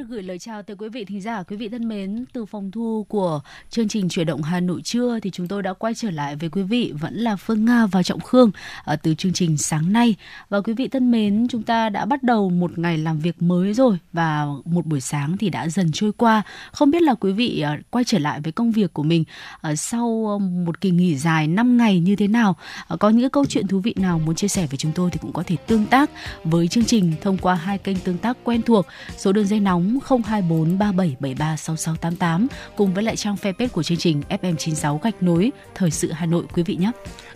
[0.00, 2.70] Được gửi lời chào tới quý vị thính giả, quý vị thân mến, từ phòng
[2.70, 3.40] thu của
[3.70, 6.48] chương trình chuyển động Hà Nội trưa thì chúng tôi đã quay trở lại với
[6.48, 8.50] quý vị vẫn là Phương Nga và Trọng Khương
[8.84, 10.14] ở từ chương trình sáng nay.
[10.48, 13.74] Và quý vị thân mến, chúng ta đã bắt đầu một ngày làm việc mới
[13.74, 16.42] rồi và một buổi sáng thì đã dần trôi qua.
[16.72, 19.24] Không biết là quý vị ờ, quay trở lại với công việc của mình
[19.60, 22.56] ờ, sau một kỳ nghỉ dài 5 ngày như thế nào?
[22.98, 25.32] Có những câu chuyện thú vị nào muốn chia sẻ với chúng tôi thì cũng
[25.32, 26.10] có thể tương tác
[26.44, 28.86] với chương trình thông qua hai kênh tương tác quen thuộc.
[29.16, 33.98] Số đường dây nóng nóng 024 3773 6688 cùng với lại trang fanpage của chương
[33.98, 36.90] trình FM96 gạch nối Thời sự Hà Nội quý vị nhé.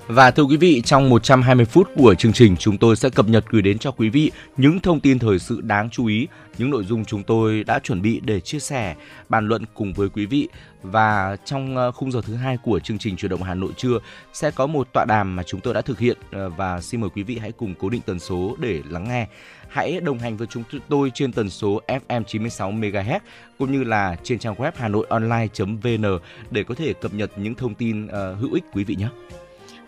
[0.06, 3.44] Và thưa quý vị, trong 120 phút của chương trình, chúng tôi sẽ cập nhật
[3.50, 6.84] gửi đến cho quý vị những thông tin thời sự đáng chú ý, những nội
[6.84, 8.94] dung chúng tôi đã chuẩn bị để chia sẻ,
[9.28, 10.48] bàn luận cùng với quý vị.
[10.82, 13.98] Và trong ờ, khung giờ thứ hai của chương trình chuyển động Hà Nội trưa
[14.32, 17.10] sẽ có một tọa đàm mà chúng tôi đã thực hiện ờ, và xin mời
[17.14, 19.26] quý vị hãy cùng cố định tần số để lắng nghe.
[19.74, 23.20] Hãy đồng hành với chúng tôi trên tần số FM 96 MHz
[23.58, 26.18] cũng như là trên trang web hanoionline.vn
[26.50, 29.08] để có thể cập nhật những thông tin uh, hữu ích quý vị nhé.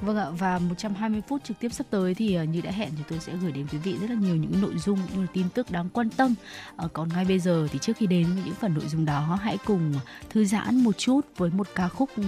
[0.01, 3.03] Vâng ạ và 120 phút trực tiếp sắp tới thì ờ, như đã hẹn thì
[3.09, 5.45] tôi sẽ gửi đến quý vị rất là nhiều những nội dung như là tin
[5.55, 6.35] tức đáng quan tâm.
[6.77, 9.39] À, còn ngay bây giờ thì trước khi đến với những phần nội dung đó
[9.43, 9.95] hãy cùng
[10.31, 12.23] thư giãn một chút với một ca khúc ừ,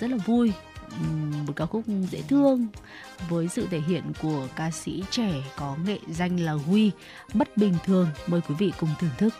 [0.00, 0.52] rất là vui
[1.46, 2.66] một ca khúc dễ thương
[3.28, 6.90] với sự thể hiện của ca sĩ trẻ có nghệ danh là Huy,
[7.34, 8.08] bất bình thường.
[8.26, 9.34] Mời quý vị cùng thưởng thức.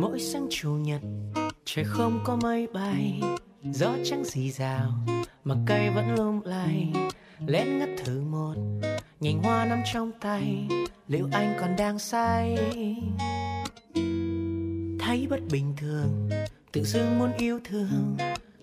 [0.00, 1.00] Mỗi sáng chủ nhật,
[1.64, 3.20] trời không có mây bay
[3.62, 4.92] gió trắng xì rào
[5.44, 6.92] mà cây vẫn lung lay.
[7.46, 8.54] Lén ngắt thử một
[9.20, 10.68] nhành hoa nắm trong tay.
[11.08, 12.56] Liệu anh còn đang say?
[15.00, 16.30] Thấy bất bình thường,
[16.72, 18.16] tự dưng muốn yêu thương.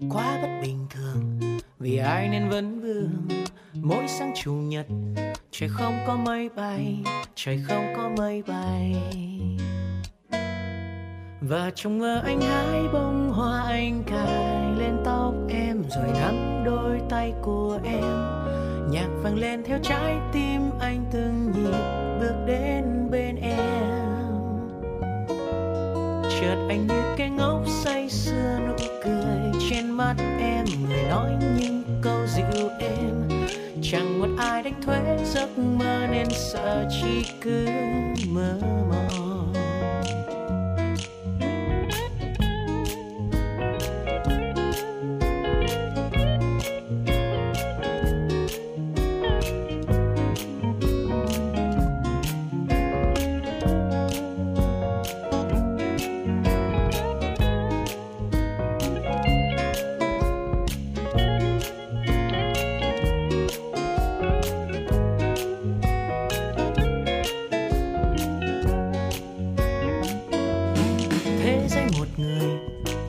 [0.09, 1.39] Quá bất bình thường,
[1.79, 3.27] vì ai nên vấn vương.
[3.73, 4.85] Mỗi sáng chủ nhật,
[5.51, 6.97] trời không có mây bay,
[7.35, 8.95] trời không có mây bay
[11.41, 17.01] và trong mơ anh hái bông hoa anh cài lên tóc em, rồi nắm đôi
[17.09, 18.03] tay của em.
[18.91, 24.35] Nhạc vang lên theo trái tim anh từng nhịp bước đến bên em.
[26.41, 31.83] Chợt anh như cái ngốc say sưa nụ cười trên mắt em, người nói những
[32.01, 33.29] câu dịu êm.
[33.81, 37.67] Chẳng một ai đánh thuế giấc mơ nên sợ chỉ cứ
[38.29, 38.57] mơ
[38.89, 39.44] mộng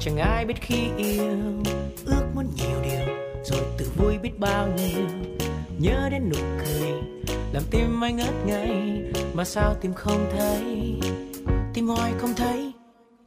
[0.07, 1.63] chẳng ai biết khi yêu,
[2.05, 5.07] ước muốn nhiều điều, rồi từ vui biết bao nhiêu.
[5.79, 6.93] Nhớ đến nụ cười,
[7.53, 9.03] làm tim anh ngất ngây,
[9.35, 11.01] mà sao tim không thấy?
[11.75, 12.73] Tim hoài không thấy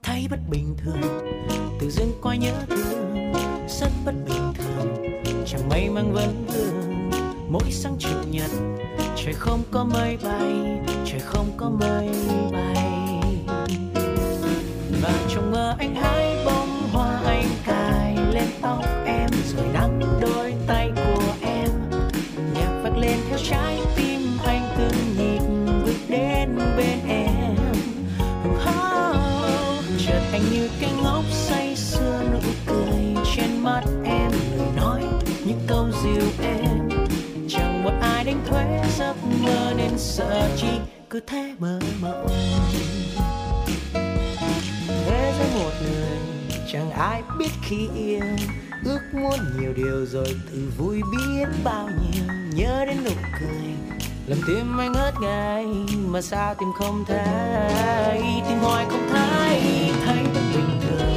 [0.03, 1.31] thấy bất bình thường.
[1.79, 3.33] Tự dưng coi nhớ thương,
[3.67, 5.11] rất bất bình thường.
[5.45, 7.09] Chẳng may mang vấn vương
[7.49, 8.51] mỗi sáng chủ nhật,
[9.15, 12.09] trời không có mây bay, trời không có mây
[12.51, 13.19] bay.
[15.01, 16.68] Và trong mơ anh hãy bóng
[18.39, 21.69] lên tóc em rồi nắm đôi tay của em.
[22.53, 25.39] Nhạc vang lên theo trái tim anh từng nhịp
[25.85, 27.55] bước đến bên em.
[28.49, 34.31] Oh, chợt anh như cái ngốc say sưa nụ cười trên mắt em.
[34.57, 35.03] Lời nói
[35.45, 36.89] những câu dịu em
[37.49, 42.27] chẳng một ai đánh thuế giấc mơ nên sợ chi cứ thế mơ mộng.
[45.05, 46.28] Thế giới một người
[46.71, 48.21] chẳng ai biết khi yêu
[48.85, 52.23] ước muốn nhiều điều rồi từ vui biết bao nhiêu.
[52.53, 53.73] Nhớ đến nụ cười,
[54.27, 55.65] làm tim anh ngất ngây,
[56.07, 58.21] mà sao tim không thấy?
[58.49, 59.61] Tim hoài không thấy
[60.05, 61.13] thấy bất bình thường.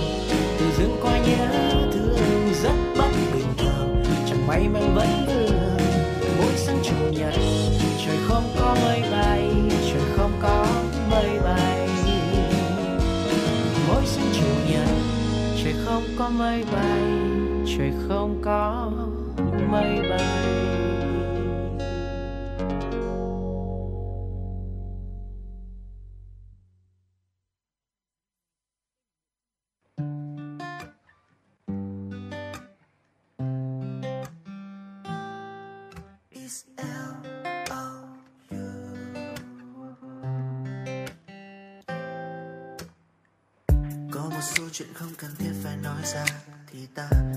[0.58, 1.49] Từ dưng qua nhớ
[1.93, 4.05] thương rất bất bình thường.
[4.28, 5.26] Chẳng may mang vẫn
[6.38, 7.34] vương sáng chủ nhật,
[8.06, 9.61] trời không có mây bay.
[15.92, 17.02] không có mây bay
[17.66, 18.90] trời không có
[19.70, 20.61] mây bay.
[46.94, 47.31] The.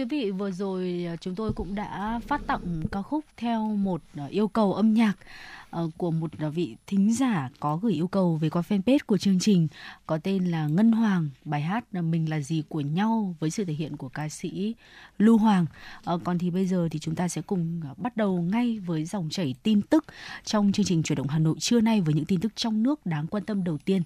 [0.00, 4.02] Quý vị, vừa rồi à, chúng tôi cũng đã phát tặng ca khúc theo một
[4.16, 5.12] à, yêu cầu âm nhạc
[5.70, 9.18] ờ, của một à, vị thính giả có gửi yêu cầu về qua fanpage của
[9.18, 9.68] chương trình
[10.06, 11.28] có tên là Ngân Hoàng.
[11.44, 14.74] Bài hát là Mình là gì của nhau với sự thể hiện của ca sĩ
[15.18, 15.66] Lưu Hoàng.
[16.04, 19.28] Ờ, còn thì bây giờ thì chúng ta sẽ cùng bắt đầu ngay với dòng
[19.30, 20.04] chảy tin tức
[20.44, 23.06] trong chương trình chuyển động Hà Nội trưa nay với những tin tức trong nước
[23.06, 24.02] đáng quan tâm đầu tiên.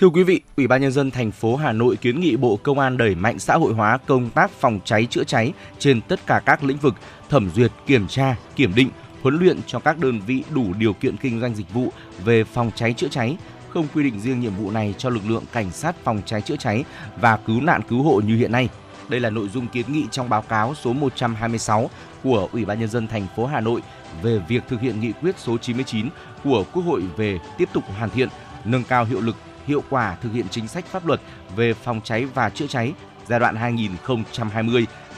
[0.00, 2.78] Thưa quý vị, Ủy ban nhân dân thành phố Hà Nội kiến nghị Bộ Công
[2.78, 6.40] an đẩy mạnh xã hội hóa công tác phòng cháy chữa cháy trên tất cả
[6.46, 6.94] các lĩnh vực,
[7.28, 8.90] thẩm duyệt, kiểm tra, kiểm định,
[9.22, 11.92] huấn luyện cho các đơn vị đủ điều kiện kinh doanh dịch vụ
[12.24, 13.36] về phòng cháy chữa cháy,
[13.68, 16.56] không quy định riêng nhiệm vụ này cho lực lượng cảnh sát phòng cháy chữa
[16.56, 16.84] cháy
[17.20, 18.68] và cứu nạn cứu hộ như hiện nay.
[19.08, 21.90] Đây là nội dung kiến nghị trong báo cáo số 126
[22.22, 23.82] của Ủy ban nhân dân thành phố Hà Nội
[24.22, 26.08] về việc thực hiện nghị quyết số 99
[26.44, 28.28] của Quốc hội về tiếp tục hoàn thiện,
[28.64, 29.36] nâng cao hiệu lực
[29.68, 31.20] hiệu quả thực hiện chính sách pháp luật
[31.56, 32.92] về phòng cháy và chữa cháy
[33.28, 33.56] giai đoạn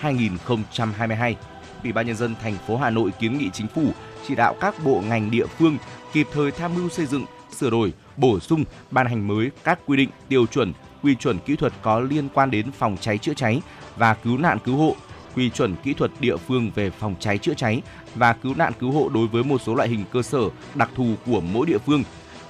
[0.00, 1.34] 2020-2022.
[1.82, 3.92] Ủy ban nhân dân thành phố Hà Nội kiến nghị chính phủ
[4.28, 5.78] chỉ đạo các bộ ngành địa phương
[6.12, 7.24] kịp thời tham mưu xây dựng,
[7.56, 11.56] sửa đổi, bổ sung, ban hành mới các quy định, tiêu chuẩn, quy chuẩn kỹ
[11.56, 13.62] thuật có liên quan đến phòng cháy chữa cháy
[13.96, 14.96] và cứu nạn cứu hộ,
[15.34, 17.82] quy chuẩn kỹ thuật địa phương về phòng cháy chữa cháy
[18.14, 20.40] và cứu nạn cứu hộ đối với một số loại hình cơ sở
[20.74, 22.02] đặc thù của mỗi địa phương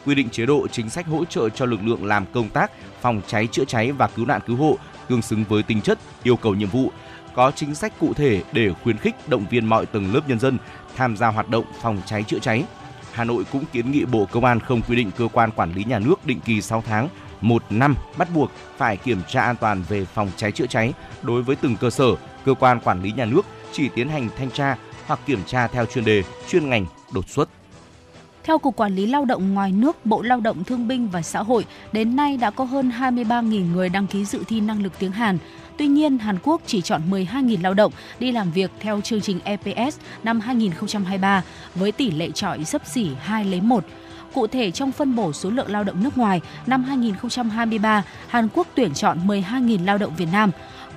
[0.06, 3.20] quy định chế độ chính sách hỗ trợ cho lực lượng làm công tác phòng
[3.26, 4.78] cháy chữa cháy và cứu nạn cứu hộ
[5.08, 6.92] tương xứng với tính chất, yêu cầu nhiệm vụ,
[7.34, 10.58] có chính sách cụ thể để khuyến khích động viên mọi tầng lớp nhân dân
[10.96, 12.64] tham gia hoạt động phòng cháy chữa cháy.
[13.12, 15.84] Hà Nội cũng kiến nghị Bộ Công an không quy định cơ quan quản lý
[15.84, 17.08] nhà nước định kỳ 6 tháng,
[17.40, 20.92] một năm bắt buộc phải kiểm tra an toàn về phòng cháy chữa cháy
[21.22, 22.14] đối với từng cơ sở,
[22.44, 24.76] cơ quan quản lý nhà nước chỉ tiến hành thanh tra
[25.06, 27.48] hoặc kiểm tra theo chuyên đề, chuyên ngành, đột xuất.
[28.44, 31.42] Theo Cục Quản lý Lao động ngoài nước, Bộ Lao động Thương binh và Xã
[31.42, 35.12] hội, đến nay đã có hơn 23.000 người đăng ký dự thi năng lực tiếng
[35.12, 35.38] Hàn.
[35.78, 39.40] Tuy nhiên, Hàn Quốc chỉ chọn 12.000 lao động đi làm việc theo chương trình
[39.44, 41.42] EPS năm 2023
[41.74, 43.84] với tỷ lệ trọi sấp xỉ 2 lấy 1.
[44.34, 48.66] Cụ thể, trong phân bổ số lượng lao động nước ngoài, năm 2023, Hàn Quốc
[48.74, 50.50] tuyển chọn 12.000 lao động Việt Nam.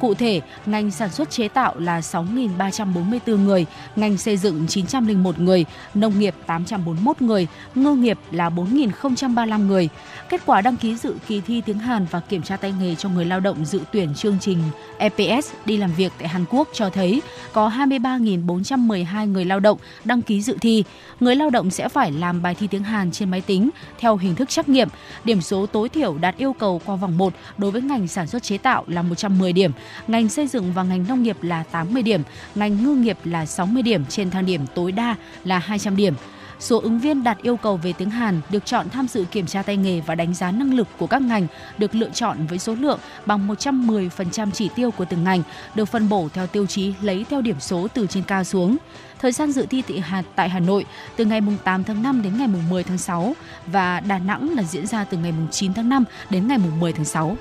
[0.04, 5.66] Cụ thể, ngành sản xuất chế tạo là 6.344 người, ngành xây dựng 901 người,
[5.94, 9.90] nông nghiệp 841 người, ngư nghiệp là 4.035 người.
[10.30, 13.10] Kết quả đăng ký dự kỳ thi tiếng Hàn và kiểm tra tay nghề cho
[13.10, 14.58] người lao động dự tuyển chương trình
[14.98, 17.22] EPS đi làm việc tại Hàn Quốc cho thấy
[17.54, 20.84] có 23.412 người lao động đăng ký dự thi.
[21.20, 23.70] Người lao động sẽ phải làm bài thi tiếng Hàn trên máy tính
[24.00, 24.88] theo hình thức trắc nghiệm.
[25.24, 28.44] Điểm số tối thiểu đạt yêu cầu qua vòng 1 đối với ngành sản xuất
[28.44, 29.72] chế tạo là 110 điểm,
[30.08, 32.22] ngành xây dựng và ngành nông nghiệp là 80 điểm,
[32.56, 36.14] ngành ngư nghiệp là 60 điểm trên thang điểm tối đa là 200 điểm.
[36.60, 39.62] Số ứng viên đạt yêu cầu về tiếng Hàn được chọn tham dự kiểm tra
[39.62, 41.48] tay nghề và đánh giá năng lực của các ngành
[41.78, 45.44] được lựa chọn với số lượng bằng 110% chỉ tiêu của từng ngành,
[45.76, 48.78] được phân bổ theo tiêu chí lấy theo điểm số từ trên cao xuống.
[49.20, 50.86] Thời gian dự thi tại hạt tại Hà Nội
[51.16, 53.36] từ ngày 8 tháng 5 đến ngày 10 tháng 6
[53.68, 57.06] và Đà Nẵng là diễn ra từ ngày 9 tháng 5 đến ngày 10 tháng
[57.06, 57.38] 6.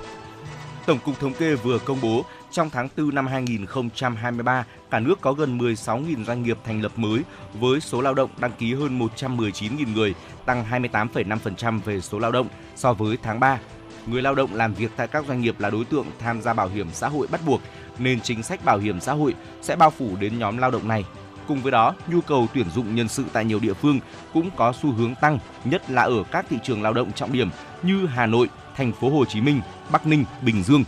[0.85, 5.33] Tổng cục Thống kê vừa công bố trong tháng 4 năm 2023, cả nước có
[5.33, 7.21] gần 16.000 doanh nghiệp thành lập mới
[7.53, 10.13] với số lao động đăng ký hơn 119.000 người,
[10.45, 13.59] tăng 28,5% về số lao động so với tháng 3.
[14.05, 16.67] Người lao động làm việc tại các doanh nghiệp là đối tượng tham gia bảo
[16.67, 17.61] hiểm xã hội bắt buộc,
[17.97, 21.05] nên chính sách bảo hiểm xã hội sẽ bao phủ đến nhóm lao động này.
[21.47, 23.99] Cùng với đó, nhu cầu tuyển dụng nhân sự tại nhiều địa phương
[24.33, 27.49] cũng có xu hướng tăng, nhất là ở các thị trường lao động trọng điểm
[27.83, 30.83] như Hà Nội, thành phố Hồ Chí Minh, Bắc Ninh, Bình Dương.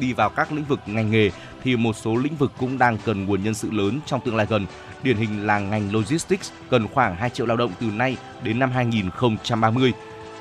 [0.00, 1.30] Đi vào các lĩnh vực ngành nghề
[1.64, 4.46] thì một số lĩnh vực cũng đang cần nguồn nhân sự lớn trong tương lai
[4.50, 4.66] gần.
[5.02, 8.70] Điển hình là ngành logistics cần khoảng 2 triệu lao động từ nay đến năm
[8.70, 9.92] 2030.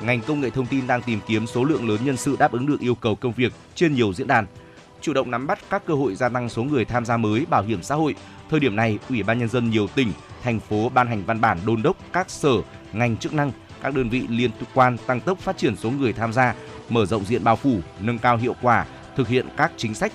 [0.01, 2.67] Ngành công nghệ thông tin đang tìm kiếm số lượng lớn nhân sự đáp ứng
[2.67, 4.45] được yêu cầu công việc trên nhiều diễn đàn.
[5.01, 7.63] Chủ động nắm bắt các cơ hội gia tăng số người tham gia mới bảo
[7.63, 8.15] hiểm xã hội.
[8.49, 10.11] Thời điểm này, Ủy ban nhân dân nhiều tỉnh,
[10.43, 12.53] thành phố ban hành văn bản đôn đốc các sở,
[12.93, 16.33] ngành chức năng, các đơn vị liên quan tăng tốc phát triển số người tham
[16.33, 16.55] gia,
[16.89, 18.85] mở rộng diện bao phủ, nâng cao hiệu quả,
[19.17, 20.11] thực hiện các chính sách.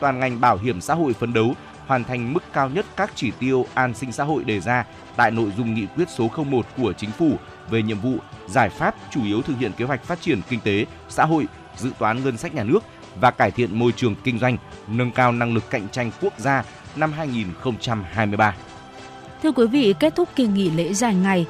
[0.00, 1.54] Toàn ngành bảo hiểm xã hội phấn đấu
[1.86, 4.84] hoàn thành mức cao nhất các chỉ tiêu an sinh xã hội đề ra
[5.16, 7.36] tại nội dung nghị quyết số 01 của chính phủ
[7.70, 8.14] về nhiệm vụ,
[8.46, 11.90] giải pháp chủ yếu thực hiện kế hoạch phát triển kinh tế, xã hội, dự
[11.98, 12.80] toán ngân sách nhà nước
[13.20, 14.56] và cải thiện môi trường kinh doanh,
[14.88, 16.64] nâng cao năng lực cạnh tranh quốc gia
[16.96, 18.54] năm 2023.
[19.42, 21.46] Thưa quý vị, kết thúc kỳ nghỉ lễ dài ngày,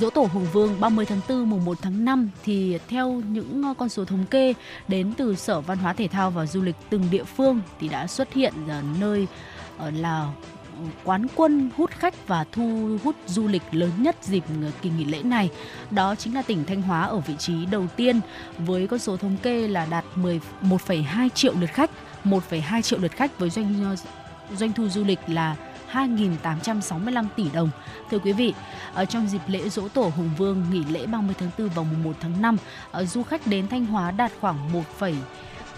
[0.00, 3.74] dỗ tổ Hùng Vương 30 tháng 4 mùng 1 tháng 5 thì theo những ờ,
[3.78, 4.54] con số thống kê
[4.88, 8.06] đến từ Sở Văn hóa Thể thao và Du lịch từng địa phương thì đã
[8.06, 9.26] xuất hiện ở nơi
[9.78, 14.44] ờ, là ờ, quán quân hút khách và thu hút du lịch lớn nhất dịp
[14.82, 15.50] kỳ nghỉ lễ này.
[15.90, 18.20] Đó chính là tỉnh Thanh Hóa ở vị trí đầu tiên
[18.58, 21.90] với con số thống kê là đạt 11,2 triệu lượt khách
[22.24, 23.96] 1,2 triệu lượt khách với doanh
[24.56, 25.56] doanh thu du lịch là
[25.92, 27.70] 2.865 tỷ đồng.
[28.10, 28.54] Thưa quý vị,
[28.94, 32.02] ở trong dịp lễ Dỗ Tổ Hùng Vương nghỉ lễ 30 tháng 4 và mùng
[32.02, 32.56] 1 tháng 5,
[32.90, 34.82] ờ, du khách đến Thanh Hóa đạt khoảng 1,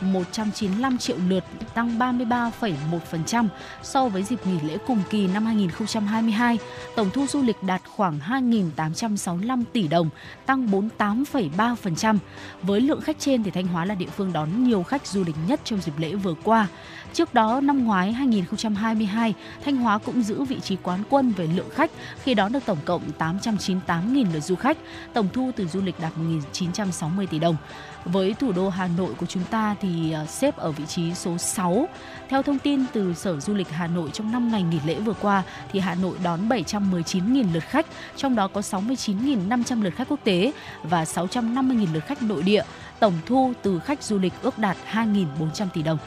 [0.03, 3.49] 195 triệu lượt, tăng 33,1%
[3.83, 6.59] so với dịp nghỉ lễ cùng kỳ năm 2022.
[6.97, 10.09] Tổng thu du lịch đạt khoảng 2.865 tỷ đồng,
[10.47, 12.19] tăng 48,3%.
[12.63, 15.37] Với lượng khách trên thì Thanh Hóa là địa phương đón nhiều khách du lịch
[15.49, 16.69] nhất trong dịp lễ vừa qua.
[17.13, 21.71] Trước đó, năm ngoái 2022, Thanh Hóa cũng giữ vị trí quán quân về lượng
[21.71, 21.91] khách
[22.23, 24.79] khi đón được tổng cộng 898.000 lượt du khách,
[25.13, 26.13] tổng thu từ du lịch đạt
[26.53, 27.57] 1.960 tỷ đồng.
[28.05, 31.39] Với thủ đô Hà Nội của chúng ta thì à, xếp ở vị trí số
[31.39, 31.89] 6.
[32.29, 35.15] Theo thông tin từ Sở Du lịch Hà Nội trong 5 ngày nghỉ lễ vừa
[35.21, 35.43] qua
[35.73, 40.53] thì Hà Nội đón 719.000 lượt khách, trong đó có 69.500 lượt khách quốc tế
[40.83, 42.63] và 650.000 lượt khách nội địa.
[42.99, 45.99] Tổng thu từ khách du lịch ước đạt 2.400 tỷ đồng.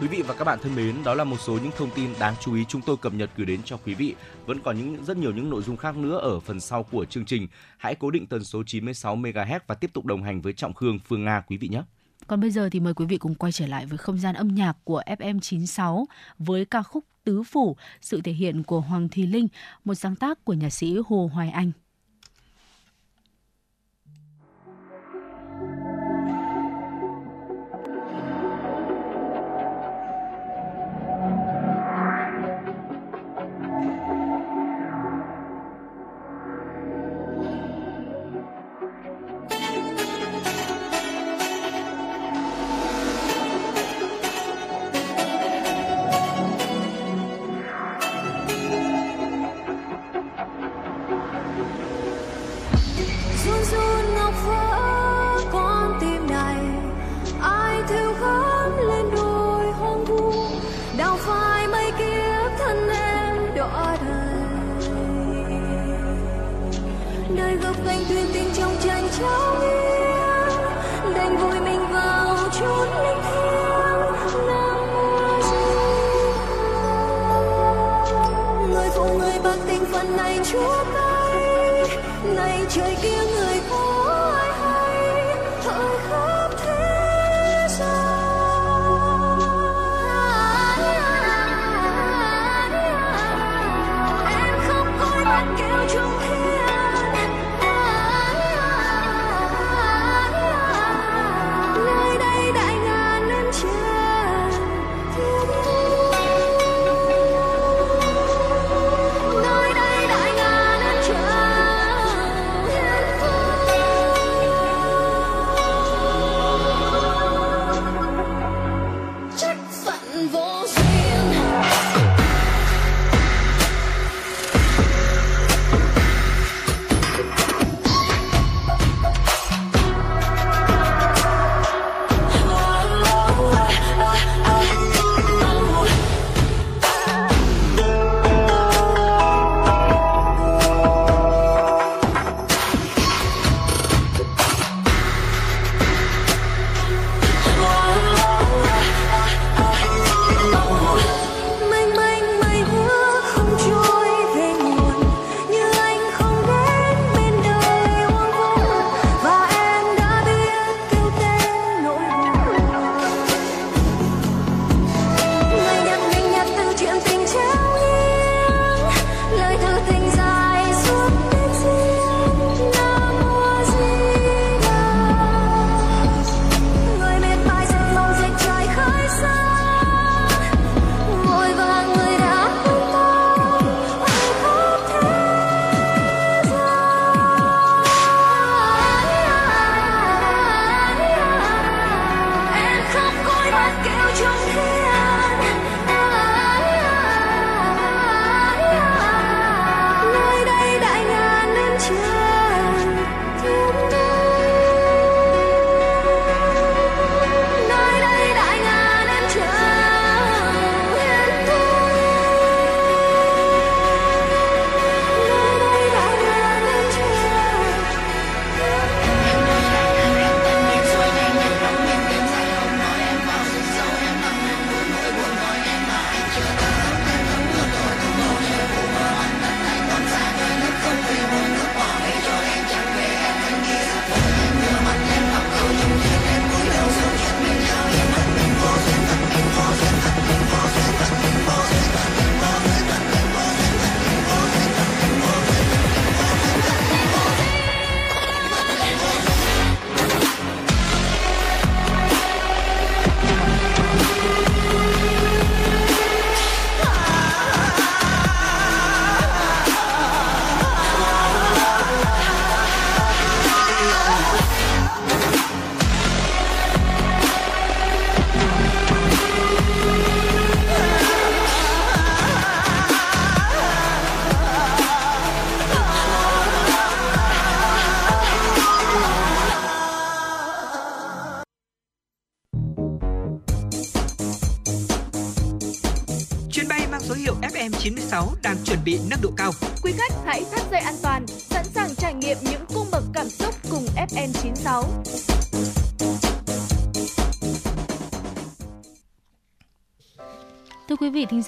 [0.00, 2.34] Quý vị và các bạn thân mến, đó là một số những thông tin đáng
[2.40, 4.14] chú ý chúng tôi cập nhật gửi đến cho quý vị.
[4.46, 7.24] Vẫn còn những rất nhiều những nội dung khác nữa ở phần sau của chương
[7.24, 7.48] trình.
[7.78, 10.98] Hãy cố định tần số 96 MHz và tiếp tục đồng hành với Trọng Khương,
[10.98, 11.82] Phương Nga quý vị nhé.
[12.26, 14.54] Còn bây giờ thì mời quý vị cùng quay trở lại với không gian âm
[14.54, 16.04] nhạc của FM96
[16.38, 19.48] với ca khúc Tứ Phủ, sự thể hiện của Hoàng Thị Linh,
[19.84, 21.72] một sáng tác của nhạc sĩ Hồ Hoài Anh.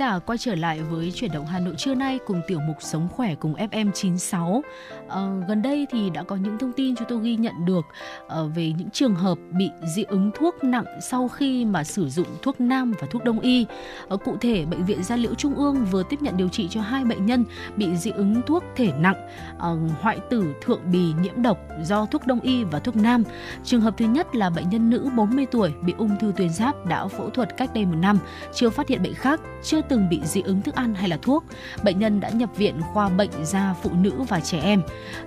[0.03, 3.09] Giả, quay trở lại với chuyển động Hà Nội trưa nay cùng tiểu mục Sống
[3.09, 4.61] khỏe cùng FM96.
[4.63, 4.63] À,
[5.09, 7.85] ờ, gần đây thì đã có những thông tin chúng tôi ghi nhận được
[8.33, 12.27] Ờ, về những trường hợp bị dị ứng thuốc nặng sau khi mà sử dụng
[12.43, 13.67] thuốc nam và thuốc đông y.
[14.09, 16.81] Ờ, cụ thể, bệnh viện Gia Liễu Trung ương vừa tiếp nhận điều trị cho
[16.81, 17.45] hai bệnh nhân
[17.77, 22.27] bị dị ứng thuốc thể nặng, ờ, hoại tử thượng bì nhiễm độc do thuốc
[22.27, 23.23] đông y và thuốc nam.
[23.65, 26.87] Trường hợp thứ nhất là bệnh nhân nữ 40 tuổi bị ung thư tuyến giáp
[26.87, 28.19] đã phẫu thuật cách đây một năm,
[28.55, 31.45] chưa phát hiện bệnh khác, chưa từng bị dị ứng thức ăn hay là thuốc.
[31.85, 34.83] Bệnh nhân đã nhập viện khoa bệnh da phụ nữ và trẻ em.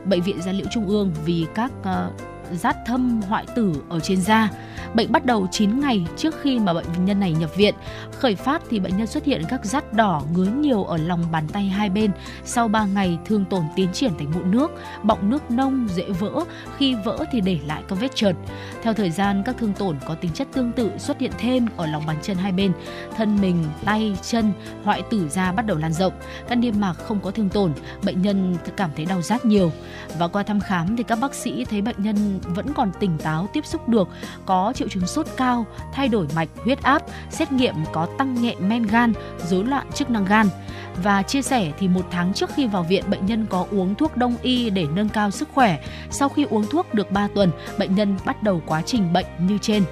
[0.06, 4.22] Bệnh viện Gia Liễu Trung ương vì các uh, rát thâm hoại tử ở trên
[4.22, 4.50] da.
[4.94, 7.76] Bệnh bắt đầu 9 ngày trước khi mà bệnh nhân này nhập viện.
[8.12, 11.48] Khởi phát thì bệnh nhân xuất hiện các rát đỏ ngứa nhiều ở lòng bàn
[11.48, 12.12] tay hai bên.
[12.46, 14.72] Sau 3 ngày thương tổn tiến triển thành mụn nước,
[15.04, 16.44] bọng nước nông dễ vỡ,
[16.78, 18.36] khi vỡ thì để lại các vết trượt.
[18.84, 21.86] Theo thời gian các thương tổn có tính chất tương tự xuất hiện thêm ở
[21.86, 22.72] lòng bàn chân hai bên.
[23.18, 24.52] Thân mình, tay, chân,
[24.84, 26.14] hoại tử da bắt đầu lan rộng.
[26.48, 27.74] Các niêm mạc không có thương tổn,
[28.06, 29.72] bệnh nhân cảm thấy đau rát nhiều.
[30.18, 33.48] Và qua thăm khám thì các bác sĩ thấy bệnh nhân vẫn còn tỉnh táo
[33.54, 34.08] tiếp xúc được,
[34.46, 38.56] có triệu chứng sốt cao, thay đổi mạch, huyết áp, xét nghiệm có tăng nhẹ
[38.60, 39.14] men gan,
[39.48, 40.48] rối loạn chức năng gan.
[41.04, 44.18] Và chia sẻ thì một tháng trước khi vào viện, bệnh nhân có uống thuốc
[44.18, 45.80] đông y để nâng cao sức khỏe.
[46.10, 49.58] Sau khi uống thuốc được 3 tuần, bệnh nhân bắt đầu quá trình bệnh như
[49.62, 49.84] trên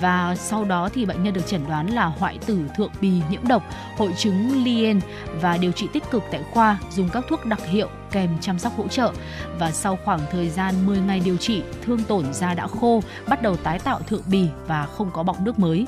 [0.00, 3.48] và sau đó thì bệnh nhân được chẩn đoán là hoại tử thượng bì nhiễm
[3.48, 3.62] độc,
[3.96, 5.00] hội chứng Lien
[5.40, 8.72] và điều trị tích cực tại khoa dùng các thuốc đặc hiệu kèm chăm sóc
[8.76, 9.12] hỗ trợ
[9.58, 13.42] và sau khoảng thời gian 10 ngày điều trị, thương tổn da đã khô, bắt
[13.42, 15.86] đầu tái tạo thượng bì và không có bọng nước mới.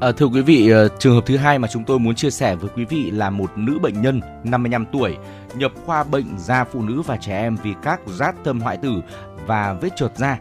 [0.00, 2.54] À, thưa quý vị, ờ, trường hợp thứ hai mà chúng tôi muốn chia sẻ
[2.54, 5.16] với quý vị là một nữ bệnh nhân 55 tuổi
[5.54, 8.92] nhập khoa bệnh da phụ nữ và trẻ em vì các rát thâm hoại tử
[9.46, 10.38] và vết trượt da.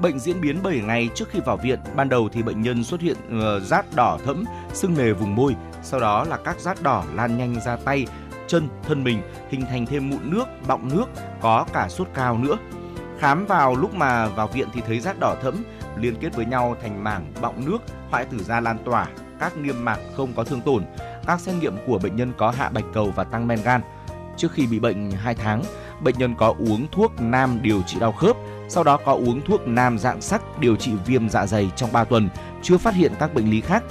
[0.00, 1.78] Bệnh diễn biến 7 ngày trước khi vào viện.
[1.96, 5.56] Ban đầu thì bệnh nhân xuất hiện uh, rát đỏ thẫm, sưng nề vùng môi,
[5.82, 8.06] sau đó là các rát đỏ lan nhanh ra tay,
[8.46, 11.04] chân, thân mình, hình thành thêm mụn nước, bọng nước,
[11.40, 12.58] có cả sốt cao nữa.
[13.18, 15.54] Khám vào lúc mà vào viện thì thấy rát đỏ thẫm
[15.96, 17.78] liên kết với nhau thành mảng bọng nước,
[18.10, 19.06] hoại tử da lan tỏa,
[19.40, 20.84] các niêm mạc không có thương tổn.
[21.26, 23.80] Các xét nghiệm của bệnh nhân có hạ bạch cầu và tăng men gan.
[24.36, 25.62] Trước khi bị bệnh 2 tháng,
[26.00, 28.36] bệnh nhân có uống thuốc nam điều trị đau khớp,
[28.70, 32.04] sau đó có uống thuốc nam dạng sắc điều trị viêm dạ dày trong 3
[32.04, 32.28] tuần,
[32.62, 33.82] chưa phát hiện các bệnh lý khác.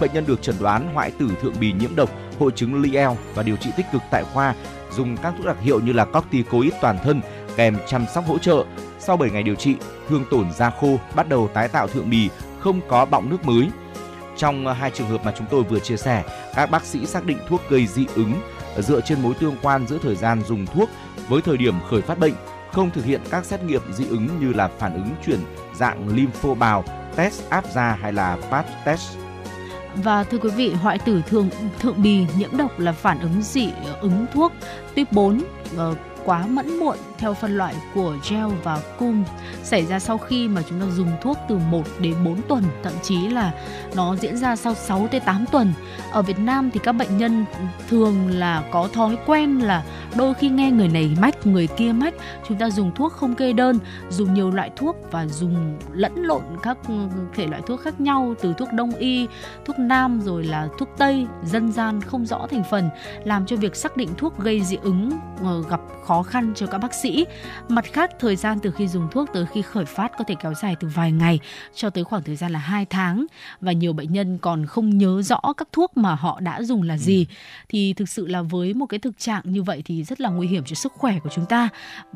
[0.00, 3.42] Bệnh nhân được chẩn đoán hoại tử thượng bì nhiễm độc, hội chứng Liel và
[3.42, 4.54] điều trị tích cực tại khoa,
[4.92, 7.20] dùng các thuốc đặc hiệu như là corticoid toàn thân
[7.56, 8.64] kèm chăm sóc hỗ trợ.
[8.98, 9.74] Sau 7 ngày điều trị,
[10.08, 12.28] thương tổn da khô bắt đầu tái tạo thượng bì,
[12.60, 13.68] không có bọng nước mới.
[14.36, 17.38] Trong hai trường hợp mà chúng tôi vừa chia sẻ, các bác sĩ xác định
[17.48, 18.32] thuốc gây dị ứng
[18.78, 20.88] dựa trên mối tương quan giữa thời gian dùng thuốc
[21.28, 22.34] với thời điểm khởi phát bệnh
[22.72, 25.40] không thực hiện các xét nghiệm dị ứng như là phản ứng chuyển
[25.74, 26.84] dạng lympho bào,
[27.16, 29.16] test áp da hay là patch test.
[29.94, 33.68] Và thưa quý vị, hoại tử thường thượng bì nhiễm độc là phản ứng dị
[34.00, 34.52] ứng thuốc
[34.94, 35.42] tuyếp 4
[36.28, 39.24] quá mẫn muộn theo phân loại của gel và cum
[39.62, 42.92] xảy ra sau khi mà chúng ta dùng thuốc từ 1 đến 4 tuần, thậm
[43.02, 43.52] chí là
[43.94, 45.72] nó diễn ra sau 6 tới 8 tuần.
[46.12, 47.44] Ở Việt Nam thì các bệnh nhân
[47.88, 49.84] thường là có thói quen là
[50.16, 52.14] đôi khi nghe người này mách, người kia mách,
[52.48, 56.42] chúng ta dùng thuốc không kê đơn, dùng nhiều loại thuốc và dùng lẫn lộn
[56.62, 56.94] các ừ,
[57.34, 59.26] thể loại thuốc khác nhau từ thuốc đông y,
[59.64, 62.90] thuốc nam rồi là thuốc tây, dân gian không rõ thành phần
[63.24, 65.10] làm cho việc xác định thuốc gây dị ứng
[65.42, 67.26] ờ, gặp khó khăn cho các bác sĩ.
[67.68, 70.54] Mặt khác, thời gian từ khi dùng thuốc tới khi khởi phát có thể kéo
[70.54, 71.40] dài từ vài ngày
[71.74, 73.26] cho tới khoảng thời gian là 2 tháng
[73.60, 76.98] và nhiều bệnh nhân còn không nhớ rõ các thuốc mà họ đã dùng là
[76.98, 77.26] gì.
[77.28, 77.34] Ừ.
[77.68, 80.46] Thì thực sự là với một cái thực trạng như vậy thì rất là nguy
[80.46, 81.68] hiểm cho sức khỏe của chúng ta.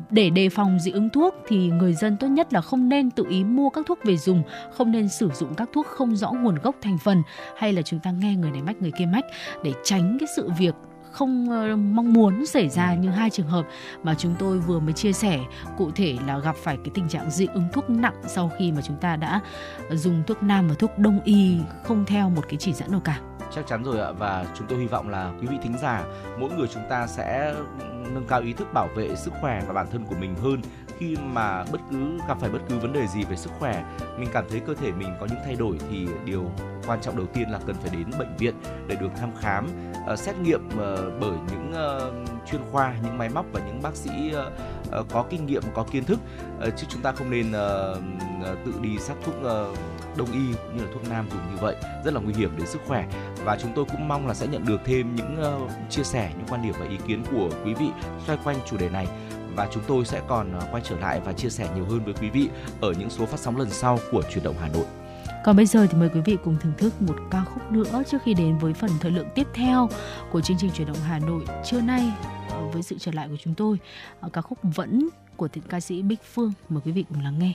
[0.09, 3.25] Để đề phòng dị ứng thuốc thì người dân tốt nhất là không nên tự
[3.29, 6.55] ý mua các thuốc về dùng, không nên sử dụng các thuốc không rõ nguồn
[6.55, 7.23] gốc thành phần
[7.57, 9.25] hay là chúng ta nghe người này mách người kia mách
[9.63, 10.73] để tránh cái sự việc
[11.13, 13.65] không ờ, mong muốn xảy ra như hai trường hợp
[14.03, 15.39] mà chúng tôi vừa mới chia sẻ.
[15.77, 18.81] Cụ thể là gặp phải cái tình trạng dị ứng thuốc nặng sau khi mà
[18.81, 19.41] chúng ta đã
[19.91, 23.19] dùng thuốc nam và thuốc đông y, không theo một cái chỉ dẫn nào cả.
[23.55, 26.03] Chắc chắn rồi ạ, và chúng tôi hy vọng là quý vị thính giả,
[26.39, 27.53] mỗi người chúng ta sẽ
[28.13, 30.61] nâng cao ý thức bảo vệ sức khỏe và bản thân của mình hơn
[30.97, 33.83] khi mà bất cứ, gặp phải bất cứ vấn đề gì về sức khỏe.
[34.17, 36.51] Mình cảm thấy cơ thể mình có những thay đổi thì điều
[36.87, 38.55] quan trọng đầu tiên là cần phải đến bệnh viện
[38.87, 39.67] để được thăm khám
[40.11, 40.73] uh, xét nghiệm uh,
[41.19, 44.11] bởi những uh, chuyên khoa những máy móc và những bác sĩ
[44.99, 46.19] uh, có kinh nghiệm có kiến thức.
[46.57, 49.77] Uh, chứ chúng ta không nên uh, tự đi sắc thuốc uh,
[50.17, 51.75] đông y cũng như là thuốc nam dùng như vậy.
[52.05, 53.07] Rất là nguy hiểm đến sức khỏe.
[53.43, 56.47] Và chúng tôi cũng mong là sẽ nhận được thêm những uh, chia sẻ những
[56.49, 57.87] quan điểm và ý kiến của quý vị
[58.27, 59.07] xoay quanh chủ đề này.
[59.55, 62.29] Và chúng tôi sẽ còn quay trở lại và chia sẻ nhiều hơn với quý
[62.29, 62.49] vị
[62.81, 64.85] ở những số phát sóng lần sau của chuyển động Hà Nội.
[65.43, 68.17] Còn bây giờ thì mời quý vị cùng thưởng thức một ca khúc nữa trước
[68.23, 69.89] khi đến với phần thời lượng tiếp theo
[70.31, 72.11] của chương trình chuyển động Hà Nội trưa nay
[72.49, 73.77] ờ, với sự trở lại của chúng tôi.
[74.19, 76.53] Ờ, ca khúc Vẫn của thiện ca sĩ Bích Phương.
[76.69, 77.53] Mời quý vị cùng lắng nghe.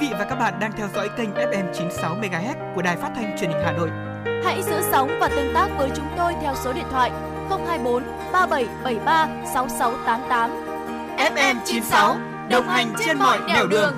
[0.00, 3.36] Vị và các bạn đang theo dõi kênh FM 96 MHz của Đài Phát thanh
[3.38, 3.90] Truyền hình Hà Nội.
[4.44, 7.10] Hãy giữ sóng và tương tác với chúng tôi theo số điện thoại
[7.48, 10.50] 024 3773 6688.
[11.16, 12.16] FM 96
[12.50, 13.94] đồng hành trên mọi nẻo đường.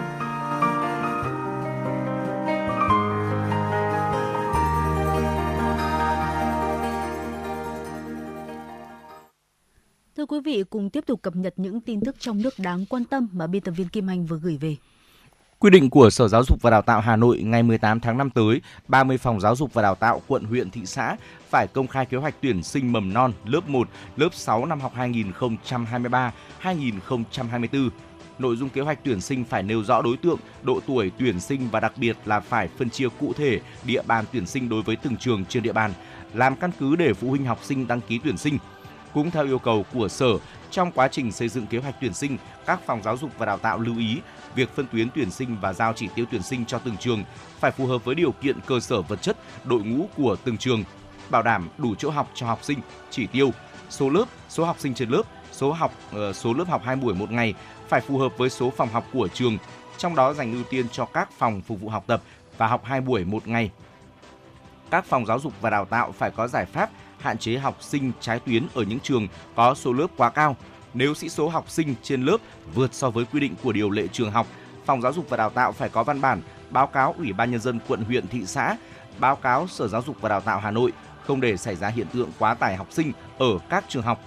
[10.16, 13.04] Thưa quý vị, cùng tiếp tục cập nhật những tin tức trong nước đáng quan
[13.04, 14.76] tâm mà biên tập viên Kim Anh vừa gửi về.
[15.62, 18.31] Quy định của Sở Giáo dục và Đào tạo Hà Nội ngày 18 tháng 5
[18.31, 21.16] tới, 30 phòng giáo dục và đào tạo quận, huyện, thị xã
[21.51, 24.92] phải công khai kế hoạch tuyển sinh mầm non lớp 1, lớp 6 năm học
[26.62, 27.90] 2023-2024.
[28.38, 31.68] Nội dung kế hoạch tuyển sinh phải nêu rõ đối tượng, độ tuổi tuyển sinh
[31.70, 34.96] và đặc biệt là phải phân chia cụ thể địa bàn tuyển sinh đối với
[34.96, 35.92] từng trường trên địa bàn,
[36.35, 38.59] làm căn cứ để phụ huynh học sinh đăng ký tuyển sinh.
[39.14, 40.33] Cũng theo yêu cầu của Sở,
[40.70, 43.59] trong quá trình xây dựng kế hoạch tuyển sinh, các phòng giáo dục và đào
[43.59, 44.18] tạo lưu ý
[44.54, 47.24] việc phân tuyến tuyển sinh và giao chỉ tiêu tuyển sinh cho từng trường
[47.60, 50.84] phải phù hợp với điều kiện cơ sở vật chất, đội ngũ của từng trường,
[51.30, 52.78] bảo đảm đủ chỗ học cho học sinh,
[53.10, 53.50] chỉ tiêu,
[53.90, 57.14] số lớp, số học sinh trên lớp, số học ờ, số lớp học 2 buổi
[57.14, 57.54] một ngày
[57.88, 59.58] phải phù hợp với số phòng học của trường,
[59.98, 62.22] trong đó dành ưu tiên cho các phòng phục vụ học tập
[62.58, 63.70] và học 2 buổi một ngày.
[64.90, 68.12] Các phòng giáo dục và đào tạo phải có giải pháp hạn chế học sinh
[68.20, 70.56] trái tuyến ở những trường có số lớp quá cao.
[70.94, 72.37] Nếu sĩ số học sinh trên lớp
[72.74, 74.46] vượt so với quy định của điều lệ trường học,
[74.87, 77.61] phòng giáo dục và đào tạo phải có văn bản báo cáo Ủy ban nhân
[77.61, 78.76] dân quận huyện thị xã,
[79.18, 80.92] báo cáo Sở Giáo dục và Đào tạo Hà Nội
[81.26, 84.20] không để xảy ra hiện tượng quá tải học sinh ở các trường học.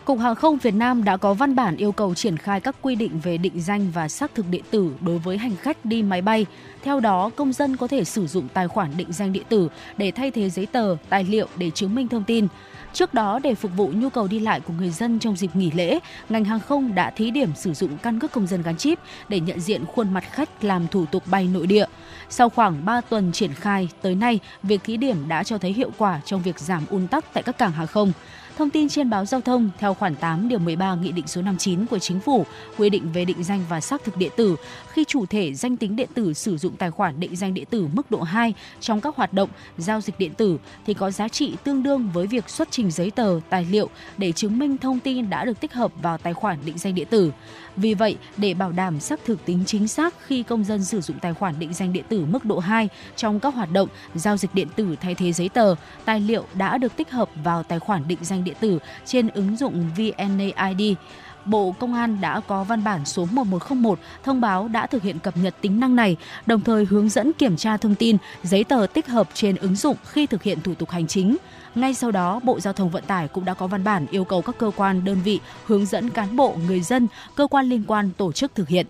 [0.05, 2.95] Cục Hàng không Việt Nam đã có văn bản yêu cầu triển khai các quy
[2.95, 6.21] định về định danh và xác thực điện tử đối với hành khách đi máy
[6.21, 6.45] bay.
[6.83, 10.11] Theo đó, công dân có thể sử dụng tài khoản định danh điện tử để
[10.11, 12.47] thay thế giấy tờ, tài liệu để chứng minh thông tin.
[12.93, 15.71] Trước đó, để phục vụ nhu cầu đi lại của người dân trong dịp nghỉ
[15.71, 18.99] lễ, ngành hàng không đã thí điểm sử dụng căn cước công dân gắn chip
[19.29, 21.85] để nhận diện khuôn mặt khách làm thủ tục bay nội địa.
[22.29, 25.91] Sau khoảng 3 tuần triển khai, tới nay, việc thí điểm đã cho thấy hiệu
[25.97, 28.11] quả trong việc giảm ùn tắc tại các cảng hàng không.
[28.57, 31.85] Thông tin trên báo giao thông theo khoản 8 điều 13 Nghị định số 59
[31.85, 32.45] của Chính phủ
[32.77, 34.55] quy định về định danh và xác thực điện tử
[34.87, 37.87] khi chủ thể danh tính điện tử sử dụng tài khoản định danh điện tử
[37.93, 41.55] mức độ 2 trong các hoạt động giao dịch điện tử thì có giá trị
[41.63, 45.29] tương đương với việc xuất trình giấy tờ, tài liệu để chứng minh thông tin
[45.29, 47.31] đã được tích hợp vào tài khoản định danh điện tử.
[47.75, 51.19] Vì vậy, để bảo đảm xác thực tính chính xác khi công dân sử dụng
[51.19, 54.53] tài khoản định danh điện tử mức độ 2 trong các hoạt động giao dịch
[54.53, 58.07] điện tử thay thế giấy tờ, tài liệu đã được tích hợp vào tài khoản
[58.07, 60.97] định danh điện tử trên ứng dụng VNAID.
[61.45, 65.37] Bộ Công an đã có văn bản số 1101 thông báo đã thực hiện cập
[65.37, 69.07] nhật tính năng này, đồng thời hướng dẫn kiểm tra thông tin, giấy tờ tích
[69.07, 71.37] hợp trên ứng dụng khi thực hiện thủ tục hành chính.
[71.75, 74.41] Ngay sau đó, Bộ Giao thông Vận tải cũng đã có văn bản yêu cầu
[74.41, 78.09] các cơ quan, đơn vị hướng dẫn cán bộ, người dân, cơ quan liên quan
[78.17, 78.85] tổ chức thực hiện.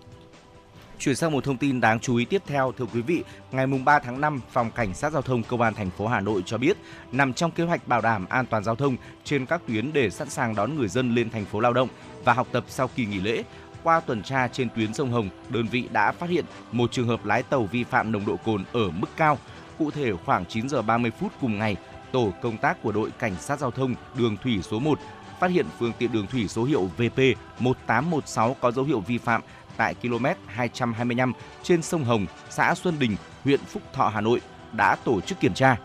[1.02, 3.98] Chuyển sang một thông tin đáng chú ý tiếp theo thưa quý vị, ngày 3
[3.98, 6.76] tháng 5, Phòng Cảnh sát Giao thông Công an thành phố Hà Nội cho biết,
[7.12, 10.28] nằm trong kế hoạch bảo đảm an toàn giao thông trên các tuyến để sẵn
[10.30, 11.88] sàng đón người dân lên thành phố lao động
[12.24, 13.42] và học tập sau kỳ nghỉ lễ.
[13.82, 17.24] Qua tuần tra trên tuyến sông Hồng, đơn vị đã phát hiện một trường hợp
[17.24, 19.38] lái tàu vi phạm nồng độ cồn ở mức cao.
[19.78, 21.76] Cụ thể khoảng 9 giờ 30 phút cùng ngày,
[22.12, 24.98] tổ công tác của đội cảnh sát giao thông đường thủy số 1
[25.42, 27.18] phát hiện phương tiện đường thủy số hiệu VP
[27.58, 29.42] 1816 có dấu hiệu vi phạm
[29.76, 34.40] tại km 225 trên sông Hồng, xã Xuân Đình, huyện Phúc Thọ, Hà Nội
[34.72, 35.76] đã tổ chức kiểm tra.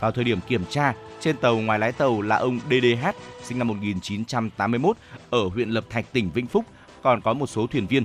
[0.00, 3.08] Vào thời điểm kiểm tra, trên tàu ngoài lái tàu là ông DDH
[3.42, 4.96] sinh năm 1981
[5.30, 6.64] ở huyện Lập Thạch, tỉnh Vĩnh Phúc,
[7.02, 8.04] còn có một số thuyền viên.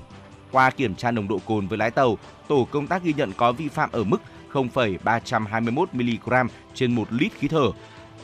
[0.51, 2.17] Qua kiểm tra nồng độ cồn với lái tàu,
[2.47, 6.33] tổ công tác ghi nhận có vi phạm ở mức 0,321 mg
[6.73, 7.71] trên 1 lít khí thở.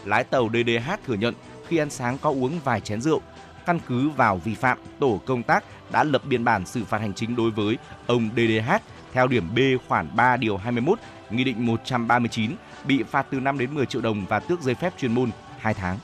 [0.05, 1.33] Lái tàu DDH thừa nhận
[1.67, 3.21] khi ăn sáng có uống vài chén rượu.
[3.65, 7.13] Căn cứ vào vi phạm, tổ công tác đã lập biên bản xử phạt hành
[7.13, 7.77] chính đối với
[8.07, 8.71] ông DDH
[9.13, 12.51] theo điểm B khoản 3 điều 21 Nghị định 139
[12.87, 15.73] bị phạt từ 5 đến 10 triệu đồng và tước giấy phép chuyên môn 2
[15.73, 15.97] tháng.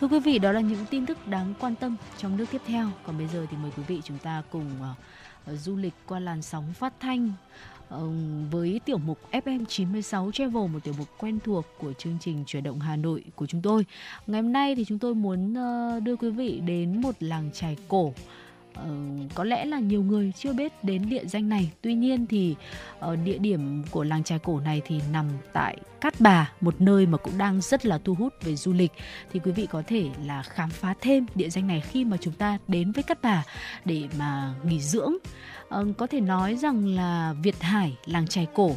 [0.00, 2.88] Thưa quý vị, đó là những tin tức đáng quan tâm trong nước tiếp theo.
[3.06, 6.42] Còn bây giờ thì mời quý vị chúng ta cùng uh, du lịch qua làn
[6.42, 7.32] sóng phát thanh
[7.94, 8.00] uh,
[8.50, 12.62] với tiểu mục FM 96 Travel, một tiểu mục quen thuộc của chương trình chuyển
[12.62, 13.86] động Hà Nội của chúng tôi.
[14.26, 17.76] Ngày hôm nay thì chúng tôi muốn uh, đưa quý vị đến một làng trài
[17.88, 18.12] cổ
[18.82, 21.70] Uh, có lẽ là nhiều người chưa biết đến địa danh này.
[21.80, 22.54] Tuy nhiên thì
[22.98, 27.06] uh, địa điểm của làng trài cổ này thì nằm tại Cát Bà một nơi
[27.06, 28.92] mà cũng đang rất là thu hút về du lịch.
[29.32, 32.34] Thì quý vị có thể là khám phá thêm địa danh này khi mà chúng
[32.34, 33.44] ta đến với Cát Bà
[33.84, 35.14] để mà nghỉ dưỡng.
[35.68, 38.76] Ờ, có thể nói rằng là Việt Hải làng trài cổ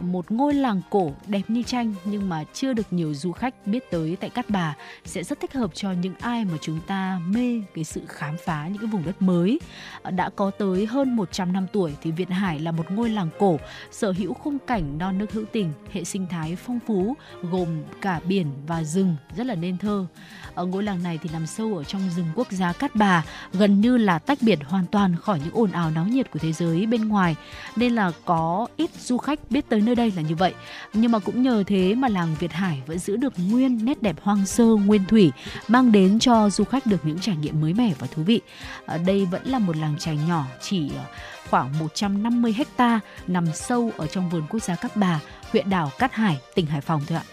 [0.00, 3.90] một ngôi làng cổ đẹp như tranh nhưng mà chưa được nhiều du khách biết
[3.90, 4.74] tới tại Cát Bà
[5.04, 8.68] sẽ rất thích hợp cho những ai mà chúng ta mê cái sự khám phá
[8.68, 9.60] những cái vùng đất mới.
[10.02, 13.28] Ờ, đã có tới hơn 100 năm tuổi thì Việt Hải là một ngôi làng
[13.38, 13.58] cổ
[13.90, 17.68] sở hữu khung cảnh non nước hữu tình, hệ sinh thái phong phú gồm
[18.00, 20.06] cả biển và rừng rất là nên thơ.
[20.54, 23.80] Ở ngôi làng này thì nằm sâu ở trong rừng quốc gia Cát Bà, gần
[23.80, 26.86] như là tách biệt hoàn toàn khỏi những ồn ào náo nhiệt của thế giới
[26.86, 27.36] bên ngoài
[27.76, 30.54] nên là có ít du khách biết tới nơi đây là như vậy
[30.92, 34.16] nhưng mà cũng nhờ thế mà làng Việt Hải vẫn giữ được nguyên nét đẹp
[34.22, 35.32] hoang sơ nguyên thủy
[35.68, 38.40] mang đến cho du khách được những trải nghiệm mới mẻ và thú vị
[38.86, 41.04] ở đây vẫn là một làng chài nhỏ chỉ ờ,
[41.50, 45.20] khoảng 150 hecta nằm sâu ở trong vườn quốc gia Cát Bà,
[45.52, 47.24] huyện đảo Cát Hải, tỉnh Hải Phòng thôi ạ.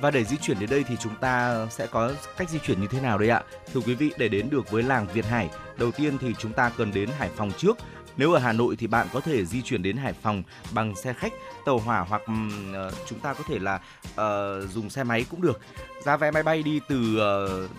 [0.00, 2.86] Và để di chuyển đến đây thì chúng ta sẽ có cách di chuyển như
[2.90, 3.42] thế nào đây ạ?
[3.72, 6.70] Thưa quý vị, để đến được với làng Việt Hải, đầu tiên thì chúng ta
[6.76, 7.76] cần đến Hải Phòng trước
[8.16, 10.42] nếu ở Hà Nội thì bạn có thể di chuyển đến Hải Phòng
[10.72, 11.32] bằng xe khách,
[11.64, 15.60] tàu hỏa hoặc uh, chúng ta có thể là uh, dùng xe máy cũng được.
[16.04, 17.18] Giá vé máy bay đi từ
[17.66, 17.70] uh,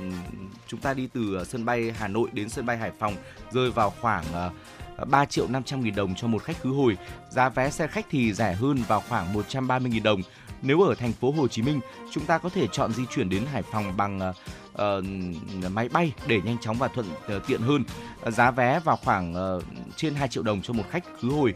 [0.67, 3.15] chúng ta đi từ sân bay Hà Nội đến sân bay Hải Phòng
[3.51, 6.97] rơi vào khoảng uh, 3 triệu 500 nghìn đồng cho một khách khứ hồi.
[7.29, 10.21] Giá vé xe khách thì rẻ hơn vào khoảng 130 nghìn đồng.
[10.61, 11.79] Nếu ở thành phố Hồ Chí Minh,
[12.11, 14.35] chúng ta có thể chọn di chuyển đến Hải Phòng bằng uh,
[14.77, 15.01] Ờ,
[15.71, 17.83] máy bay để nhanh chóng và thuận uh, tiện hơn.
[18.27, 19.63] Uh, giá vé vào khoảng uh,
[19.95, 21.53] trên 2 triệu đồng cho một khách khứ hồi.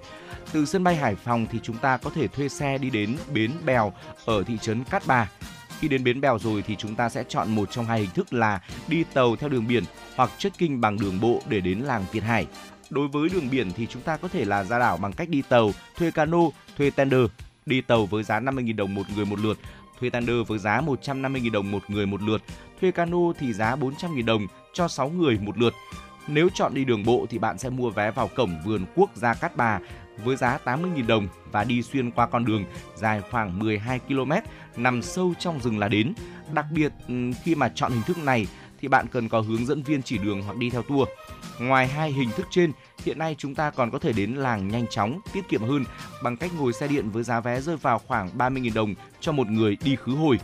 [0.51, 3.51] Từ sân bay Hải Phòng thì chúng ta có thể thuê xe đi đến bến
[3.65, 3.93] Bèo
[4.25, 5.29] ở thị trấn Cát Bà.
[5.79, 8.33] Khi đến bến Bèo rồi thì chúng ta sẽ chọn một trong hai hình thức
[8.33, 9.83] là đi tàu theo đường biển
[10.15, 12.47] hoặc check-in bằng đường bộ để đến làng Việt Hải.
[12.89, 15.41] Đối với đường biển thì chúng ta có thể là ra đảo bằng cách đi
[15.41, 16.39] tàu, thuê cano,
[16.77, 17.25] thuê tender.
[17.65, 19.57] Đi tàu với giá 50.000 đồng một người một lượt,
[20.01, 22.41] thuê tender với giá 150.000 đồng một người một lượt,
[22.81, 25.73] thuê cano thì giá 400.000 đồng cho 6 người một lượt.
[26.27, 29.33] Nếu chọn đi đường bộ thì bạn sẽ mua vé vào cổng vườn quốc gia
[29.33, 29.79] Cát Bà
[30.23, 34.31] với giá 80.000 đồng và đi xuyên qua con đường dài khoảng 12 km
[34.77, 36.13] nằm sâu trong rừng là đến.
[36.53, 38.47] Đặc biệt ừ, khi mà chọn hình thức này
[38.81, 41.09] thì bạn cần có hướng dẫn viên chỉ đường hoặc đi theo tour.
[41.61, 42.71] Ngoài hai hình thức trên,
[43.05, 45.85] hiện nay chúng ta còn có thể đến làng nhanh chóng, tiết kiệm hơn
[46.23, 49.47] bằng cách ngồi xe điện với giá vé rơi vào khoảng 30.000 đồng cho một
[49.47, 50.39] người đi khứ hồi.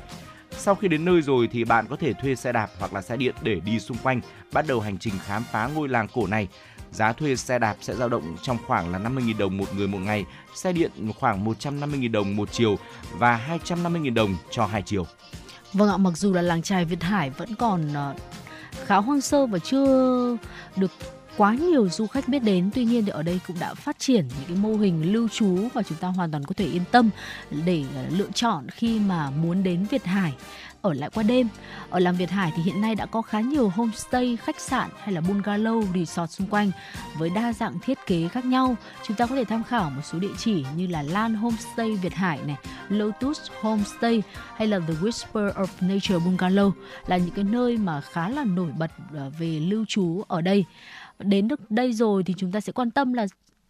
[0.52, 3.18] Sau khi đến nơi rồi thì bạn có thể thuê xe đạp hoặc là xe
[3.18, 4.22] điện để đi xung quanh,
[4.54, 6.48] bắt đầu hành trình khám phá ngôi làng cổ này.
[6.92, 10.00] Giá thuê xe đạp sẽ dao động trong khoảng là 50.000 đồng một người một
[10.00, 12.76] ngày, xe điện khoảng 150.000 đồng một chiều
[13.12, 15.06] và 250.000 đồng cho hai chiều.
[15.74, 18.16] Vâng ạ, mặc dù là làng trài Việt Hải vẫn còn ờ,
[18.86, 20.38] khá hoang sơ và chưa
[20.76, 20.92] được
[21.38, 22.70] quá nhiều du khách biết đến.
[22.74, 25.68] Tuy nhiên thì ở đây cũng đã phát triển những cái mô hình lưu trú
[25.74, 27.10] và chúng ta hoàn toàn có thể yên tâm
[27.66, 30.34] để ờ, lựa chọn khi mà muốn đến Việt Hải
[30.82, 31.48] ở lại qua đêm.
[31.90, 35.14] Ở làng Việt Hải thì hiện nay đã có khá nhiều homestay, khách sạn hay
[35.14, 36.72] là bungalow, resort xung quanh
[37.18, 38.76] với đa dạng thiết kế khác nhau.
[39.08, 42.14] Chúng ta có thể tham khảo một số địa chỉ như là Lan Homestay Việt
[42.14, 42.58] Hải này,
[42.90, 44.24] Lotus Homestay
[44.56, 46.72] hay là The Whisper of Nature Bungalow
[47.08, 50.66] là những cái nơi mà khá là nổi bật ờ, về lưu trú ở đây
[51.20, 53.28] đến được đây rồi thì chúng ta sẽ quan tâm là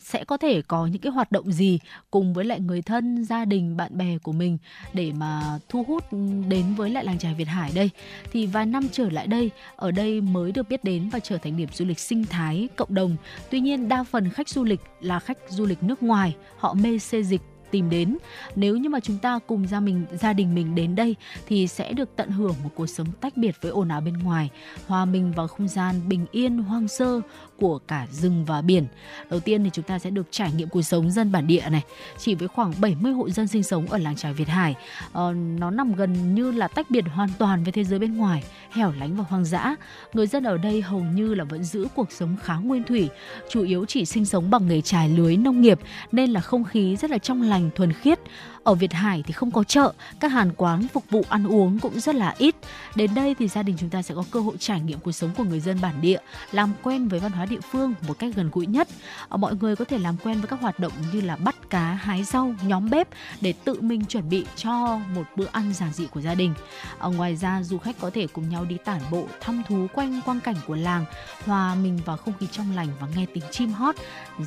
[0.08, 1.80] sẽ có thể có những cái hoạt động gì
[2.12, 4.58] cùng với lại người thân, gia đình, bạn bè của mình
[4.94, 7.90] để mà thu hút ừ, đến với lại làng trài Việt Hải đây.
[8.32, 11.58] Thì vài năm trở lại đây, ở đây mới được biết đến và trở thành
[11.58, 13.16] điểm du lịch sinh thái cộng đồng.
[13.50, 17.00] Tuy nhiên đa phần khách du lịch là khách du lịch nước ngoài, họ mê
[17.00, 17.42] xê dịch
[17.72, 18.18] tìm đến.
[18.56, 21.16] Nếu như mà chúng ta cùng gia mình gia đình mình đến đây
[21.48, 24.50] thì sẽ được tận hưởng một cuộc sống tách biệt với ồn ào bên ngoài
[24.88, 27.22] hòa mình vào không gian bình yên hoang sơ
[27.60, 28.86] của cả rừng và biển.
[29.30, 31.84] Đầu tiên thì chúng ta sẽ được trải nghiệm cuộc sống dân bản địa này.
[32.18, 34.76] Chỉ với khoảng 70 hộ dân sinh sống ở làng trài Việt Hải
[35.12, 38.44] ờ, nó nằm gần như là tách biệt hoàn toàn với thế giới bên ngoài
[38.72, 39.76] hẻo lánh và hoang dã.
[40.14, 43.10] Người dân ở đây hầu như là vẫn giữ cuộc sống khá nguyên thủy
[43.50, 45.80] chủ yếu chỉ sinh sống bằng nghề trài lưới nông nghiệp
[46.12, 48.20] nên là không khí rất là trong lành lành thuần khiết
[48.68, 52.00] ở Việt Hải thì không có chợ, các hàng quán phục vụ ăn uống cũng
[52.00, 52.56] rất là ít.
[52.96, 55.30] Đến đây thì gia đình chúng ta sẽ có cơ hội trải nghiệm cuộc sống
[55.38, 56.18] của người dân bản địa,
[56.52, 58.88] làm quen với văn hóa địa phương một cách gần gũi nhất.
[59.30, 61.94] Ờ, mọi người có thể làm quen với các hoạt động như là bắt cá,
[61.94, 63.08] hái rau, nhóm bếp
[63.42, 66.54] để tự mình chuẩn bị cho một bữa ăn giản dị của gia đình.
[67.00, 70.22] Ở ngoài ra du khách có thể cùng nhau đi tản bộ, thăm thú quanh
[70.26, 71.06] quang cảnh của làng,
[71.46, 73.96] hòa mình vào không khí trong lành và nghe tiếng chim hót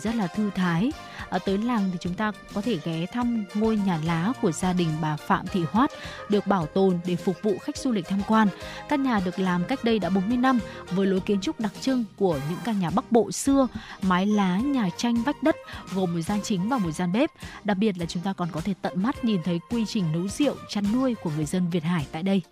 [0.02, 0.92] rất là thư thái.
[1.28, 4.52] Ở tới làng thì chúng ta có thể ghé ghé thăm ngôi nhà lá của
[4.52, 5.90] gia đình bà Phạm Thị Hoát
[6.28, 8.48] được bảo tồn để phục vụ khách du lịch tham quan.
[8.88, 10.58] Căn nhà được làm cách đây đã 40 năm
[10.90, 13.68] với lối kiến trúc đặc trưng của những căn nhà Bắc Bộ xưa,
[14.02, 15.56] mái lá, nhà tranh vách đất
[15.94, 17.30] gồm một gian chính và một gian bếp.
[17.64, 20.28] Đặc biệt là chúng ta còn có thể tận mắt nhìn thấy quy trình nấu
[20.28, 22.42] rượu, chăn nuôi của người dân Việt Hải tại đây.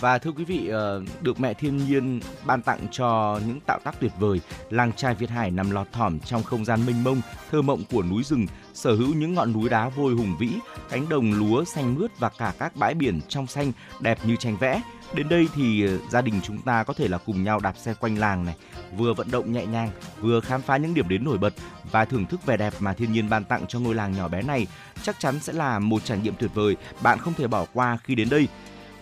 [0.00, 4.00] Và thưa quý vị, ờ, được mẹ thiên nhiên ban tặng cho những tạo tác
[4.00, 4.40] tuyệt vời,
[4.70, 7.20] làng trai Việt Hải nằm lọt thỏm trong không gian mênh mông,
[7.50, 10.50] thơ mộng của núi rừng, sở hữu những ngọn núi đá vôi hùng vĩ,
[10.90, 14.56] cánh đồng lúa xanh mướt và cả các bãi biển trong xanh đẹp như tranh
[14.56, 14.82] vẽ.
[15.14, 17.94] Đến đây thì ờ, gia đình chúng ta có thể là cùng nhau đạp xe
[17.94, 18.54] quanh làng này,
[18.96, 19.90] vừa vận động nhẹ nhàng,
[20.20, 21.54] vừa khám phá những điểm đến nổi bật
[21.90, 24.42] và thưởng thức vẻ đẹp mà thiên nhiên ban tặng cho ngôi làng nhỏ bé
[24.42, 24.66] này.
[25.02, 28.14] Chắc chắn sẽ là một trải nghiệm tuyệt vời, bạn không thể bỏ qua khi
[28.14, 28.48] đến đây.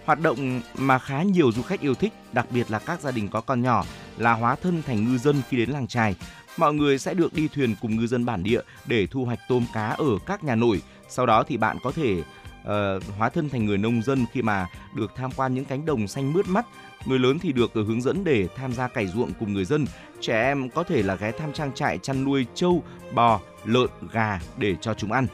[0.05, 3.29] Hoạt động mà khá nhiều du khách yêu thích, đặc biệt là các gia đình
[3.29, 3.85] có con nhỏ,
[4.17, 6.17] là hóa thân thành ngư dân khi đến làng trài.
[6.57, 9.65] Mọi người sẽ được đi thuyền cùng ngư dân bản địa để thu hoạch tôm
[9.75, 10.83] cá ở các nhà nổi.
[11.09, 12.23] Sau đó thì bạn có thể
[12.63, 16.09] uh, hóa thân thành người nông dân khi mà được tham quan những cánh đồng
[16.09, 16.67] xanh mướt mắt.
[17.07, 19.87] Người lớn thì được hướng dẫn để tham gia cày ruộng cùng người dân.
[20.21, 22.85] Trẻ em có thể là ghé thăm trang trại chăn nuôi trâu,
[23.15, 25.27] bò, lợn, gà để cho chúng ăn.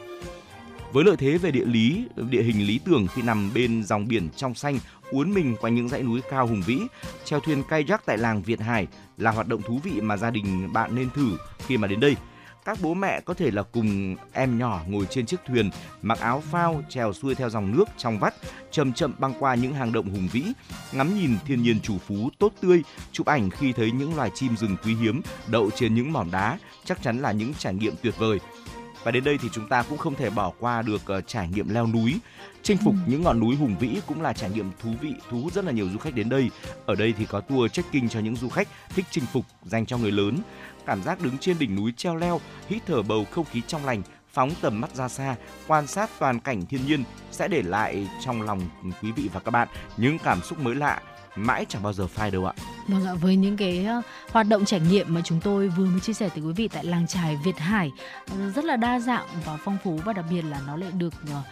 [0.93, 4.29] Với lợi thế về địa lý, địa hình lý tưởng khi nằm bên dòng biển
[4.37, 4.79] trong xanh,
[5.11, 6.79] uốn mình quanh những dãy núi cao hùng vĩ,
[7.25, 8.87] treo thuyền kayak tại làng Việt Hải
[9.19, 12.17] là hoạt động thú vị mà gia đình bạn nên thử khi mà đến đây.
[12.65, 15.71] Các bố mẹ có thể là cùng em nhỏ ngồi trên chiếc thuyền,
[16.03, 18.35] mặc áo phao, trèo xuôi theo dòng nước trong vắt,
[18.71, 20.43] chậm chậm băng qua những hang động hùng vĩ,
[20.93, 22.83] ngắm nhìn thiên nhiên chủ phú tốt tươi,
[23.13, 26.59] chụp ảnh khi thấy những loài chim rừng quý hiếm đậu trên những mỏm đá,
[26.85, 28.39] chắc chắn là những trải nghiệm tuyệt vời.
[29.07, 31.69] Và đến đây thì chúng ta cũng không thể bỏ qua được uh, trải nghiệm
[31.69, 32.19] leo núi.
[32.63, 32.99] Chinh phục ừ.
[33.07, 35.73] những ngọn núi hùng vĩ cũng là trải nghiệm thú vị, thu hút rất là
[35.73, 36.51] nhiều du khách đến đây.
[36.87, 39.99] Ở đây thì có tour trekking cho những du khách thích chinh phục dành cho
[39.99, 40.39] người lớn.
[40.87, 44.03] Cảm giác đứng trên đỉnh núi treo leo, hít thở bầu không khí trong lành,
[44.33, 45.37] phóng tầm mắt ra xa,
[45.67, 48.61] quan sát toàn cảnh thiên nhiên sẽ để lại trong lòng
[49.03, 51.01] quý vị và các bạn những cảm xúc mới lạ
[51.37, 52.55] mãi chẳng bao giờ phai đâu ạ.
[52.89, 53.87] Vâng ạ, với những cái
[54.31, 56.85] hoạt động trải nghiệm mà chúng tôi vừa mới chia sẻ tới quý vị tại
[56.85, 57.93] làng trài Việt Hải
[58.31, 61.15] ờ, rất là đa dạng và phong phú và đặc biệt là nó lại được
[61.33, 61.43] ờ,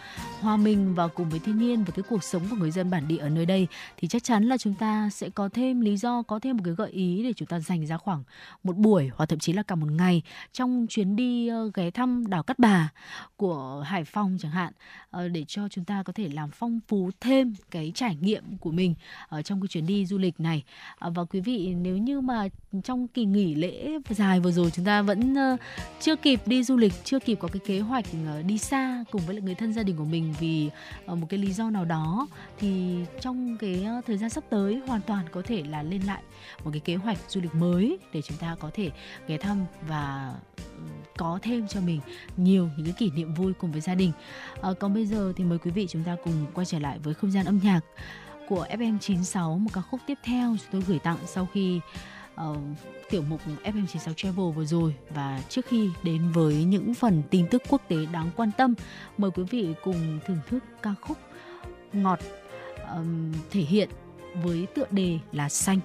[0.41, 3.07] hòa mình vào cùng với thiên nhiên và cái cuộc sống của người dân bản
[3.07, 3.67] địa ở nơi đây.
[3.97, 6.73] Thì chắc chắn là chúng ta sẽ có thêm lý do có thêm một cái
[6.73, 8.23] gợi ý để chúng ta dành ra khoảng
[8.63, 10.21] một buổi hoặc thậm chí là cả một ngày
[10.53, 12.89] trong chuyến đi ghé thăm đảo Cát Bà
[13.37, 14.73] của Hải Phòng chẳng hạn
[15.11, 18.71] ờ, để cho chúng ta có thể làm phong phú thêm cái trải nghiệm của
[18.71, 18.93] mình
[19.27, 20.63] ở trong cái chuyến đi du lịch này.
[20.99, 22.47] Và quý vị nếu như mà
[22.83, 25.59] trong kỳ nghỉ lễ dài vừa rồi chúng ta vẫn uh,
[25.99, 28.05] chưa kịp đi du lịch chưa kịp có cái kế hoạch
[28.39, 30.69] uh, đi xa cùng với lại người thân gia đình của mình vì
[31.11, 32.27] uh, một cái lý do nào đó
[32.59, 36.21] thì trong cái uh, thời gian sắp tới hoàn toàn có thể là lên lại
[36.63, 38.91] một cái kế hoạch du lịch mới để chúng ta có thể
[39.27, 40.83] ghé thăm và ừ,
[41.17, 41.99] có thêm cho mình
[42.37, 44.11] nhiều những cái kỷ niệm vui cùng với gia đình.
[44.61, 47.13] À, còn bây giờ thì mời quý vị chúng ta cùng quay trở lại với
[47.13, 47.81] không gian âm nhạc
[48.49, 51.81] của FM96 một ca khúc tiếp theo chúng tôi gửi tặng sau khi
[52.41, 52.57] uh,
[53.09, 54.95] tiểu mục FM96 Travel vừa rồi.
[55.09, 58.73] Và trước khi đến với những phần tin tức quốc tế đáng quan tâm
[59.17, 61.17] mời quý vị cùng thưởng thức ca khúc
[61.93, 62.19] ngọt
[62.95, 63.89] um, thể hiện
[64.43, 65.79] với tựa đề là xanh.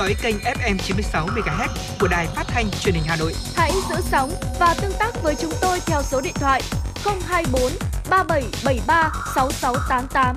[0.00, 1.68] Dõi kênh FM 96 MHz
[2.00, 3.32] của đài phát thanh truyền hình Hà Nội.
[3.56, 4.30] Hãy giữ sóng
[4.60, 6.62] và tương tác với chúng tôi theo số điện thoại
[7.04, 7.62] 024
[8.10, 10.36] 3773 6688.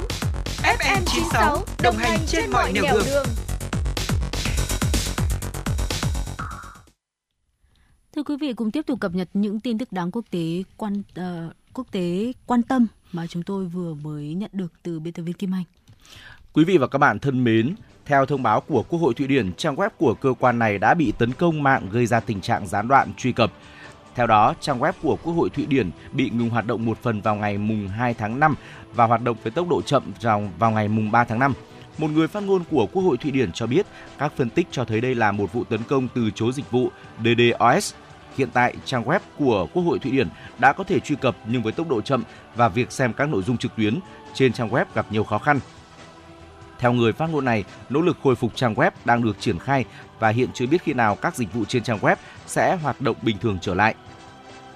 [0.64, 3.26] FM 96 đồng hành trên mọi nẻo đường.
[8.16, 11.04] Thưa quý vị, cùng tiếp tục cập nhật những tin tức đáng quốc tế quan
[11.16, 15.22] ờ, quốc tế quan tâm mà chúng tôi vừa mới nhận được từ biên tập
[15.22, 15.64] viên Kim Anh.
[16.54, 19.54] Quý vị và các bạn thân mến, theo thông báo của Quốc hội Thụy Điển,
[19.54, 22.68] trang web của cơ quan này đã bị tấn công mạng gây ra tình trạng
[22.68, 23.52] gián đoạn truy cập.
[24.16, 27.22] Theo đó, trang web của Quốc hội Thụy Điển bị ngừng hoạt động một phần
[27.22, 28.56] vào ngày mùng 2 tháng 5
[28.94, 31.54] và hoạt động với tốc độ chậm vào vào ngày mùng 3 tháng 5.
[31.98, 33.86] Một người phát ngôn của Quốc hội Thụy Điển cho biết
[34.18, 36.90] các phân tích cho thấy đây là một vụ tấn công từ chối dịch vụ
[37.20, 37.94] DDoS.
[38.38, 40.28] Hiện tại, trang web của Quốc hội Thụy Điển
[40.60, 42.24] đã có thể truy cập nhưng với tốc độ chậm
[42.56, 44.00] và việc xem các nội dung trực tuyến
[44.34, 45.60] trên trang web gặp nhiều khó khăn.
[46.84, 49.86] Theo người phát ngôn này, nỗ lực khôi phục trang web đang được triển khai
[50.20, 52.16] và hiện chưa biết khi nào các dịch vụ trên trang web
[52.48, 53.96] sẽ hoạt động bình thường trở lại.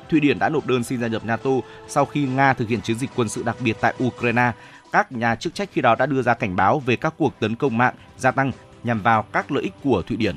[0.09, 1.49] Thụy Điển đã nộp đơn xin gia nhập NATO
[1.87, 4.51] sau khi Nga thực hiện chiến dịch quân sự đặc biệt tại Ukraine.
[4.91, 7.55] Các nhà chức trách khi đó đã đưa ra cảnh báo về các cuộc tấn
[7.55, 8.51] công mạng gia tăng
[8.83, 10.35] nhằm vào các lợi ích của Thụy Điển.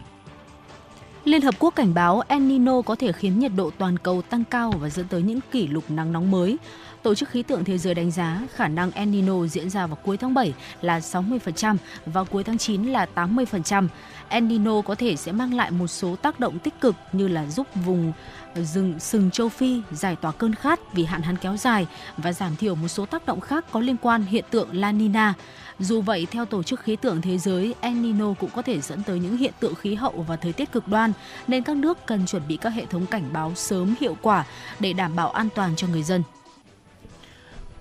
[1.25, 4.45] Liên Hợp Quốc cảnh báo El Nino có thể khiến nhiệt độ toàn cầu tăng
[4.45, 6.59] cao và dẫn tới những kỷ lục nắng nóng mới.
[7.03, 9.97] Tổ chức Khí tượng Thế giới đánh giá khả năng El Nino diễn ra vào
[10.05, 13.89] cuối tháng 7 là 60%, và cuối tháng 9 là 80%.
[14.29, 17.47] El Nino có thể sẽ mang lại một số tác động tích cực như là
[17.47, 18.13] giúp vùng
[18.55, 21.87] rừng sừng châu Phi giải tỏa cơn khát vì hạn hán kéo dài
[22.17, 25.35] và giảm thiểu một số tác động khác có liên quan hiện tượng La Nina.
[25.79, 29.03] Dù vậy, theo Tổ chức Khí tượng Thế giới, El Nino cũng có thể dẫn
[29.03, 31.13] tới những hiện tượng khí hậu và thời tiết cực đoan,
[31.49, 34.45] nên các nước cần chuẩn bị các hệ thống cảnh báo sớm hiệu quả
[34.81, 36.23] để đảm bảo an toàn cho người dân.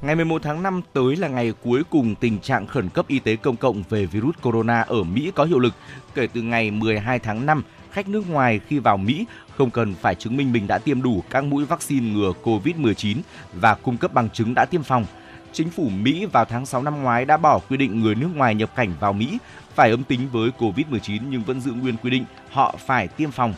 [0.01, 3.35] Ngày 11 tháng 5 tới là ngày cuối cùng tình trạng khẩn cấp y tế
[3.35, 5.73] công cộng về virus corona ở Mỹ có hiệu lực.
[6.15, 7.63] Kể từ ngày 12 tháng 5,
[7.99, 9.25] khách nước ngoài khi vào Mỹ
[9.57, 13.17] không cần phải chứng minh mình đã tiêm đủ các mũi vaccine ngừa COVID-19
[13.53, 15.05] và cung cấp bằng chứng đã tiêm phòng.
[15.53, 18.55] Chính phủ Mỹ vào tháng 6 năm ngoái đã bỏ quy định người nước ngoài
[18.55, 19.37] nhập cảnh vào Mỹ
[19.75, 23.53] phải âm tính với COVID-19 nhưng vẫn giữ nguyên quy định họ phải tiêm phòng.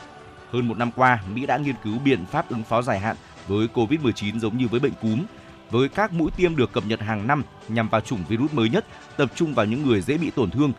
[0.52, 3.16] Hơn một năm qua, Mỹ đã nghiên cứu biện pháp ứng phó dài hạn
[3.48, 5.24] với COVID-19 giống như với bệnh cúm,
[5.72, 8.86] với các mũi tiêm được cập nhật hàng năm nhằm vào chủng virus mới nhất,
[9.18, 10.74] tập trung vào những người dễ bị tổn thương.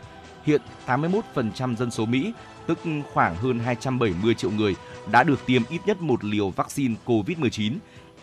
[0.45, 2.33] Hiện 81% dân số Mỹ,
[2.67, 2.79] tức
[3.13, 4.75] khoảng hơn 270 triệu người,
[5.11, 7.73] đã được tiêm ít nhất một liều vaccine COVID-19.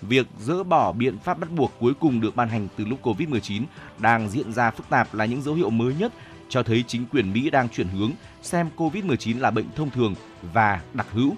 [0.02, 3.62] Việc dỡ bỏ biện pháp bắt buộc cuối cùng được ban hành từ lúc COVID-19
[3.98, 6.12] đang diễn ra phức tạp là những dấu hiệu mới nhất
[6.48, 8.10] cho thấy chính quyền Mỹ đang chuyển hướng
[8.42, 10.14] xem COVID-19 là bệnh thông thường
[10.52, 11.34] và đặc hữu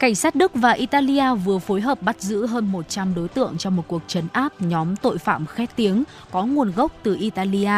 [0.00, 3.76] Cảnh sát Đức và Italia vừa phối hợp bắt giữ hơn 100 đối tượng trong
[3.76, 7.72] một cuộc trấn áp nhóm tội phạm khét tiếng có nguồn gốc từ Italia.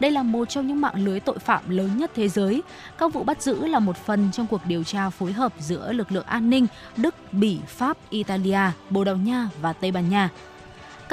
[0.00, 2.62] Đây là một trong những mạng lưới tội phạm lớn nhất thế giới.
[2.98, 6.12] Các vụ bắt giữ là một phần trong cuộc điều tra phối hợp giữa lực
[6.12, 6.66] lượng an ninh
[6.96, 8.60] Đức, Bỉ, Pháp, Italia,
[8.90, 10.28] Bồ Đào Nha và Tây Ban Nha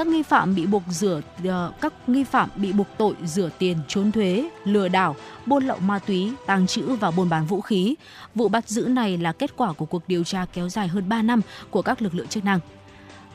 [0.00, 3.78] các nghi phạm bị buộc rửa ờ, các nghi phạm bị buộc tội rửa tiền,
[3.88, 7.94] trốn thuế, lừa đảo, buôn lậu ma túy, tàng trữ và buôn bán vũ khí.
[8.34, 11.22] Vụ bắt giữ này là kết quả của cuộc điều tra kéo dài hơn 3
[11.22, 11.40] năm
[11.70, 12.60] của các lực lượng chức năng.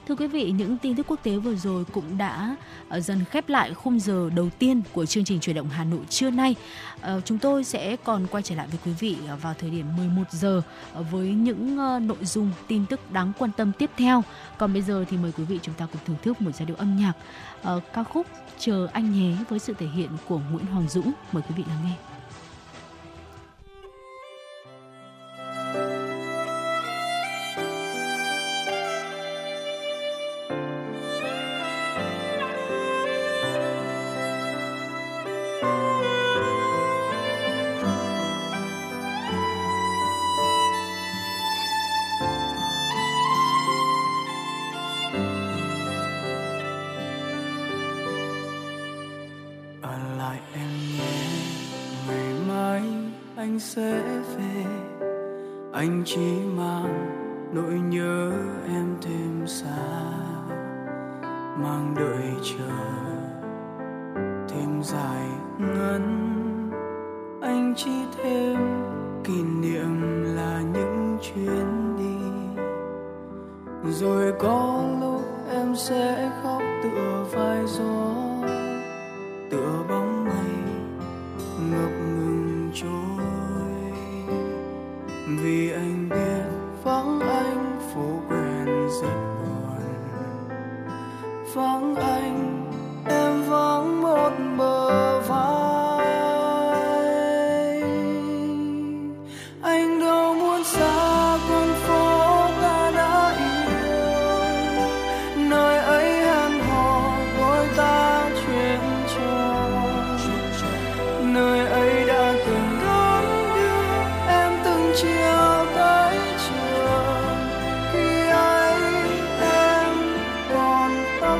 [0.07, 2.55] Thưa quý vị, những tin tức quốc tế vừa rồi cũng đã
[2.89, 5.99] ờ, dần khép lại khung giờ đầu tiên của chương trình chuyển động Hà Nội
[6.09, 6.55] trưa nay.
[7.01, 9.85] Ờ, chúng tôi sẽ còn quay trở lại với quý vị ờ, vào thời điểm
[9.97, 10.61] 11 giờ
[11.11, 11.75] với những
[12.07, 14.23] nội dung tin tức đáng quan tâm tiếp theo.
[14.57, 16.75] Còn bây giờ thì mời quý vị chúng ta cùng thưởng thức một giai điệu
[16.75, 17.13] âm nhạc
[17.93, 18.27] ca khúc
[18.59, 21.11] Chờ anh nhé với sự thể hiện của Nguyễn Hoàng Dũng.
[21.31, 22.14] Mời quý vị lắng nghe.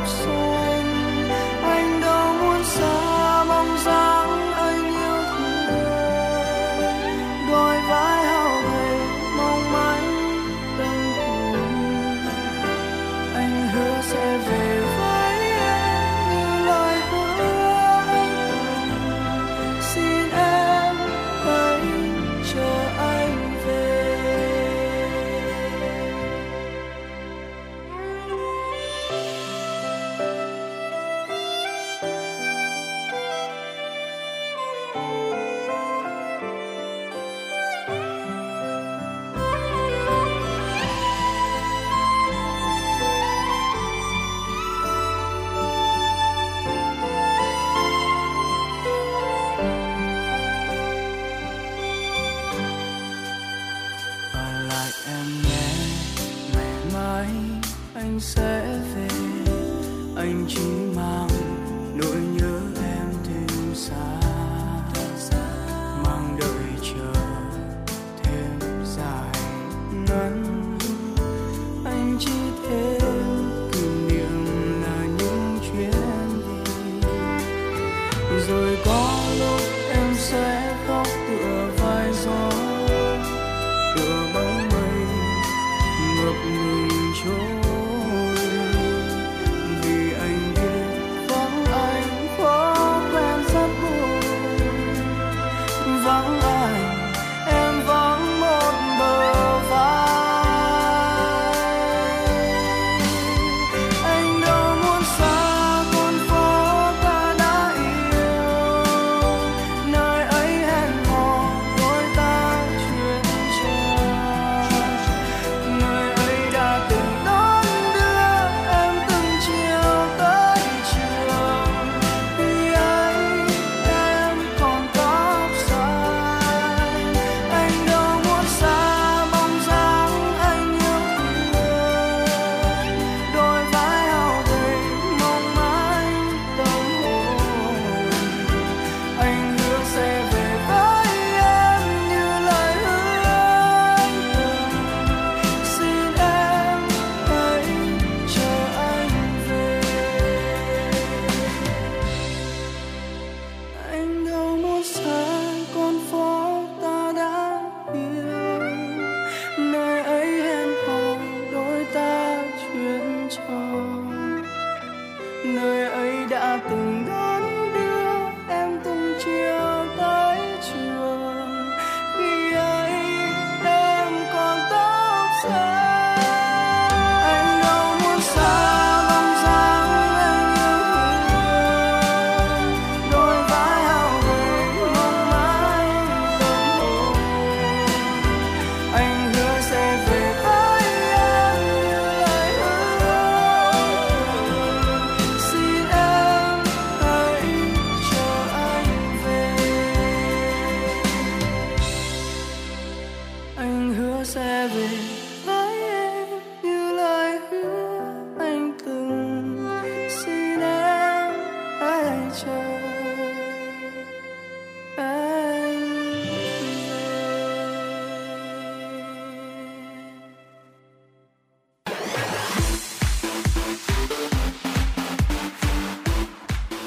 [0.05, 0.34] so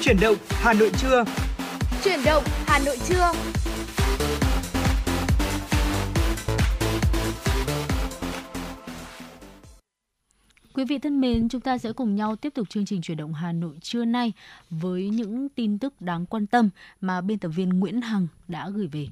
[0.09, 1.23] Chuyển động Hà Nội trưa.
[2.03, 3.31] Chuyển động Hà Nội trưa.
[10.73, 13.33] Quý vị thân mến, chúng ta sẽ cùng nhau tiếp tục chương trình chuyển động
[13.33, 14.33] Hà Nội trưa nay
[14.69, 16.69] với những tin tức đáng quan tâm
[17.01, 19.07] mà biên tập viên Nguyễn Hằng đã gửi về.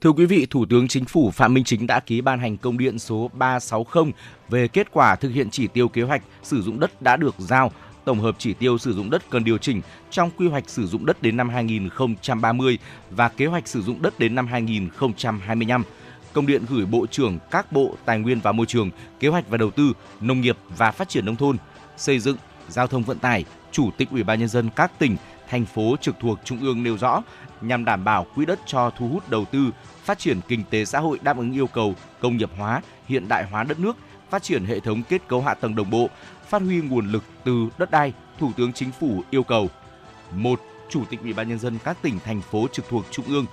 [0.00, 2.78] Thưa quý vị, Thủ tướng Chính phủ Phạm Minh Chính đã ký ban hành công
[2.78, 4.12] điện số 360
[4.48, 7.72] về kết quả thực hiện chỉ tiêu kế hoạch sử dụng đất đã được giao,
[8.04, 9.80] tổng hợp chỉ tiêu sử dụng đất cần điều chỉnh
[10.10, 12.78] trong quy hoạch sử dụng đất đến năm 2030
[13.10, 15.84] và kế hoạch sử dụng đất đến năm 2025.
[16.32, 18.90] Công điện gửi Bộ trưởng các Bộ Tài nguyên và Môi trường,
[19.20, 21.56] Kế hoạch và Đầu tư, Nông nghiệp và Phát triển Nông thôn,
[21.96, 22.36] Xây dựng,
[22.68, 25.16] Giao thông Vận tải, Chủ tịch Ủy ban Nhân dân các tỉnh,
[25.48, 27.22] thành phố trực thuộc Trung ương nêu rõ
[27.60, 29.70] nhằm đảm bảo quỹ đất cho thu hút đầu tư,
[30.04, 33.44] phát triển kinh tế xã hội đáp ứng yêu cầu công nghiệp hóa, hiện đại
[33.50, 33.96] hóa đất nước,
[34.30, 36.08] phát triển hệ thống kết cấu hạ tầng đồng bộ,
[36.52, 39.68] phát huy nguồn lực từ đất đai, Thủ tướng Chính phủ yêu cầu:
[40.34, 43.46] một Chủ tịch Ủy ban nhân dân các tỉnh thành phố trực thuộc trung ương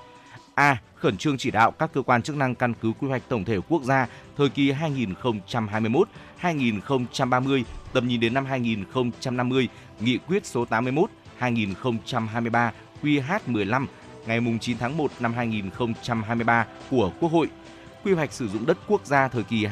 [0.56, 0.78] A.
[0.96, 3.58] Khẩn trương chỉ đạo các cơ quan chức năng căn cứ quy hoạch tổng thể
[3.70, 9.68] quốc gia thời kỳ 2021-2030, tầm nhìn đến năm 2050,
[10.00, 12.72] nghị quyết số 81 2023
[13.04, 13.86] QH15
[14.28, 17.48] ngày 9 tháng 1 năm 2023 của Quốc hội
[18.04, 19.66] quy hoạch sử dụng đất quốc gia thời kỳ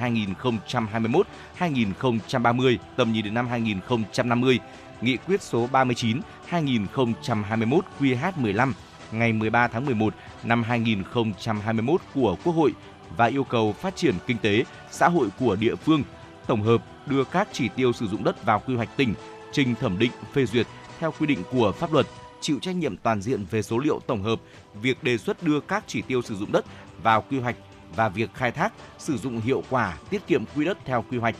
[1.59, 4.59] 2021-2030, tầm nhìn đến năm 2050,
[5.01, 8.71] Nghị quyết số 39 2021 QH15
[9.11, 10.13] ngày 13 tháng 11
[10.43, 12.73] năm 2021 của Quốc hội
[13.17, 16.03] và yêu cầu phát triển kinh tế, xã hội của địa phương,
[16.47, 19.13] tổng hợp đưa các chỉ tiêu sử dụng đất vào quy hoạch tỉnh,
[19.51, 20.67] trình thẩm định phê duyệt
[20.99, 22.05] theo quy định của pháp luật,
[22.41, 24.39] chịu trách nhiệm toàn diện về số liệu tổng hợp,
[24.81, 26.65] việc đề xuất đưa các chỉ tiêu sử dụng đất
[27.03, 27.55] vào quy hoạch
[27.95, 31.35] và việc khai thác, sử dụng hiệu quả, tiết kiệm quỹ đất theo quy hoạch.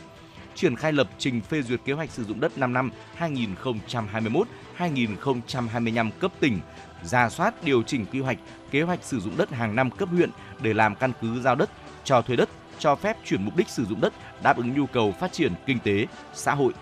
[0.54, 6.32] Triển khai lập trình phê duyệt kế hoạch sử dụng đất 5 năm 2021-2025 cấp
[6.40, 6.60] tỉnh,
[7.02, 8.38] ra soát điều chỉnh quy hoạch,
[8.70, 10.30] kế hoạch sử dụng đất hàng năm cấp huyện
[10.60, 11.70] để làm căn cứ giao đất,
[12.04, 15.14] cho thuê đất, cho phép chuyển mục đích sử dụng đất đáp ứng nhu cầu
[15.20, 16.72] phát triển kinh tế, xã hội.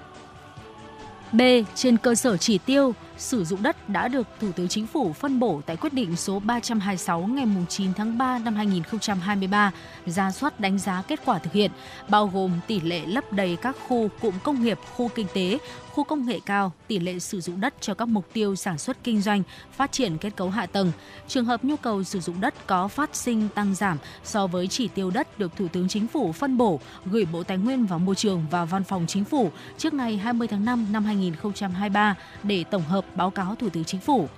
[1.33, 1.41] B.
[1.75, 5.41] Trên cơ sở chỉ tiêu, sử dụng đất đã được Thủ tướng Chính phủ phân
[5.41, 9.73] bổ tại quyết định số 326 ngày 9 tháng 3 năm 2023
[10.07, 11.71] ra soát đánh giá kết quả thực hiện,
[12.09, 15.59] bao gồm tỷ lệ lấp đầy các khu cụm công nghiệp, khu kinh tế,
[15.97, 19.05] khu công nghệ cao, tỷ lệ sử dụng đất cho các mục tiêu sản xuất
[19.05, 19.43] kinh doanh,
[19.73, 20.93] phát triển kết cấu hạ tầng.
[21.29, 24.89] Trường hợp nhu cầu sử dụng đất có phát sinh tăng giảm so với chỉ
[24.89, 28.15] tiêu đất được Thủ tướng Chính phủ phân bổ gửi Bộ Tài nguyên và Môi
[28.15, 32.83] trường và Văn phòng Chính phủ trước ngày 20 tháng 5 năm 2023 để tổng
[32.83, 34.29] hợp báo cáo Thủ tướng Chính phủ.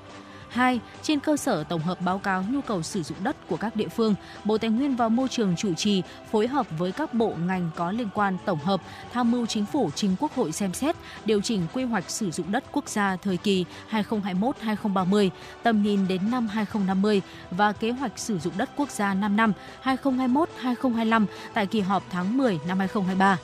[0.50, 0.80] 2.
[1.02, 3.88] Trên cơ sở tổng hợp báo cáo nhu cầu sử dụng đất của các địa
[3.88, 7.70] phương, Bộ Tài nguyên và Môi trường chủ trì phối hợp với các bộ ngành
[7.76, 8.80] có liên quan tổng hợp,
[9.12, 12.52] tham mưu chính phủ trình Quốc hội xem xét, điều chỉnh quy hoạch sử dụng
[12.52, 15.30] đất quốc gia thời kỳ 2021-2030,
[15.62, 19.52] tầm nhìn đến năm 2050 và kế hoạch sử dụng đất quốc gia 5 năm
[19.84, 23.38] 2021-2025 tại kỳ họp tháng 10 năm 2023.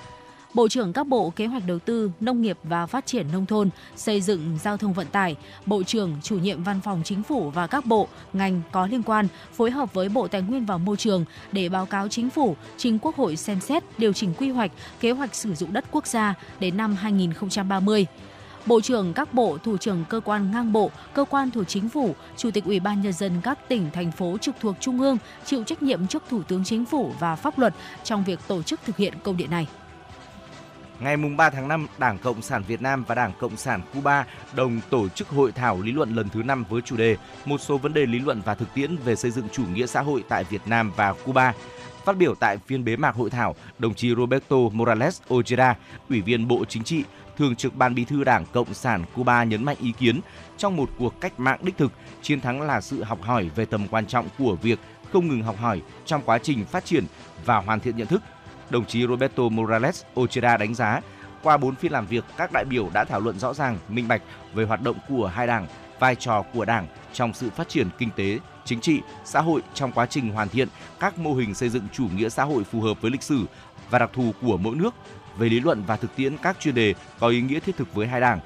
[0.54, 3.70] Bộ trưởng các bộ Kế hoạch Đầu tư, Nông nghiệp và Phát triển Nông thôn,
[3.96, 5.36] Xây dựng, Giao thông Vận tải,
[5.66, 9.28] Bộ trưởng, Chủ nhiệm Văn phòng Chính phủ và các bộ, ngành có liên quan
[9.52, 12.98] phối hợp với Bộ Tài nguyên và Môi trường để báo cáo Chính phủ, trình
[12.98, 16.34] Quốc hội xem xét điều chỉnh quy hoạch, kế hoạch sử dụng đất quốc gia
[16.60, 18.06] đến năm 2030.
[18.66, 22.14] Bộ trưởng các bộ, thủ trưởng cơ quan ngang bộ, cơ quan thuộc chính phủ,
[22.36, 25.64] chủ tịch Ủy ban nhân dân các tỉnh thành phố trực thuộc trung ương chịu
[25.64, 27.74] trách nhiệm trước Thủ tướng Chính phủ và pháp luật
[28.04, 29.66] trong việc tổ chức thực hiện công điện này.
[31.04, 34.80] Ngày 3 tháng 5, Đảng Cộng sản Việt Nam và Đảng Cộng sản Cuba đồng
[34.90, 37.94] tổ chức hội thảo lý luận lần thứ 5 với chủ đề Một số vấn
[37.94, 40.60] đề lý luận và thực tiễn về xây dựng chủ nghĩa xã hội tại Việt
[40.66, 41.52] Nam và Cuba.
[42.04, 45.74] Phát biểu tại phiên bế mạc hội thảo, đồng chí Roberto Morales Ojeda,
[46.08, 47.04] Ủy viên Bộ Chính trị,
[47.38, 50.20] Thường trực Ban Bí thư Đảng Cộng sản Cuba nhấn mạnh ý kiến
[50.56, 51.92] trong một cuộc cách mạng đích thực,
[52.22, 54.78] chiến thắng là sự học hỏi về tầm quan trọng của việc
[55.12, 57.04] không ngừng học hỏi trong quá trình phát triển
[57.44, 58.22] và hoàn thiện nhận thức
[58.70, 61.00] đồng chí Roberto Morales Ocheda đánh giá
[61.42, 64.22] qua 4 phiên làm việc, các đại biểu đã thảo luận rõ ràng, minh bạch
[64.54, 65.66] về hoạt động của hai đảng,
[65.98, 69.92] vai trò của đảng trong sự phát triển kinh tế, chính trị, xã hội trong
[69.92, 70.68] quá trình hoàn thiện
[71.00, 73.44] các mô hình xây dựng chủ nghĩa xã hội phù hợp với lịch sử
[73.90, 74.94] và đặc thù của mỗi nước,
[75.38, 78.06] về lý luận và thực tiễn các chuyên đề có ý nghĩa thiết thực với
[78.06, 78.40] hai đảng.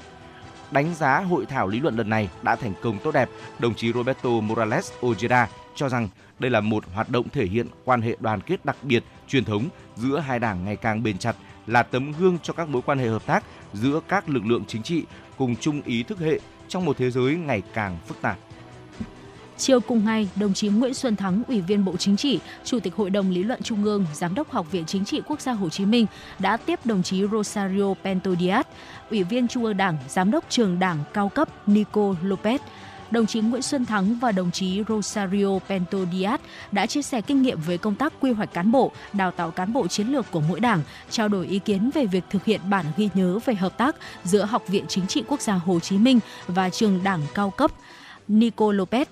[0.71, 3.93] Đánh giá hội thảo lý luận lần này đã thành công tốt đẹp, đồng chí
[3.93, 6.09] Roberto Morales Ojeda cho rằng
[6.39, 9.69] đây là một hoạt động thể hiện quan hệ đoàn kết đặc biệt, truyền thống
[9.97, 11.37] giữa hai đảng ngày càng bền chặt,
[11.67, 14.83] là tấm gương cho các mối quan hệ hợp tác giữa các lực lượng chính
[14.83, 15.05] trị
[15.37, 18.39] cùng chung ý thức hệ trong một thế giới ngày càng phức tạp.
[19.57, 22.95] Chiều cùng ngày, đồng chí Nguyễn Xuân Thắng, Ủy viên Bộ Chính trị, Chủ tịch
[22.95, 25.69] Hội đồng Lý luận Trung ương, Giám đốc Học viện Chính trị Quốc gia Hồ
[25.69, 26.07] Chí Minh
[26.39, 28.65] đã tiếp đồng chí Rosario Pento Diaz,
[29.11, 32.59] Ủy viên Trung ương Đảng, Giám đốc Trường Đảng cao cấp Nico Lopez,
[33.11, 36.39] đồng chí Nguyễn Xuân Thắng và đồng chí Rosario Pento Diaz
[36.73, 39.73] đã chia sẻ kinh nghiệm về công tác quy hoạch cán bộ, đào tạo cán
[39.73, 42.85] bộ chiến lược của mỗi đảng, trao đổi ý kiến về việc thực hiện bản
[42.97, 46.21] ghi nhớ về hợp tác giữa Học viện Chính trị Quốc gia Hồ Chí Minh
[46.47, 47.71] và trường đảng cao cấp
[48.29, 49.05] Nico Lopez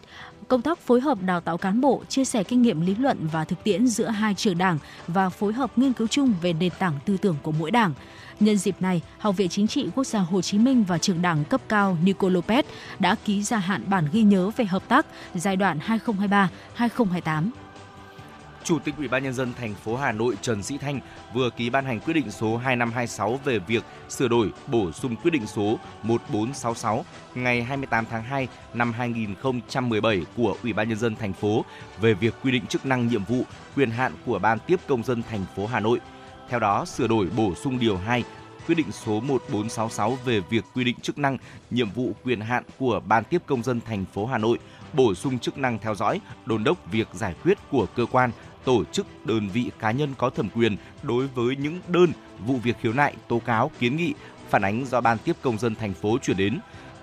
[0.49, 3.45] công tác phối hợp đào tạo cán bộ, chia sẻ kinh nghiệm lý luận và
[3.45, 4.79] thực tiễn giữa hai trường đảng
[5.09, 7.95] và phối hợp nghiên cứu chung về nền tảng tư tưởng của mỗi đảng.
[8.41, 11.45] Nhân dịp này, Học viện Chính trị Quốc gia Hồ Chí Minh và trường đảng
[11.45, 12.63] cấp cao Nico Lopez
[12.99, 15.79] đã ký gia hạn bản ghi nhớ về hợp tác giai đoạn
[16.79, 17.51] 2023-2028.
[18.65, 21.01] Chủ tịch Ủy ban nhân dân thành phố Hà Nội Trần Sĩ Thanh
[21.35, 25.31] vừa ký ban hành quyết định số 2526 về việc sửa đổi, bổ sung quyết
[25.31, 31.33] định số 1466 ngày 28 tháng 2 năm 2017 của Ủy ban nhân dân thành
[31.33, 31.65] phố
[32.01, 33.43] về việc quy định chức năng nhiệm vụ,
[33.77, 36.01] quyền hạn của ban tiếp công dân thành phố Hà Nội.
[36.49, 38.25] Theo đó, sửa đổi bổ sung điều 2
[38.67, 41.39] quyết định số 1466 về việc quy định chức năng,
[41.71, 44.59] nhiệm vụ quyền hạn của Ban tiếp công dân thành phố Hà Nội,
[44.93, 48.31] bổ sung chức năng theo dõi, đôn đốc việc giải quyết của cơ quan,
[48.65, 52.13] tổ chức, đơn vị cá nhân có thẩm quyền đối với những đơn,
[52.47, 54.15] vụ việc khiếu nại, tố cáo, kiến nghị,
[54.51, 56.59] phản ánh do Ban tiếp công dân thành phố chuyển đến.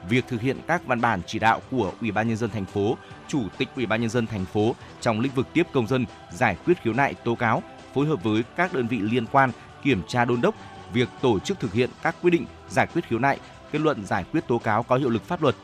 [0.09, 2.97] Việc thực hiện các văn bản chỉ đạo của Ủy ban nhân dân thành phố,
[3.27, 6.57] Chủ tịch Ủy ban nhân dân thành phố trong lĩnh vực tiếp công dân, giải
[6.65, 7.63] quyết khiếu nại, tố cáo,
[7.93, 9.51] phối hợp với các đơn vị liên quan
[9.83, 10.55] kiểm tra đôn đốc
[10.93, 13.39] việc tổ chức thực hiện các quyết định giải quyết khiếu nại,
[13.71, 15.55] kết luận giải quyết tố cáo có hiệu lực pháp luật.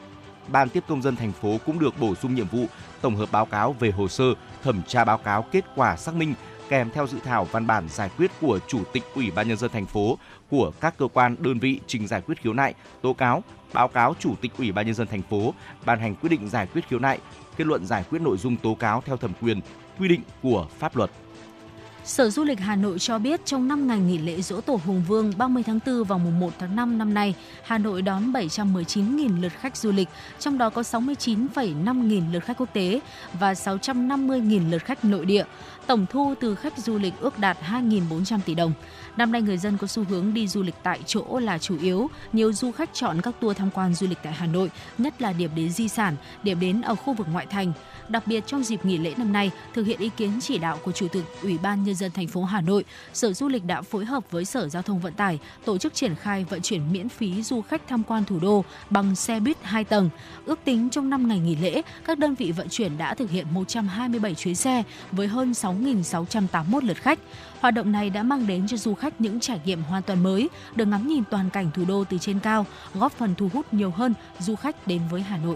[0.48, 2.66] Ban tiếp công dân thành phố cũng được bổ sung nhiệm vụ
[3.02, 4.26] tổng hợp báo cáo về hồ sơ,
[4.64, 6.34] thẩm tra báo cáo kết quả xác minh
[6.70, 9.72] kèm theo dự thảo văn bản giải quyết của Chủ tịch Ủy ban nhân dân
[9.72, 10.18] thành phố
[10.50, 14.16] của các cơ quan đơn vị trình giải quyết khiếu nại, tố cáo, báo cáo
[14.20, 15.54] Chủ tịch Ủy ban nhân dân thành phố
[15.86, 17.20] ban hành quyết định giải quyết khiếu nại,
[17.58, 19.62] kết luận giải quyết nội dung tố cáo theo thẩm quyền,
[20.00, 21.12] quy định của pháp luật.
[22.10, 25.04] Sở Du lịch Hà Nội cho biết trong 5 ngày nghỉ lễ Dỗ Tổ Hùng
[25.08, 29.42] Vương 30 tháng 4 và mùng 1 tháng 5 năm nay, Hà Nội đón 719.000
[29.42, 30.08] lượt khách du lịch,
[30.40, 33.00] trong đó có 69,5 nghìn lượt khách quốc tế
[33.40, 35.44] và 650.000 lượt khách nội địa.
[35.88, 38.74] Tổng thu từ khách du lịch ước đạt 2.400 tỷ đồng.
[39.18, 42.10] Năm nay người dân có xu hướng đi du lịch tại chỗ là chủ yếu.
[42.34, 45.34] Nhiều du khách chọn các tour tham quan du lịch tại Hà Nội, nhất là
[45.34, 47.74] điểm đến di sản, điểm đến ở khu vực ngoại thành.
[48.10, 50.92] Đặc biệt trong dịp nghỉ lễ năm nay, thực hiện ý kiến chỉ đạo của
[50.92, 54.06] Chủ tịch Ủy ban nhân dân thành phố Hà Nội, Sở Du lịch đã phối
[54.06, 57.44] hợp với Sở Giao thông Vận tải tổ chức triển khai vận chuyển miễn phí
[57.44, 60.10] du khách tham quan thủ đô bằng xe buýt 2 tầng.
[60.46, 63.48] Ước tính trong 5 ngày nghỉ lễ, các đơn vị vận chuyển đã thực hiện
[63.52, 67.20] 127 chuyến xe với hơn 6.681 lượt khách.
[67.60, 70.50] Hoạt động này đã mang đến cho du khách những trải nghiệm hoàn toàn mới,
[70.76, 73.92] được ngắm nhìn toàn cảnh thủ đô từ trên cao, góp phần thu hút nhiều
[73.92, 75.56] hơn du khách đến với Hà Nội.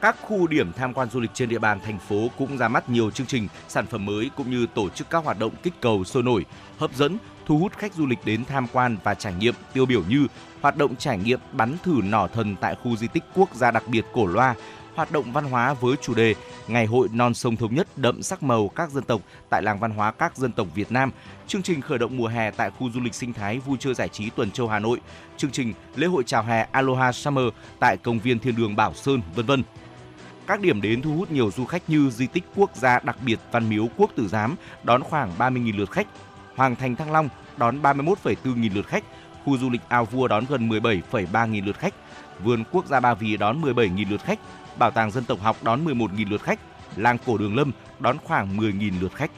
[0.00, 2.90] Các khu điểm tham quan du lịch trên địa bàn thành phố cũng ra mắt
[2.90, 6.04] nhiều chương trình, sản phẩm mới cũng như tổ chức các hoạt động kích cầu
[6.04, 6.44] sôi nổi,
[6.78, 10.02] hấp dẫn, thu hút khách du lịch đến tham quan và trải nghiệm tiêu biểu
[10.08, 10.26] như
[10.60, 13.82] hoạt động trải nghiệm bắn thử nỏ thần tại khu di tích quốc gia đặc
[13.88, 14.54] biệt Cổ Loa,
[14.94, 16.34] hoạt động văn hóa với chủ đề
[16.68, 19.20] Ngày hội non sông thống nhất đậm sắc màu các dân tộc
[19.50, 21.10] tại làng văn hóa các dân tộc Việt Nam,
[21.46, 24.08] chương trình khởi động mùa hè tại khu du lịch sinh thái vui chơi giải
[24.08, 25.00] trí Tuần Châu Hà Nội,
[25.36, 27.44] chương trình lễ hội chào hè Aloha Summer
[27.78, 29.62] tại công viên Thiên đường Bảo Sơn, vân vân.
[30.46, 33.38] Các điểm đến thu hút nhiều du khách như di tích quốc gia đặc biệt
[33.52, 36.06] Văn Miếu Quốc Tử Giám đón khoảng 30.000 lượt khách,
[36.56, 39.04] Hoàng thành Thăng Long đón 31,4 nghìn lượt khách,
[39.44, 41.94] khu du lịch Ao Vua đón gần 17,3 nghìn lượt khách,
[42.44, 44.38] vườn quốc gia Ba Vì đón 17.000 lượt khách,
[44.78, 46.60] bảo tàng dân tộc học đón 11.000 lượt khách,
[46.96, 49.30] làng cổ Đường Lâm đón khoảng 10.000 lượt khách.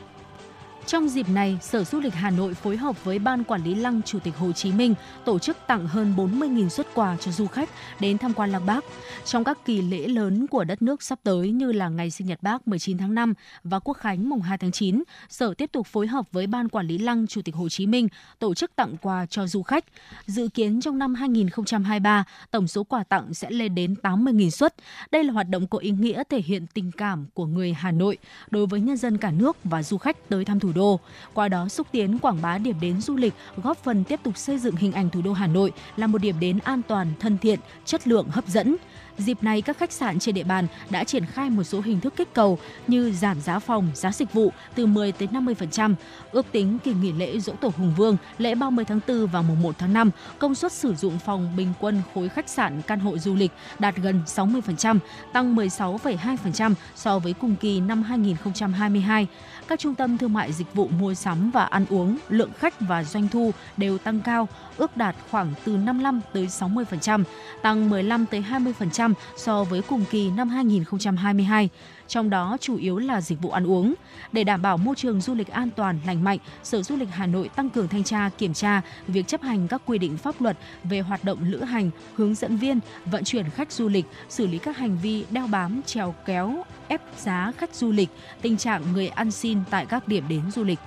[0.87, 4.03] Trong dịp này, Sở Du lịch Hà Nội phối hợp với Ban Quản lý Lăng
[4.03, 7.69] Chủ tịch Hồ Chí Minh tổ chức tặng hơn 40.000 xuất quà cho du khách
[8.01, 8.85] đến tham quan Lăng Bác.
[9.25, 12.43] Trong các kỳ lễ lớn của đất nước sắp tới như là ngày sinh nhật
[12.43, 16.07] Bác 19 tháng 5 và Quốc khánh mùng 2 tháng 9, Sở tiếp tục phối
[16.07, 18.09] hợp với Ban Quản lý Lăng Chủ tịch Hồ Chí Minh
[18.39, 19.85] tổ chức tặng quà cho du khách.
[20.27, 24.75] Dự kiến trong năm 2023, tổng số quà tặng sẽ lên đến 80.000 suất.
[25.11, 28.19] Đây là hoạt động có ý nghĩa thể hiện tình cảm của người Hà Nội
[28.51, 31.01] đối với nhân dân cả nước và du khách tới thăm thủ đô.
[31.35, 34.59] Qua đó xúc tiến quảng bá điểm đến du lịch, góp phần tiếp tục xây
[34.59, 37.59] dựng hình ảnh thủ đô Hà Nội là một điểm đến an toàn, thân thiện,
[37.85, 38.77] chất lượng hấp dẫn.
[39.19, 42.15] Dịp này, các khách sạn trên địa bàn đã triển khai một số hình thức
[42.17, 45.95] kích cầu như giảm giá phòng, giá dịch vụ từ 10 tới 50%.
[46.33, 49.63] Ước tính kỳ nghỉ lễ Dỗ Tổ Hùng Vương, lễ 30 tháng 4 và mùng
[49.63, 53.19] 1 tháng 5, công suất sử dụng phòng bình quân khối khách sạn căn hộ
[53.19, 54.99] du lịch đạt gần 60%,
[55.33, 59.27] tăng 16,2% so với cùng kỳ năm 2022
[59.69, 63.05] các trung tâm thương mại dịch vụ mua sắm và ăn uống, lượng khách và
[63.05, 67.25] doanh thu đều tăng cao, ước đạt khoảng từ 55 tới 60%,
[67.63, 71.69] tăng 15 tới 20% 10% so với cùng kỳ năm 2022
[72.09, 73.95] trong đó chủ yếu là dịch vụ ăn uống.
[74.33, 77.27] Để đảm bảo môi trường du lịch an toàn, lành mạnh, Sở Du lịch Hà
[77.27, 80.57] Nội tăng cường thanh tra, kiểm tra việc chấp hành các quy định pháp luật
[80.85, 84.59] về hoạt động lữ hành, hướng dẫn viên, vận chuyển khách du lịch, xử lý
[84.59, 88.09] các hành vi đeo bám, trèo kéo, ép giá khách du lịch,
[88.43, 90.79] tình trạng người ăn xin tại các điểm đến du lịch.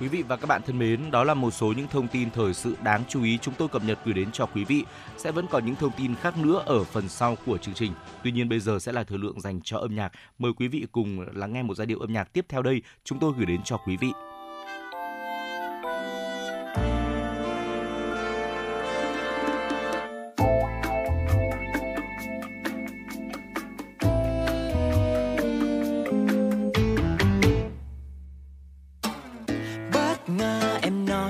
[0.00, 2.54] Quý vị và các bạn thân mến, đó là một số những thông tin thời
[2.54, 4.84] sự đáng chú ý chúng tôi cập nhật gửi đến cho quý vị.
[5.16, 7.92] Sẽ vẫn còn những thông tin khác nữa ở phần sau của chương trình.
[8.24, 10.12] Tuy nhiên bây giờ sẽ là thời lượng dành cho âm nhạc.
[10.38, 13.18] Mời quý vị cùng lắng nghe một giai điệu âm nhạc tiếp theo đây chúng
[13.18, 14.12] tôi gửi đến cho quý vị.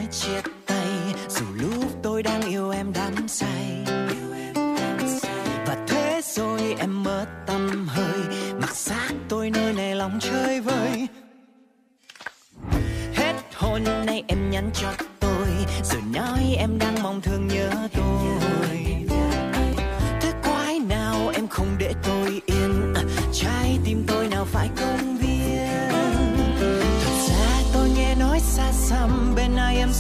[0.03, 0.89] nói chia tay.
[1.29, 3.85] Dù lúc tôi đang yêu em đắm say.
[5.67, 8.21] Và thế rồi em mất tâm hơi.
[8.61, 11.09] Mặc xác tôi nơi này lòng chơi vơi.
[13.15, 15.49] Hết hôm nay em nhắn cho tôi.
[15.85, 18.82] Rồi nói em đang mong thương nhớ tôi.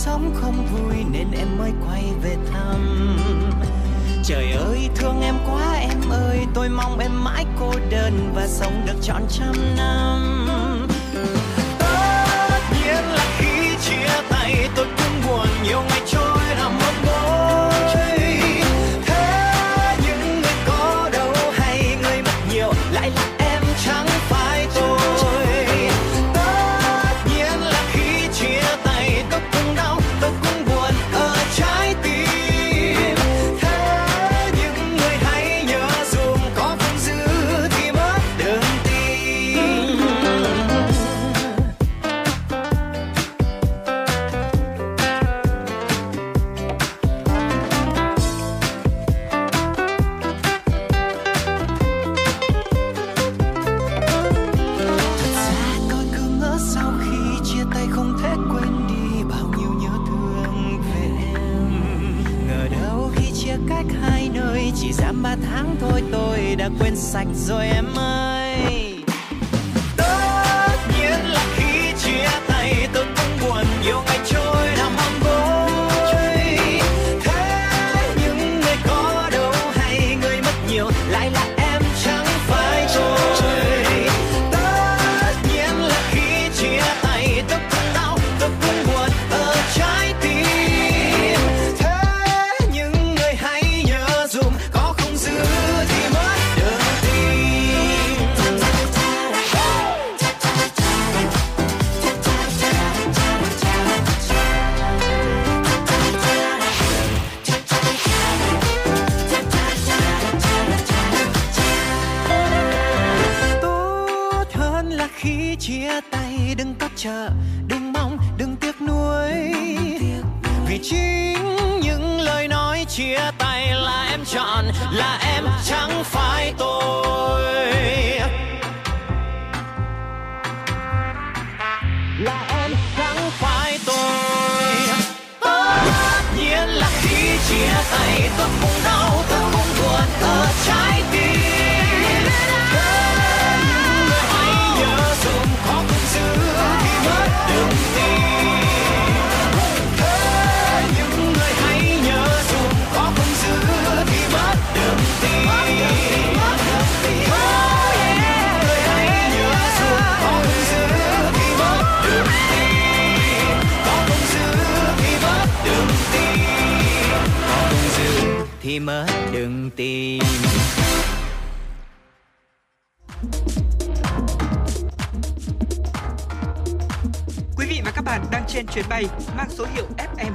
[0.04, 3.16] sống không vui nên em mới quay về thăm.
[4.24, 8.82] Trời ơi, thương em quá em ơi, tôi mong em mãi cô đơn và sống
[8.86, 10.48] được trọn trăm năm.
[11.78, 16.21] Tất nhiên là khi chia tay, tôi cũng buồn nhiều ngày trôi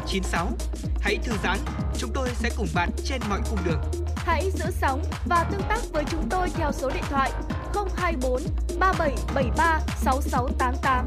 [0.07, 0.47] FM96.
[1.01, 1.59] Hãy thư giãn,
[1.97, 3.81] chúng tôi sẽ cùng bạn trên mọi cung đường.
[4.15, 7.31] Hãy giữ sóng và tương tác với chúng tôi theo số điện thoại
[7.95, 8.41] 024
[8.79, 11.05] 3773 6688.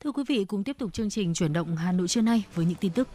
[0.00, 2.64] Thưa quý vị, cùng tiếp tục chương trình chuyển động Hà Nội trưa nay với
[2.64, 3.08] những tin tức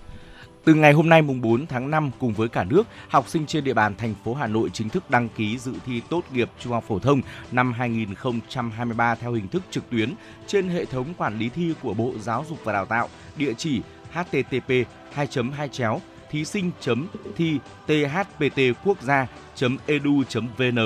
[0.64, 3.64] từ ngày hôm nay mùng 4 tháng 5 cùng với cả nước, học sinh trên
[3.64, 6.74] địa bàn thành phố Hà Nội chính thức đăng ký dự thi tốt nghiệp trung
[6.74, 7.22] học phổ thông
[7.52, 10.14] năm 2023 theo hình thức trực tuyến
[10.48, 13.82] trên hệ thống quản lý thi của Bộ Giáo dục và Đào tạo, địa chỉ
[14.14, 14.74] http
[15.14, 16.72] 2 2 chéo thí sinh
[17.36, 19.28] thi thpt quốc gia
[19.86, 20.24] edu
[20.58, 20.78] vn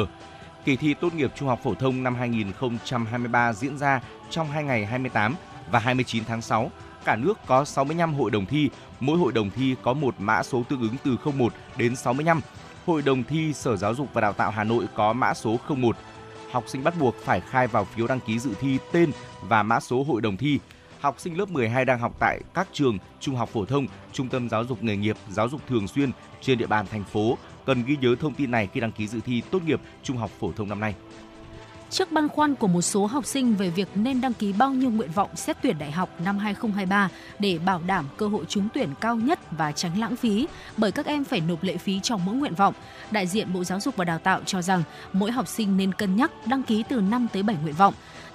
[0.66, 4.86] Kỳ thi tốt nghiệp trung học phổ thông năm 2023 diễn ra trong hai ngày
[4.86, 5.36] 28
[5.72, 6.72] và 29 tháng 6.
[7.06, 8.70] Cả nước có 65 hội đồng thi,
[9.00, 12.42] mỗi hội đồng thi có một mã số tương ứng từ 01 đến 65.
[12.86, 15.96] Hội đồng thi Sở Giáo dục và Đào tạo Hà Nội có mã số 01.
[16.52, 19.12] Học sinh bắt buộc phải khai vào phiếu đăng ký dự thi tên
[19.42, 20.60] và mã số hội đồng thi.
[21.00, 24.50] Học sinh lớp 12 đang học tại các trường trung học phổ thông, trung tâm
[24.50, 26.12] giáo dục nghề nghiệp, giáo dục thường xuyên
[26.42, 29.20] trên địa bàn thành phố cần ghi nhớ thông tin này khi đăng ký dự
[29.26, 30.96] thi tốt nghiệp trung học phổ thông năm nay.
[31.94, 34.90] Trước băn khoăn của một số học sinh về việc nên đăng ký bao nhiêu
[34.90, 37.10] nguyện vọng xét tuyển đại học năm 2023
[37.40, 40.48] để bảo đảm cơ hội trúng tuyển cao nhất và tránh lãng phí,
[40.78, 42.74] bởi các em phải nộp lệ phí trong mỗi nguyện vọng,
[43.12, 44.84] đại diện Bộ Giáo dục và Đào tạo cho rằng
[45.14, 47.94] mỗi học sinh nên cân nhắc đăng ký từ 5 tới 7 nguyện vọng.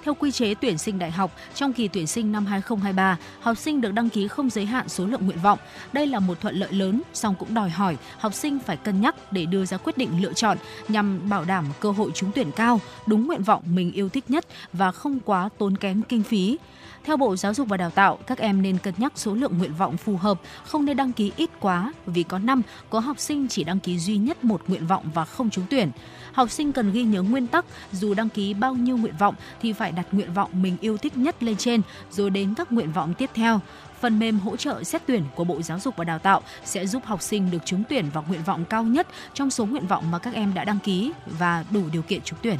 [0.09, 3.81] Theo quy chế tuyển sinh đại học, trong kỳ tuyển sinh năm 2023, học sinh
[3.81, 5.59] được đăng ký không giới hạn số lượng nguyện vọng.
[5.93, 9.15] Đây là một thuận lợi lớn, song cũng đòi hỏi học sinh phải cân nhắc
[9.31, 10.57] để đưa ra quyết định lựa chọn
[10.87, 14.45] nhằm bảo đảm cơ hội trúng tuyển cao, đúng nguyện vọng mình yêu thích nhất
[14.73, 16.57] và không quá tốn kém kinh phí.
[17.03, 19.73] Theo Bộ Giáo dục và Đào tạo, các em nên cân nhắc số lượng nguyện
[19.73, 23.47] vọng phù hợp, không nên đăng ký ít quá vì có năm có học sinh
[23.47, 25.91] chỉ đăng ký duy nhất một nguyện vọng và không trúng tuyển.
[26.39, 29.73] Học sinh cần ghi nhớ nguyên tắc, dù đăng ký bao nhiêu nguyện vọng thì
[29.73, 33.13] phải đặt nguyện vọng mình yêu thích nhất lên trên, rồi đến các nguyện vọng
[33.17, 33.59] tiếp theo.
[33.99, 37.05] Phần mềm hỗ trợ xét tuyển của Bộ Giáo dục và Đào tạo sẽ giúp
[37.05, 40.19] học sinh được trúng tuyển vào nguyện vọng cao nhất trong số nguyện vọng mà
[40.19, 42.57] các em đã đăng ký và đủ điều kiện trúng tuyển.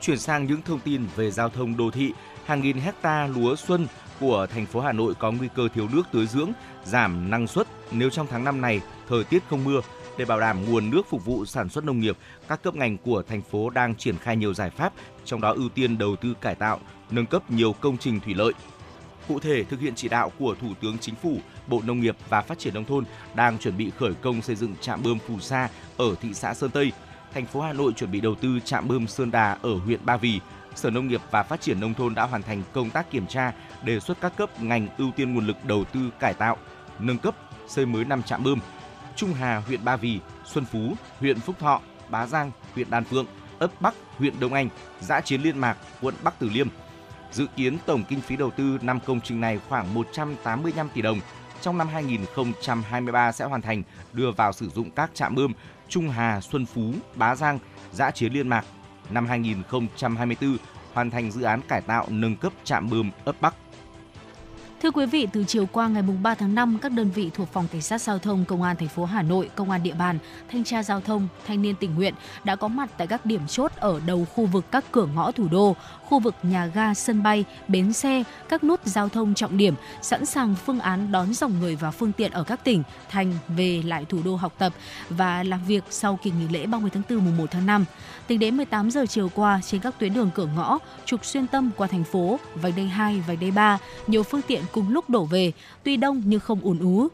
[0.00, 2.12] Chuyển sang những thông tin về giao thông đô thị,
[2.44, 3.86] hàng nghìn hecta lúa xuân
[4.20, 6.52] của thành phố Hà Nội có nguy cơ thiếu nước tưới dưỡng,
[6.84, 9.80] giảm năng suất nếu trong tháng 5 này thời tiết không mưa.
[10.18, 12.16] Để bảo đảm nguồn nước phục vụ sản xuất nông nghiệp,
[12.48, 14.92] các cấp ngành của thành phố đang triển khai nhiều giải pháp,
[15.24, 16.80] trong đó ưu tiên đầu tư cải tạo,
[17.10, 18.52] nâng cấp nhiều công trình thủy lợi.
[19.28, 22.40] Cụ thể, thực hiện chỉ đạo của Thủ tướng Chính phủ, Bộ Nông nghiệp và
[22.40, 23.04] Phát triển Nông thôn
[23.34, 26.70] đang chuẩn bị khởi công xây dựng trạm bơm phù sa ở thị xã Sơn
[26.70, 26.92] Tây.
[27.34, 30.16] Thành phố Hà Nội chuẩn bị đầu tư trạm bơm Sơn Đà ở huyện Ba
[30.16, 30.40] Vì.
[30.74, 33.52] Sở Nông nghiệp và Phát triển Nông thôn đã hoàn thành công tác kiểm tra,
[33.84, 36.56] đề xuất các cấp ngành ưu tiên nguồn lực đầu tư cải tạo,
[36.98, 37.34] nâng cấp,
[37.68, 38.58] xây mới 5 trạm bơm,
[39.16, 43.26] Trung Hà huyện Ba Vì, Xuân Phú huyện Phúc Thọ, Bá Giang huyện Đan Phượng,
[43.58, 44.68] ấp Bắc huyện Đông Anh,
[45.00, 46.68] Giã Chiến Liên Mạc quận Bắc Từ Liêm.
[47.32, 51.20] Dự kiến tổng kinh phí đầu tư năm công trình này khoảng 185 tỷ đồng.
[51.60, 53.82] Trong năm 2023 sẽ hoàn thành
[54.12, 55.52] đưa vào sử dụng các trạm bơm
[55.88, 57.58] Trung Hà, Xuân Phú, Bá Giang,
[57.92, 58.64] Giã Chiến Liên Mạc.
[59.10, 60.56] Năm 2024
[60.92, 63.54] hoàn thành dự án cải tạo nâng cấp trạm bơm ấp Bắc.
[64.84, 67.68] Thưa quý vị, từ chiều qua ngày 3 tháng 5, các đơn vị thuộc Phòng
[67.72, 70.64] Cảnh sát Giao thông Công an thành phố Hà Nội, Công an địa bàn, Thanh
[70.64, 74.00] tra Giao thông, Thanh niên tình nguyện đã có mặt tại các điểm chốt ở
[74.06, 75.76] đầu khu vực các cửa ngõ thủ đô,
[76.08, 80.26] khu vực nhà ga, sân bay, bến xe, các nút giao thông trọng điểm, sẵn
[80.26, 84.04] sàng phương án đón dòng người và phương tiện ở các tỉnh, thành về lại
[84.08, 84.72] thủ đô học tập
[85.08, 87.84] và làm việc sau kỳ nghỉ lễ 30 tháng 4 mùng 1 tháng 5.
[88.26, 91.70] Tính đến 18 giờ chiều qua, trên các tuyến đường cửa ngõ, trục xuyên tâm
[91.76, 95.24] qua thành phố, vành đai 2, vành đai 3, nhiều phương tiện cùng lúc đổ
[95.24, 95.52] về,
[95.82, 97.08] tuy đông nhưng không ùn ứ.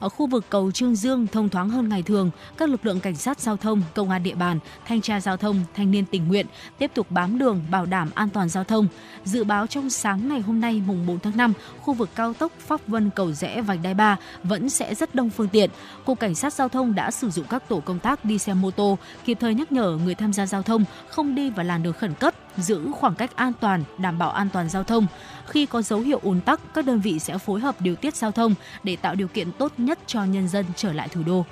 [0.00, 3.14] Ở khu vực cầu Trương Dương thông thoáng hơn ngày thường, các lực lượng cảnh
[3.14, 6.46] sát giao thông, công an địa bàn, thanh tra giao thông, thanh niên tình nguyện
[6.78, 8.88] tiếp tục bám đường bảo đảm an toàn giao thông.
[9.24, 12.52] Dự báo trong sáng ngày hôm nay mùng 4 tháng 5, khu vực cao tốc
[12.58, 15.70] Pháp Vân Cầu Rẽ vành đai 3 vẫn sẽ rất đông phương tiện.
[16.04, 18.70] Cục Cảnh sát giao thông đã sử dụng các tổ công tác đi xe mô
[18.70, 21.92] tô kịp thời nhắc nhở người tham gia giao thông không đi vào làn đường
[21.92, 25.06] khẩn cấp, giữ khoảng cách an toàn, đảm bảo an toàn giao thông.
[25.46, 28.32] Khi có dấu hiệu ùn tắc, các đơn vị sẽ phối hợp điều tiết giao
[28.32, 31.44] thông để tạo điều kiện tốt nhất cho nhân dân trở lại thủ đô.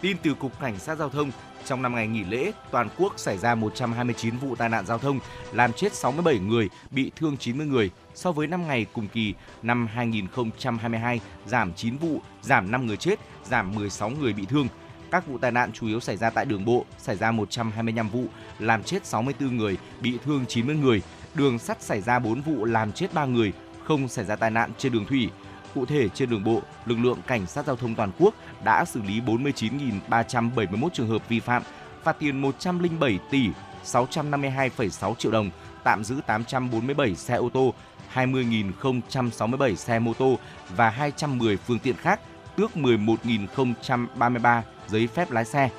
[0.00, 1.30] Tin từ Cục Cảnh sát Giao thông,
[1.64, 5.18] trong năm ngày nghỉ lễ, toàn quốc xảy ra 129 vụ tai nạn giao thông,
[5.52, 7.90] làm chết 67 người, bị thương 90 người.
[8.14, 13.20] So với năm ngày cùng kỳ năm 2022, giảm 9 vụ, giảm 5 người chết,
[13.44, 14.68] giảm 16 người bị thương.
[15.14, 18.24] Các vụ tai nạn chủ yếu xảy ra tại đường bộ, xảy ra 125 vụ,
[18.58, 21.02] làm chết 64 người, bị thương 90 người.
[21.34, 23.52] Đường sắt xảy ra 4 vụ, làm chết 3 người,
[23.84, 25.30] không xảy ra tai nạn trên đường thủy.
[25.74, 28.34] Cụ thể, trên đường bộ, lực lượng cảnh sát giao thông toàn quốc
[28.64, 31.62] đã xử lý 49.371 trường hợp vi phạm,
[32.02, 33.48] phạt tiền 107 tỷ
[33.84, 35.50] 652,6 triệu đồng,
[35.84, 37.74] tạm giữ 847 xe ô tô,
[38.14, 40.38] 20.067 xe mô tô
[40.76, 42.20] và 210 phương tiện khác,
[42.56, 45.70] tước 11.033 giấy phép lái xe.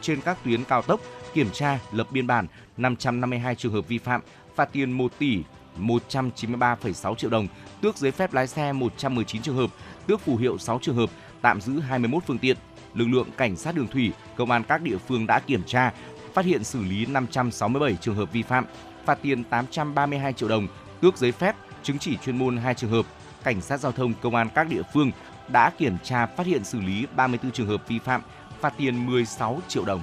[0.00, 1.00] Trên các tuyến cao tốc,
[1.34, 4.20] kiểm tra, lập biên bản 552 trường hợp vi phạm,
[4.54, 5.42] phạt tiền 1 tỷ
[5.78, 7.48] 193,6 triệu đồng,
[7.80, 9.70] tước giấy phép lái xe 119 trường hợp,
[10.06, 11.10] tước phù hiệu 6 trường hợp,
[11.42, 12.56] tạm giữ 21 phương tiện.
[12.94, 15.92] Lực lượng cảnh sát đường thủy, công an các địa phương đã kiểm tra,
[16.34, 18.64] phát hiện xử lý 567 trường hợp vi phạm,
[19.04, 20.66] phạt tiền 832 triệu đồng,
[21.00, 23.06] tước giấy phép, chứng chỉ chuyên môn 2 trường hợp.
[23.44, 25.10] Cảnh sát giao thông công an các địa phương
[25.52, 28.22] đã kiểm tra phát hiện xử lý 34 trường hợp vi phạm,
[28.60, 30.02] phạt tiền 16 triệu đồng.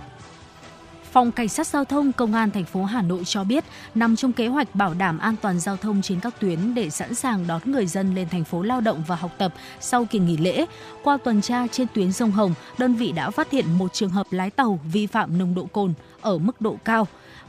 [1.12, 3.64] Phòng Cảnh sát Giao thông Công an thành phố Hà Nội cho biết,
[3.96, 7.16] nằm trong kế hoạch bảo đảm an toàn giao thông trên các tuyến để sẵn
[7.16, 10.38] sàng đón người dân lên thành phố lao động và học tập sau kỳ nghỉ
[10.38, 10.66] lễ.
[11.04, 14.28] Qua tuần tra trên tuyến sông Hồng, đơn vị đã phát hiện một trường hợp
[14.32, 17.08] lái tàu vi phạm nồng độ cồn ở mức độ cao.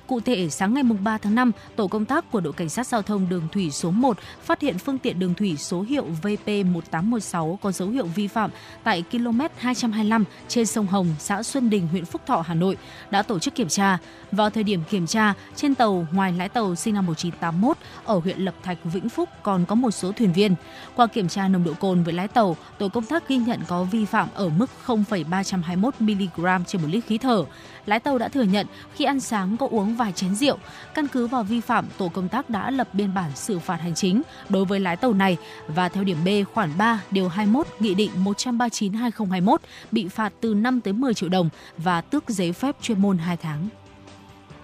[0.08, 3.02] Cụ thể, sáng ngày 3 tháng 5, tổ công tác của đội cảnh sát giao
[3.02, 7.72] thông đường thủy số 1 phát hiện phương tiện đường thủy số hiệu VP1816 có
[7.72, 8.50] dấu hiệu vi phạm
[8.84, 12.76] tại km 225 trên sông Hồng, xã Xuân Đình, huyện Phúc Thọ, Hà Nội,
[13.10, 13.98] đã tổ chức kiểm tra.
[14.32, 18.38] Vào thời điểm kiểm tra, trên tàu ngoài lái tàu sinh năm 1981 ở huyện
[18.38, 20.54] Lập Thạch, Vĩnh Phúc còn có một số thuyền viên.
[20.96, 23.84] Qua kiểm tra nồng độ cồn với lái tàu, tổ công tác ghi nhận có
[23.84, 27.44] vi phạm ở mức 0,321 mg trên một lít khí thở.
[27.88, 30.58] Lái tàu đã thừa nhận khi ăn sáng có uống vài chén rượu.
[30.94, 33.94] Căn cứ vào vi phạm, tổ công tác đã lập biên bản xử phạt hành
[33.94, 35.36] chính đối với lái tàu này
[35.68, 39.56] và theo điểm B khoản 3 điều 21 Nghị định 139/2021
[39.92, 41.48] bị phạt từ 5 tới 10 triệu đồng
[41.78, 43.68] và tước giấy phép chuyên môn 2 tháng.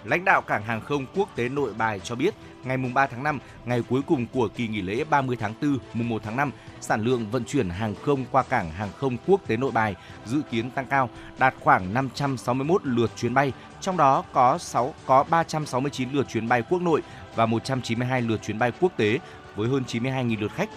[0.03, 2.33] Lãnh đạo Cảng hàng không quốc tế Nội Bài cho biết,
[2.65, 6.09] ngày 3 tháng 5, ngày cuối cùng của kỳ nghỉ lễ 30 tháng 4, mùng
[6.09, 6.51] 1 tháng 5,
[6.81, 10.41] sản lượng vận chuyển hàng không qua Cảng hàng không quốc tế Nội Bài dự
[10.51, 16.09] kiến tăng cao, đạt khoảng 561 lượt chuyến bay, trong đó có 6 có 369
[16.11, 17.01] lượt chuyến bay quốc nội
[17.35, 19.19] và 192 lượt chuyến bay quốc tế
[19.55, 20.69] với hơn 92.000 lượt khách.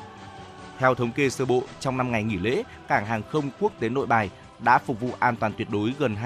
[0.78, 3.88] Theo thống kê sơ bộ, trong 5 ngày nghỉ lễ, Cảng hàng không quốc tế
[3.88, 6.16] Nội Bài đã phục vụ an toàn tuyệt đối gần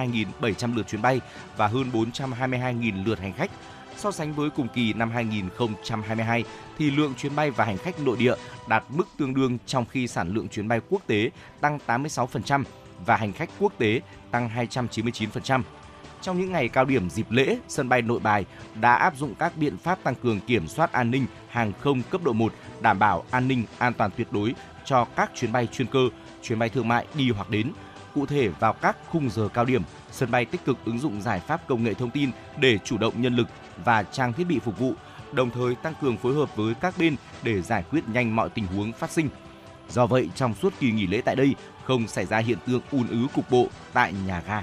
[0.41, 1.21] 2.700 lượt chuyến bay
[1.57, 3.51] và hơn 422.000 lượt hành khách.
[4.03, 6.45] So sánh với cùng kỳ năm 2022
[6.79, 8.35] thì lượng chuyến bay và hành khách nội địa
[8.69, 11.31] đạt mức tương đương trong khi sản lượng chuyến bay quốc tế
[11.61, 12.65] tăng 86%
[13.07, 14.01] và hành khách quốc tế
[14.31, 15.63] tăng 299%.
[16.21, 18.45] Trong những ngày cao điểm dịp lễ, sân bay Nội Bài
[18.81, 22.21] đã áp dụng các biện pháp tăng cường kiểm soát an ninh hàng không cấp
[22.25, 24.55] độ 1, đảm bảo an ninh an toàn tuyệt đối
[24.85, 26.09] cho các chuyến bay chuyên cơ,
[26.43, 27.73] chuyến bay thương mại đi hoặc đến,
[28.15, 31.41] Cụ thể vào các khung giờ cao điểm, sân bay tích cực ứng dụng giải
[31.41, 32.31] pháp công nghệ thông tin
[32.61, 33.49] để chủ động nhân lực
[33.85, 34.93] và trang thiết bị phục vụ,
[35.33, 38.67] đồng thời tăng cường phối hợp với các bên để giải quyết nhanh mọi tình
[38.67, 39.29] huống phát sinh.
[39.91, 41.55] Do vậy, trong suốt kỳ nghỉ lễ tại đây
[41.85, 44.63] không xảy ra hiện tượng ùn ứ cục bộ tại nhà ga.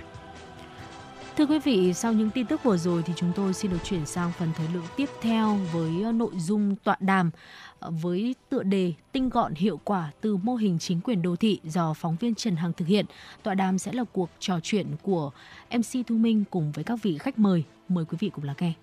[1.40, 4.06] Thưa quý vị, sau những tin tức vừa rồi thì chúng tôi xin được chuyển
[4.06, 7.32] sang phần thời lượng tiếp theo với ờ, nội dung tọa đàm
[7.80, 11.60] ờ, với tựa đề tinh gọn hiệu quả từ mô hình chính quyền đô thị
[11.64, 13.06] do phóng viên Trần Hằng thực hiện.
[13.44, 15.32] Tọa đàm sẽ là cuộc trò chuyện của
[15.72, 17.64] MC Thu Minh cùng với các vị khách mời.
[17.90, 18.74] Mời quý vị cùng lắng nghe.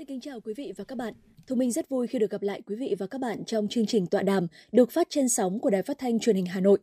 [0.00, 1.14] Xin kính chào quý vị và các bạn.
[1.46, 3.86] Thu Minh rất vui khi được gặp lại quý vị và các bạn trong chương
[3.86, 6.78] trình tọa đàm được phát trên sóng của Đài Phát thanh Truyền hình Hà Nội.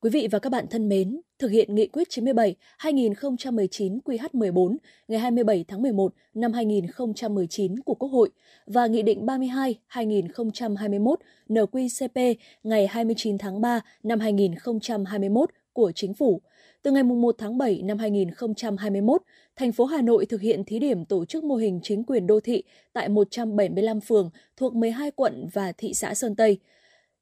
[0.00, 4.76] Quý vị và các bạn thân mến, thực hiện nghị quyết 97 2019 QH14
[5.08, 8.30] ngày 27 tháng 11 năm 2019 của Quốc hội
[8.66, 11.18] và Nghị định 32 2021
[11.48, 16.40] NQCP ngày 29 tháng 3 năm 2021 của Chính phủ.
[16.86, 19.22] Từ ngày 1 tháng 7 năm 2021,
[19.56, 22.40] thành phố Hà Nội thực hiện thí điểm tổ chức mô hình chính quyền đô
[22.40, 26.58] thị tại 175 phường thuộc 12 quận và thị xã Sơn Tây–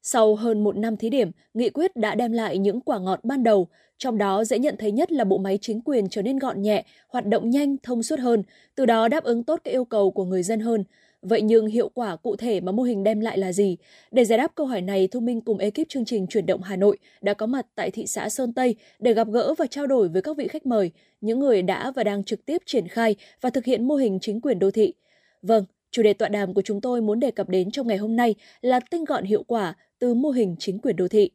[0.07, 3.43] sau hơn một năm thí điểm, nghị quyết đã đem lại những quả ngọt ban
[3.43, 3.67] đầu,
[3.97, 6.85] trong đó dễ nhận thấy nhất là bộ máy chính quyền trở nên gọn nhẹ,
[7.09, 8.43] hoạt động nhanh, thông suốt hơn,
[8.75, 10.83] từ đó đáp ứng tốt các yêu cầu của người dân hơn.
[11.27, 13.77] Vậy nhưng hiệu quả cụ thể mà mô hình đem lại là gì?
[14.11, 16.75] Để giải đáp câu hỏi này, Thu Minh cùng ekip chương trình Chuyển động Hà
[16.75, 20.07] Nội đã có mặt tại thị xã Sơn Tây để gặp gỡ và trao đổi
[20.07, 20.91] với các vị khách mời,
[21.21, 24.41] những người đã và đang trực tiếp triển khai và thực hiện mô hình chính
[24.41, 24.93] quyền đô thị.
[25.41, 28.15] Vâng, chủ đề tọa đàm của chúng tôi muốn đề cập đến trong ngày hôm
[28.15, 31.29] nay là tinh gọn hiệu quả từ mô hình chính quyền đô thị.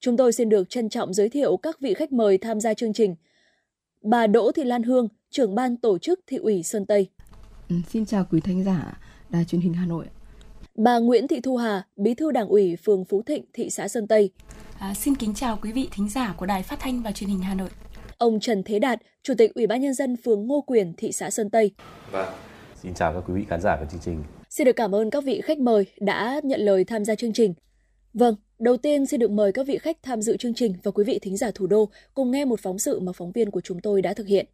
[0.00, 2.92] Chúng tôi xin được trân trọng giới thiệu các vị khách mời tham gia chương
[2.92, 3.14] trình.
[4.02, 7.08] Bà Đỗ Thị Lan Hương, trưởng ban tổ chức thị ủy Sơn Tây.
[7.68, 8.98] Ừ, xin chào quý thính giả
[9.30, 10.04] đài truyền hình Hà Nội.
[10.74, 14.06] Bà Nguyễn Thị Thu Hà, bí thư đảng ủy phường Phú Thịnh, thị xã Sơn
[14.06, 14.30] Tây.
[14.78, 17.40] À, xin kính chào quý vị thính giả của đài phát thanh và truyền hình
[17.40, 17.68] Hà Nội.
[18.18, 21.30] Ông Trần Thế Đạt, chủ tịch Ủy ban nhân dân phường Ngô Quyền, thị xã
[21.30, 21.70] Sơn Tây.
[22.10, 22.28] Vâng,
[22.82, 24.22] xin chào các quý vị khán giả của chương trình.
[24.50, 27.54] Xin được cảm ơn các vị khách mời đã nhận lời tham gia chương trình.
[28.14, 31.04] Vâng, đầu tiên xin được mời các vị khách tham dự chương trình và quý
[31.04, 33.80] vị thính giả thủ đô cùng nghe một phóng sự mà phóng viên của chúng
[33.80, 34.46] tôi đã thực hiện.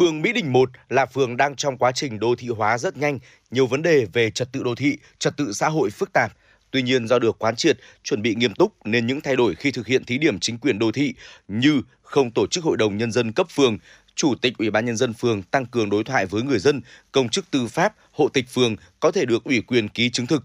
[0.00, 3.18] Phường Mỹ Đình 1 là phường đang trong quá trình đô thị hóa rất nhanh,
[3.50, 6.32] nhiều vấn đề về trật tự đô thị, trật tự xã hội phức tạp.
[6.70, 9.70] Tuy nhiên do được quán triệt, chuẩn bị nghiêm túc nên những thay đổi khi
[9.70, 11.14] thực hiện thí điểm chính quyền đô thị
[11.48, 13.78] như không tổ chức hội đồng nhân dân cấp phường,
[14.14, 16.80] Chủ tịch Ủy ban nhân dân phường tăng cường đối thoại với người dân,
[17.12, 20.44] công chức tư pháp, hộ tịch phường có thể được ủy quyền ký chứng thực.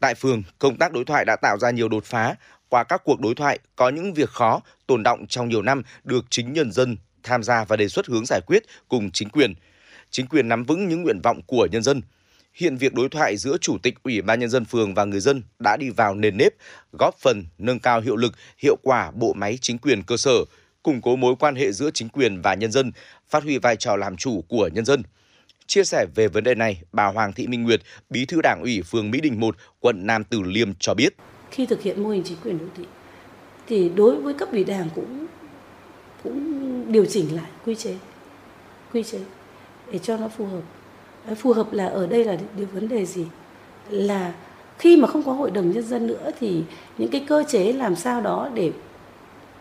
[0.00, 2.34] Tại phường, công tác đối thoại đã tạo ra nhiều đột phá.
[2.68, 6.24] Qua các cuộc đối thoại, có những việc khó, tồn động trong nhiều năm được
[6.30, 9.54] chính nhân dân tham gia và đề xuất hướng giải quyết cùng chính quyền.
[10.10, 12.02] Chính quyền nắm vững những nguyện vọng của nhân dân.
[12.54, 15.42] Hiện việc đối thoại giữa Chủ tịch Ủy ban Nhân dân phường và người dân
[15.58, 16.52] đã đi vào nền nếp,
[16.92, 20.44] góp phần nâng cao hiệu lực, hiệu quả bộ máy chính quyền cơ sở,
[20.82, 22.92] củng cố mối quan hệ giữa chính quyền và nhân dân,
[23.28, 25.02] phát huy vai trò làm chủ của nhân dân.
[25.66, 27.80] Chia sẻ về vấn đề này, bà Hoàng Thị Minh Nguyệt,
[28.10, 31.14] Bí thư Đảng ủy phường Mỹ Đình 1, quận Nam Từ Liêm cho biết.
[31.50, 32.84] Khi thực hiện mô hình chính quyền đô thị,
[33.66, 35.26] thì đối với cấp ủy đảng cũng
[36.22, 37.94] cũng điều chỉnh lại quy chế,
[38.92, 39.18] quy chế
[39.92, 40.62] để cho nó phù hợp.
[41.34, 43.26] Phù hợp là ở đây là điều vấn đề gì?
[43.90, 44.32] Là
[44.78, 46.62] khi mà không có hội đồng nhân dân nữa thì
[46.98, 48.72] những cái cơ chế làm sao đó để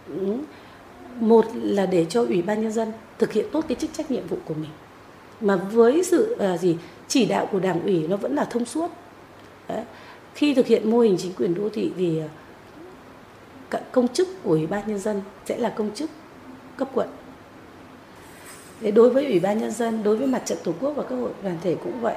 [0.07, 0.38] ừ,
[1.19, 4.27] một là để cho ủy ban nhân dân thực hiện tốt cái chức trách nhiệm
[4.27, 4.69] vụ của mình
[5.41, 6.77] mà với sự à, gì
[7.07, 8.91] chỉ đạo của đảng ủy nó vẫn là thông suốt
[9.68, 9.84] Đấy.
[10.36, 12.22] khi thực hiện mô hình chính quyền đô thị thì
[13.69, 16.10] à, công chức của ủy ban nhân dân sẽ là công chức
[16.80, 17.10] cấp quận
[18.81, 21.15] Thế đối với ủy ban nhân dân đối với mặt trận tổ quốc và các
[21.15, 22.15] hội đoàn thể cũng vậy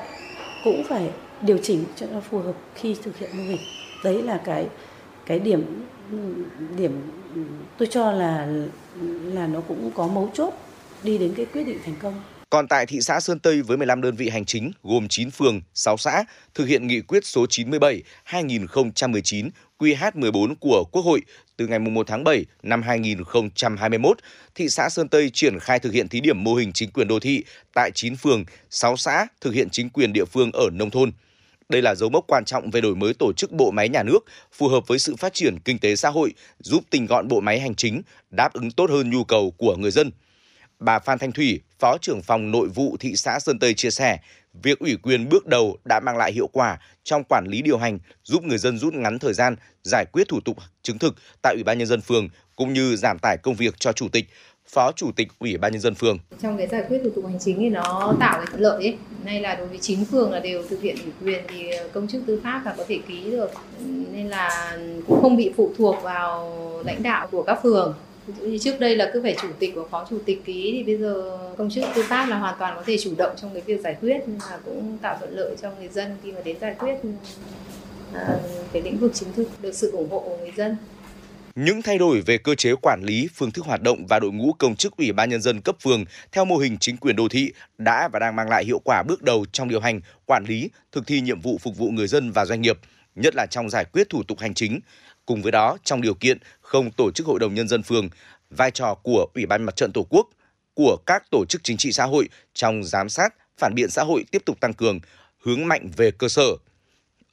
[0.64, 1.10] cũng phải
[1.42, 3.60] điều chỉnh cho nó phù hợp khi thực hiện mô hình
[4.04, 4.66] đấy là cái
[5.26, 5.84] cái điểm
[6.76, 7.02] điểm
[7.78, 8.46] tôi cho là
[9.24, 10.54] là nó cũng có mấu chốt
[11.02, 12.22] đi đến cái quyết định thành công.
[12.50, 15.60] Còn tại thị xã Sơn Tây với 15 đơn vị hành chính gồm 9 phường,
[15.74, 16.24] 6 xã
[16.54, 21.22] thực hiện nghị quyết số 97 2019 QH14 của Quốc hội
[21.62, 24.18] từ ngày 1 tháng 7 năm 2021,
[24.54, 27.20] thị xã Sơn Tây triển khai thực hiện thí điểm mô hình chính quyền đô
[27.20, 27.44] thị
[27.74, 31.12] tại 9 phường, 6 xã thực hiện chính quyền địa phương ở nông thôn.
[31.68, 34.18] Đây là dấu mốc quan trọng về đổi mới tổ chức bộ máy nhà nước,
[34.52, 37.60] phù hợp với sự phát triển kinh tế xã hội, giúp tinh gọn bộ máy
[37.60, 40.10] hành chính, đáp ứng tốt hơn nhu cầu của người dân.
[40.78, 44.18] Bà Phan Thanh Thủy, Phó trưởng phòng nội vụ thị xã Sơn Tây chia sẻ,
[44.62, 47.98] việc ủy quyền bước đầu đã mang lại hiệu quả trong quản lý điều hành,
[48.24, 51.64] giúp người dân rút ngắn thời gian giải quyết thủ tục chứng thực tại Ủy
[51.64, 54.24] ban nhân dân phường cũng như giảm tải công việc cho chủ tịch,
[54.68, 56.18] Phó Chủ tịch Ủy ban nhân dân phường.
[56.42, 58.96] Trong cái giải quyết thủ tục hành chính thì nó tạo cái thuận lợi ấy.
[59.24, 62.22] Nay là đối với chín phường là đều thực hiện ủy quyền thì công chức
[62.26, 63.50] tư pháp là có thể ký được
[64.12, 67.94] nên là cũng không bị phụ thuộc vào lãnh đạo của các phường.
[68.26, 70.96] Như trước đây là cứ phải chủ tịch và phó chủ tịch ký thì bây
[70.96, 73.80] giờ công chức tư pháp là hoàn toàn có thể chủ động trong cái việc
[73.80, 76.74] giải quyết nhưng mà cũng tạo thuận lợi cho người dân khi mà đến giải
[76.78, 77.08] quyết ừ,
[78.14, 78.38] à,
[78.72, 80.76] cái lĩnh vực chính thức được sự ủng hộ của người dân.
[81.54, 84.52] Những thay đổi về cơ chế quản lý, phương thức hoạt động và đội ngũ
[84.52, 87.52] công chức Ủy ban nhân dân cấp phường theo mô hình chính quyền đô thị
[87.78, 91.06] đã và đang mang lại hiệu quả bước đầu trong điều hành, quản lý, thực
[91.06, 92.78] thi nhiệm vụ phục vụ người dân và doanh nghiệp,
[93.14, 94.80] nhất là trong giải quyết thủ tục hành chính.
[95.32, 98.08] Cùng với đó, trong điều kiện không tổ chức hội đồng nhân dân phường,
[98.50, 100.28] vai trò của Ủy ban Mặt trận Tổ quốc,
[100.74, 104.24] của các tổ chức chính trị xã hội trong giám sát, phản biện xã hội
[104.30, 105.00] tiếp tục tăng cường,
[105.42, 106.56] hướng mạnh về cơ sở.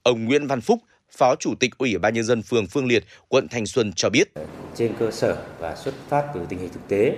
[0.04, 0.80] Ông Nguyễn Văn Phúc,
[1.18, 4.32] Phó Chủ tịch Ủy ban Nhân dân phường Phương Liệt, quận Thanh Xuân cho biết.
[4.76, 7.18] Trên cơ sở và xuất phát từ tình hình thực tế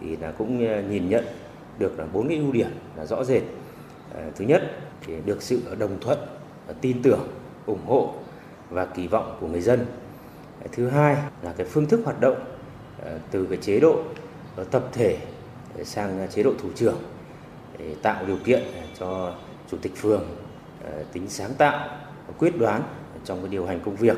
[0.00, 1.24] thì là cũng ờ, nhìn nhận
[1.78, 3.42] được là bốn cái ưu điểm là rõ rệt.
[4.14, 6.18] Ờ, thứ nhất thì được sự đồng thuận,
[6.80, 7.28] tin tưởng,
[7.66, 8.14] ủng hộ
[8.70, 9.86] và kỳ vọng của người dân.
[10.72, 12.44] Thứ hai là cái phương thức hoạt động
[13.04, 14.02] ờ, từ cái chế độ
[14.56, 15.18] ờ, tập thể
[15.84, 16.98] sang ờ, chế độ thủ trưởng
[17.78, 18.62] để tạo điều kiện
[18.98, 19.34] cho
[19.70, 20.24] chủ tịch phường
[21.12, 21.88] tính sáng tạo,
[22.38, 22.82] quyết đoán
[23.24, 24.16] trong cái điều hành công việc.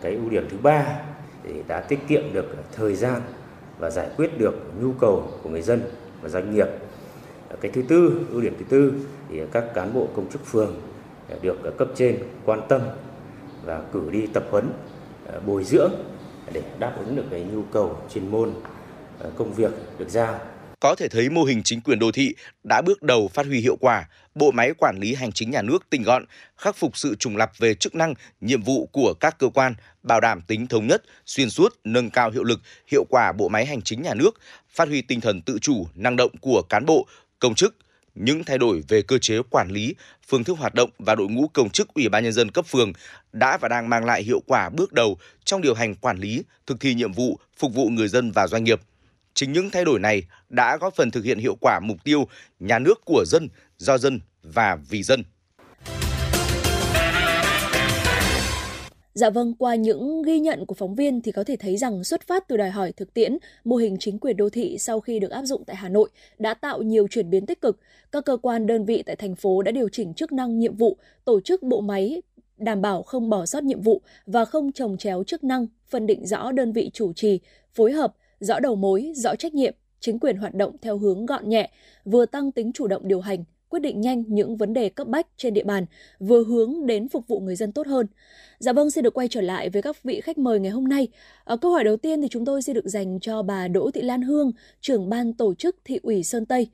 [0.00, 0.86] Cái ưu điểm thứ ba
[1.44, 3.20] thì đã tiết kiệm được thời gian
[3.78, 5.82] và giải quyết được nhu cầu của người dân
[6.22, 6.66] và doanh nghiệp.
[7.60, 8.92] Cái thứ tư, ưu điểm thứ tư
[9.28, 10.80] thì các cán bộ công chức phường
[11.42, 12.80] được cấp trên quan tâm
[13.64, 14.72] và cử đi tập huấn,
[15.32, 15.92] Ờ, bồi dưỡng
[16.52, 18.54] để đáp ứng được cái nhu cầu chuyên môn
[19.18, 20.40] ờ, công việc được giao.
[20.80, 22.34] Có thể thấy mô hình chính quyền đô thị
[22.64, 25.90] đã bước đầu phát huy hiệu quả, bộ máy quản lý hành chính nhà nước
[25.90, 26.24] tinh gọn,
[26.56, 30.20] khắc phục sự trùng lập về chức năng, nhiệm vụ của các cơ quan, bảo
[30.20, 33.82] đảm tính thống nhất, xuyên suốt, nâng cao hiệu lực, hiệu quả bộ máy hành
[33.82, 34.30] chính nhà nước,
[34.70, 37.06] phát huy tinh thần tự chủ, năng động của cán bộ,
[37.38, 37.76] công chức,
[38.24, 39.94] những thay đổi về cơ chế quản lý,
[40.28, 42.92] phương thức hoạt động và đội ngũ công chức Ủy ban nhân dân cấp phường
[43.32, 46.80] đã và đang mang lại hiệu quả bước đầu trong điều hành quản lý, thực
[46.80, 48.80] thi nhiệm vụ phục vụ người dân và doanh nghiệp.
[49.34, 52.28] Chính những thay đổi này đã góp phần thực hiện hiệu quả mục tiêu
[52.60, 53.48] nhà nước của dân,
[53.78, 55.24] do dân và vì dân.
[59.14, 62.22] Dạ vâng, qua những ghi nhận của phóng viên thì có thể thấy rằng xuất
[62.26, 65.30] phát từ đòi hỏi thực tiễn, mô hình chính quyền đô thị sau khi được
[65.30, 67.78] áp dụng tại Hà Nội đã tạo nhiều chuyển biến tích cực.
[68.12, 70.96] Các cơ quan đơn vị tại thành phố đã điều chỉnh chức năng nhiệm vụ,
[71.24, 72.22] tổ chức bộ máy
[72.56, 76.26] đảm bảo không bỏ sót nhiệm vụ và không trồng chéo chức năng, phân định
[76.26, 77.40] rõ đơn vị chủ trì,
[77.72, 81.48] phối hợp, rõ đầu mối, rõ trách nhiệm, chính quyền hoạt động theo hướng gọn
[81.48, 81.70] nhẹ,
[82.04, 85.26] vừa tăng tính chủ động điều hành, quyết định nhanh những vấn đề cấp bách
[85.36, 85.86] trên địa bàn,
[86.20, 88.06] vừa hướng đến phục vụ người dân tốt hơn.
[88.58, 91.08] Dạ vâng, xin được quay trở lại với các vị khách mời ngày hôm nay.
[91.44, 94.02] Ở câu hỏi đầu tiên thì chúng tôi sẽ được dành cho bà Đỗ Thị
[94.02, 96.68] Lan Hương, trưởng ban tổ chức thị ủy Sơn Tây.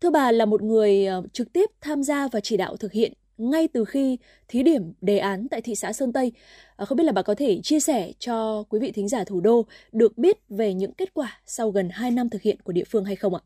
[0.00, 3.12] Thưa bà là một người ờ, trực tiếp tham gia và chỉ đạo thực hiện
[3.38, 6.32] ngay từ khi thí điểm đề án tại thị xã Sơn Tây.
[6.76, 9.40] Ờ, không biết là bà có thể chia sẻ cho quý vị thính giả thủ
[9.40, 12.84] đô được biết về những kết quả sau gần 2 năm thực hiện của địa
[12.90, 13.40] phương hay không ạ?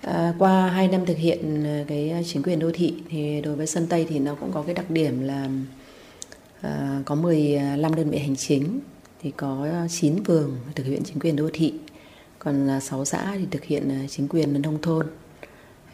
[0.00, 3.56] À, qua 2 năm thực hiện ờ, cái ờ, chính quyền đô thị thì đối
[3.56, 5.48] với Sơn Tây thì nó cũng có cái đặc điểm là
[6.60, 8.80] à, có 15 đơn vị hành chính
[9.22, 11.74] thì có 9 phường thực hiện chính quyền đô thị
[12.38, 15.06] còn 6 xã thì thực hiện chính quyền nông thôn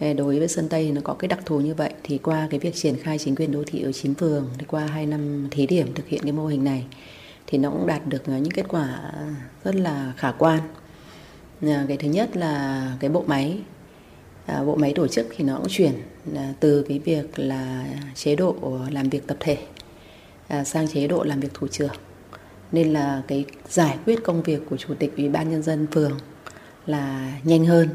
[0.00, 2.74] đối với Sơn Tây nó có cái đặc thù như vậy thì qua cái việc
[2.74, 5.94] triển khai chính quyền đô thị ở chín phường thì qua 2 năm thí điểm
[5.94, 6.86] thực hiện cái mô hình này
[7.46, 9.12] thì nó cũng đạt được những kết quả
[9.64, 10.60] rất là khả quan.
[11.62, 13.58] À, cái thứ nhất là cái bộ máy
[14.47, 15.93] À, bộ máy tổ chức thì nó cũng chuyển
[16.36, 18.55] à, từ cái việc là chế độ
[18.90, 19.59] làm việc tập thể
[20.48, 21.94] à, sang chế độ làm việc thủ trưởng.
[22.73, 26.12] Nên là cái giải quyết công việc của chủ tịch ủy ban nhân dân phường
[26.86, 27.89] là nhanh hơn.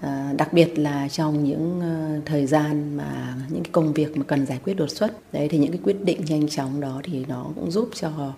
[0.00, 4.24] À, đặc biệt là trong những ờ, thời gian mà những cái công việc mà
[4.24, 5.32] cần giải quyết đột xuất.
[5.32, 8.32] Đấy thì những cái quyết định nhanh chóng đó thì nó cũng giúp cho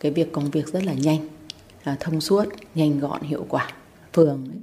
[0.00, 1.28] cái việc công việc rất là nhanh
[1.84, 2.44] à, thông suốt
[2.74, 3.72] nhanh gọn hiệu quả.
[4.12, 4.60] Phường ấy,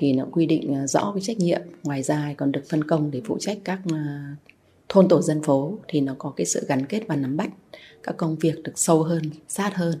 [0.00, 1.60] thì nó quy định à, rõ cái trách nhiệm.
[1.82, 4.36] Ngoài ra còn được phân công để phụ trách các à,
[4.88, 7.50] thôn tổ dân phố thì nó có cái sự gắn kết và nắm bắt
[8.02, 9.98] các công việc được sâu hơn sát hơn.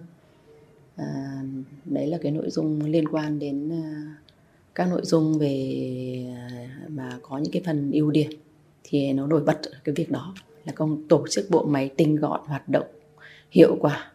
[0.96, 1.42] À,
[1.84, 4.14] đấy là cái nội dung liên quan đến à,
[4.74, 6.34] các nội dung về
[6.88, 8.30] mà có những cái phần ưu điểm
[8.84, 10.34] thì nó nổi bật cái việc đó
[10.64, 12.86] là công tổ chức bộ máy tinh gọn hoạt động
[13.50, 14.12] hiệu quả.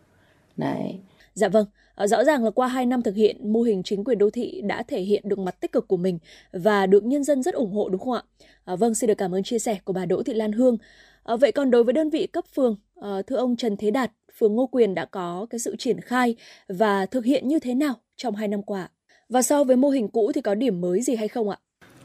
[0.57, 0.99] Đấy.
[1.33, 1.65] Dạ vâng.
[1.95, 4.61] Ờ, rõ ràng là qua 2 năm thực hiện, mô hình chính quyền đô thị
[4.63, 6.19] đã thể hiện được mặt tích cực của mình
[6.51, 8.21] và được nhân dân rất ủng hộ đúng không ạ?
[8.65, 10.77] À, vâng, xin được cảm ơn chia sẻ của bà Đỗ Thị Lan Hương.
[11.23, 14.11] À, vậy còn đối với đơn vị cấp phường, à, thưa ông Trần Thế Đạt,
[14.37, 16.35] phường Ngô Quyền đã có cái sự triển khai
[16.67, 18.89] và thực hiện như thế nào trong 2 năm qua?
[19.29, 21.57] Và so với mô hình cũ thì có điểm mới gì hay không ạ?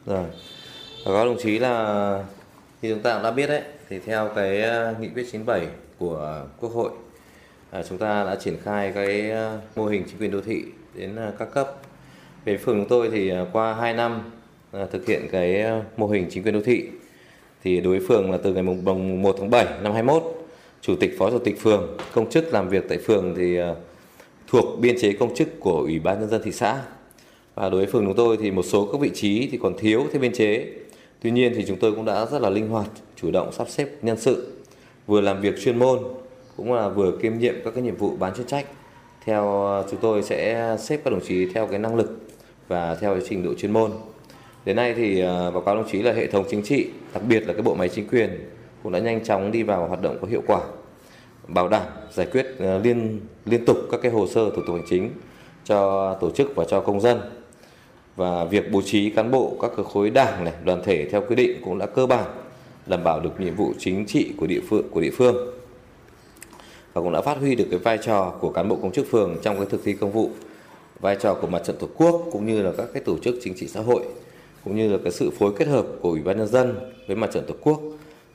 [0.06, 0.24] Rồi,
[1.04, 2.24] có đồng chí là
[2.82, 4.62] như chúng ta cũng đã biết đấy, thì theo cái
[5.00, 5.66] nghị quyết 97
[5.98, 6.90] của Quốc hội,
[7.70, 10.64] À, chúng ta đã triển khai cái ờ, mô hình chính quyền đô thị
[10.94, 11.76] đến ờ, các cấp.
[12.44, 14.20] Về phường chúng tôi thì ờ, qua 2 năm
[14.90, 15.64] thực hiện cái
[15.96, 16.84] mô hình chính quyền đô thị
[17.64, 20.22] thì đối với phường là từ ngày mùng 1 tháng 7 năm 21
[20.80, 23.58] chủ tịch, phó chủ tịch phường, công chức làm việc tại phường thì
[24.46, 26.82] thuộc biên chế công chức của ủy ban nhân dân thị xã
[27.54, 30.06] và đối với phường chúng tôi thì một số các vị trí thì còn thiếu
[30.12, 30.66] thêm biên chế
[31.20, 33.88] tuy nhiên thì chúng tôi cũng đã rất là linh hoạt, chủ động sắp xếp
[34.02, 34.52] nhân sự,
[35.06, 35.98] vừa làm việc chuyên môn
[36.58, 38.66] cũng là vừa kiêm nhiệm các cái nhiệm vụ bán chuyên trách.
[39.24, 42.18] Theo ờ, chúng tôi sẽ xếp các đồng chí theo cái năng lực
[42.68, 43.90] và theo cái trình độ chuyên môn.
[44.64, 47.46] Đến nay thì ờ, báo cáo đồng chí là hệ thống chính trị, đặc biệt
[47.46, 48.50] là cái bộ máy chính quyền
[48.82, 50.60] cũng đã nhanh chóng đi vào hoạt động có hiệu quả,
[51.48, 54.86] bảo đảm giải quyết ờ, liên liên tục các cái hồ sơ thủ tục hành
[54.88, 55.10] chính
[55.64, 57.20] cho tổ chức và cho công dân.
[58.16, 61.60] Và việc bố trí cán bộ các khối đảng này, đoàn thể theo quy định
[61.64, 62.24] cũng đã cơ bản
[62.86, 65.57] đảm bảo được nhiệm vụ chính trị của địa phương, của địa phương
[66.98, 69.36] và cũng đã phát huy được cái vai trò của cán bộ công chức phường
[69.42, 70.30] trong cái thực thi công vụ
[71.00, 73.54] vai trò của mặt trận tổ quốc cũng như là các cái tổ chức chính
[73.54, 74.02] trị xã hội
[74.64, 76.74] cũng như là cái sự phối kết hợp của ủy ban nhân dân
[77.06, 77.80] với mặt trận tổ quốc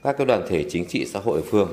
[0.03, 1.69] các cái đoàn thể chính trị xã hội ở phường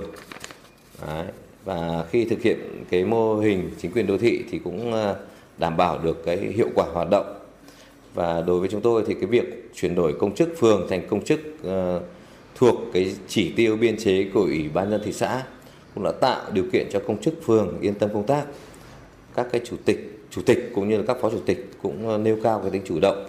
[1.06, 1.26] Đấy.
[1.64, 2.58] và khi thực hiện
[2.90, 5.14] cái mô hình chính quyền đô thị thì cũng à,
[5.58, 7.34] đảm bảo được cái hiệu quả hoạt động
[8.14, 11.24] và đối với chúng tôi thì cái việc chuyển đổi công chức phường thành công
[11.24, 12.02] chức uh,
[12.54, 15.42] thuộc cái chỉ tiêu biên chế của ủy ban nhân thị xã
[15.94, 18.44] cũng đã tạo điều kiện cho công chức phường yên tâm công tác.
[19.34, 22.18] Các cái chủ tịch chủ tịch cũng như là các phó chủ tịch cũng ờ,
[22.18, 23.26] nêu cao cái tính chủ động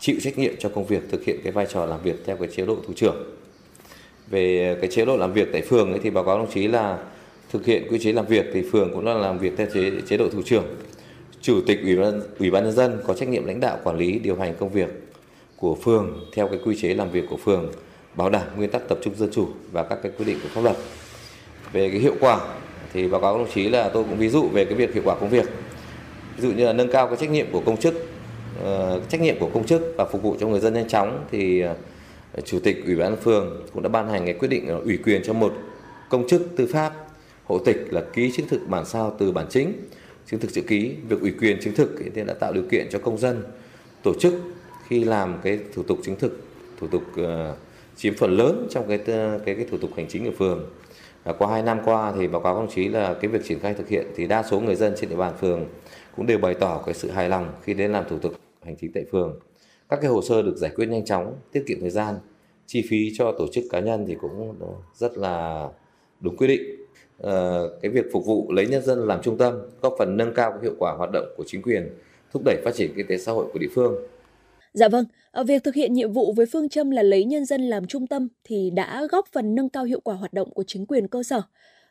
[0.00, 2.48] chịu trách nhiệm cho công việc thực hiện cái vai trò làm việc theo cái
[2.56, 3.16] chế độ thủ trưởng.
[4.30, 6.98] Về cái chế độ làm việc tại phường ấy thì báo cáo đồng chí là
[7.50, 10.16] thực hiện quy chế làm việc thì phường cũng là làm việc theo chế chế
[10.16, 10.64] độ thủ trưởng.
[11.40, 14.18] Chủ tịch Ủy ban, Ủy ban nhân dân có trách nhiệm lãnh đạo quản lý
[14.18, 14.88] điều hành công việc
[15.56, 17.72] của phường theo cái quy chế làm việc của phường,
[18.14, 20.60] bảo đảm nguyên tắc tập trung dân chủ và các cái quy định của pháp
[20.60, 20.76] luật.
[21.74, 22.40] Về cái hiệu quả
[22.92, 25.16] thì báo cáo đồng chí là tôi cũng ví dụ về cái việc hiệu quả
[25.20, 25.48] công việc.
[26.36, 27.94] Ví dụ như là nâng cao cái trách nhiệm của công chức,
[28.62, 31.64] uh, trách nhiệm của công chức và phục vụ cho người dân nhanh chóng thì
[31.64, 35.22] uh, chủ tịch ủy ban phường cũng đã ban hành cái quyết định ủy quyền
[35.24, 35.54] cho một
[36.08, 36.92] công chức tư pháp
[37.44, 39.72] hộ tịch là ký chứng thực bản sao từ bản chính
[40.26, 42.98] chứng thực chữ ký việc ủy quyền chứng thực thì đã tạo điều kiện cho
[42.98, 43.42] công dân
[44.02, 44.34] tổ chức
[44.88, 46.42] khi làm cái thủ tục chứng thực
[46.80, 47.26] thủ tục uh,
[47.96, 48.98] chiếm phần lớn trong cái
[49.44, 50.64] cái cái thủ tục hành chính ở phường
[51.32, 53.88] qua hai năm qua thì báo cáo công chí là cái việc triển khai thực
[53.88, 55.66] hiện thì đa số người dân trên địa bàn phường
[56.16, 58.32] cũng đều bày tỏ cái sự hài lòng khi đến làm thủ tục
[58.64, 59.40] hành chính tại phường.
[59.88, 62.14] Các cái hồ sơ được giải quyết nhanh chóng, tiết kiệm thời gian,
[62.66, 64.54] chi phí cho tổ chức cá nhân thì cũng
[64.94, 65.68] rất là
[66.20, 66.62] đúng quy định.
[67.22, 70.58] À, cái việc phục vụ lấy nhân dân làm trung tâm, góp phần nâng cao
[70.62, 71.98] hiệu quả hoạt động của chính quyền,
[72.32, 73.96] thúc đẩy phát triển kinh tế xã hội của địa phương.
[74.74, 77.62] Dạ vâng, ở việc thực hiện nhiệm vụ với phương châm là lấy nhân dân
[77.62, 80.86] làm trung tâm thì đã góp phần nâng cao hiệu quả hoạt động của chính
[80.86, 81.42] quyền cơ sở.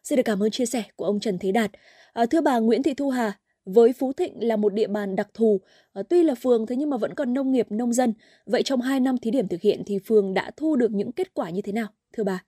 [0.04, 1.72] Xin được cảm ơn chia sẻ của ông Trần Thế Đạt.
[2.14, 5.28] À, thưa bà Nguyễn Thị Thu Hà, với Phú Thịnh là một địa bàn đặc
[5.34, 5.60] thù,
[5.94, 8.14] à, tuy là phường thế nhưng mà vẫn còn nông nghiệp, nông dân.
[8.46, 11.34] Vậy trong 2 năm thí điểm thực hiện thì phường đã thu được những kết
[11.34, 12.44] quả như thế nào, thưa bà?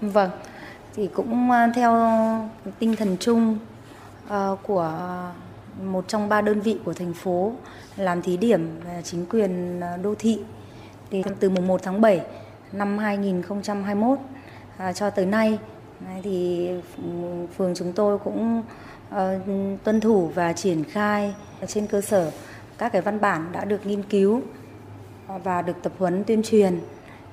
[0.00, 0.30] Vâng,
[0.94, 1.92] thì cũng theo
[2.78, 3.58] tinh thần chung
[4.62, 4.94] của
[5.84, 7.52] một trong ba đơn vị của thành phố
[7.96, 10.40] làm thí điểm chính quyền à, đô thị.
[11.10, 12.20] Thì từ mùng 1 tháng 7
[12.72, 14.18] năm 2021
[14.76, 15.58] à, cho tới nay
[16.22, 18.62] thì ừ, phường chúng tôi cũng
[19.14, 19.16] uh,
[19.84, 21.34] tuân thủ và triển khai
[21.66, 22.30] trên cơ sở
[22.78, 24.42] các cái văn bản đã được nghiên cứu
[25.44, 26.80] và được tập huấn tuyên truyền.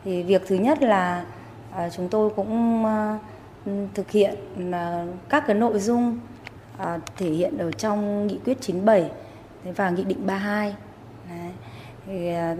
[0.03, 1.25] Thì việc thứ nhất là
[1.71, 3.21] uh, chúng tôi cũng uh,
[3.93, 4.35] thực hiện
[5.29, 6.19] các cái nội dung
[6.77, 9.11] À, thể hiện ở trong nghị quyết 97
[9.75, 10.75] và nghị định 32
[11.29, 11.51] Đấy.
[12.05, 12.55] Thì à,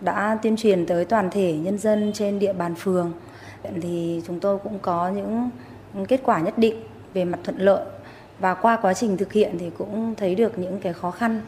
[0.00, 3.12] đã tuyên truyền tới toàn thể nhân dân trên địa bàn phường.
[3.82, 5.50] Thì chúng tôi cũng có những
[6.08, 6.74] kết quả nhất định
[7.14, 7.84] về mặt thuận lợi.
[8.38, 11.40] Và qua quá trình thực hiện thì cũng thấy được những cái khó khăn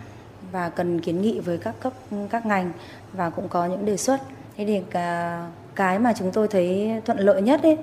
[0.53, 1.93] và cần kiến nghị với các cấp,
[2.31, 2.73] các ngành
[3.13, 4.21] và cũng có những đề xuất.
[4.57, 7.77] Thế thì à, cái mà chúng tôi thấy thuận lợi nhất ấy,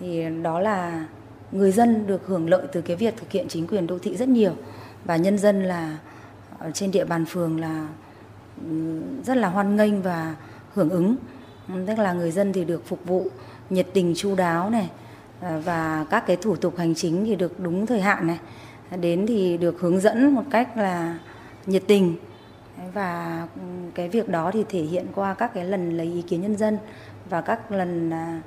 [0.00, 1.04] thì đó là
[1.52, 4.28] người dân được hưởng lợi từ cái việc thực hiện chính quyền đô thị rất
[4.28, 4.52] nhiều.
[5.04, 5.98] Và nhân dân là,
[6.58, 7.88] ở trên địa bàn phường là
[8.70, 10.34] ừ, rất là hoan nghênh và
[10.74, 11.16] hưởng ứng.
[11.86, 13.26] Tức là người dân thì được phục vụ
[13.70, 14.90] nhiệt tình chu đáo này
[15.40, 18.38] à, và các cái thủ tục hành chính thì được đúng thời hạn này.
[19.00, 21.18] Đến thì được hướng dẫn một cách là
[21.66, 22.16] nhiệt tình.
[22.94, 23.60] Và ừ,
[23.94, 26.78] cái việc đó thì thể hiện qua các cái lần lấy ý kiến nhân dân
[27.30, 28.40] và các lần là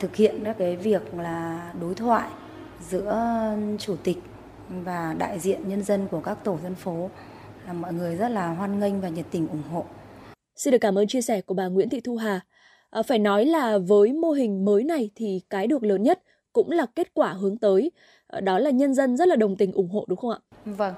[0.00, 2.30] thực hiện các cái việc là đối thoại
[2.88, 3.16] giữa
[3.78, 4.16] chủ tịch
[4.68, 7.10] và đại diện nhân dân của các tổ dân phố
[7.66, 9.84] là mọi người rất là hoan nghênh và nhiệt tình ủng hộ.
[10.56, 12.40] Xin được cảm ơn chia sẻ của bà Nguyễn Thị Thu Hà.
[12.90, 16.22] À, phải nói là với mô hình mới này thì cái được lớn nhất
[16.52, 17.90] cũng là kết quả hướng tới,
[18.26, 20.38] à, đó là nhân dân rất là đồng tình ủng hộ đúng không ạ?
[20.64, 20.94] Vâng.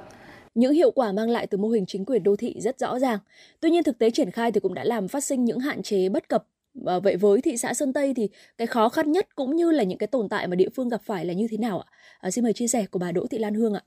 [0.55, 3.19] Những hiệu quả mang lại từ mô hình chính quyền đô thị rất rõ ràng.
[3.61, 6.09] Tuy nhiên thực tế triển khai thì cũng đã làm phát sinh những hạn chế
[6.09, 6.47] bất cập.
[6.86, 8.28] À, vậy với thị xã Sơn Tây thì
[8.59, 11.01] cái khó khăn nhất cũng như là những cái tồn tại mà địa phương gặp
[11.05, 11.86] phải là như thế nào ạ?
[12.18, 13.82] À, xin mời chia sẻ của bà Đỗ Thị Lan Hương ạ.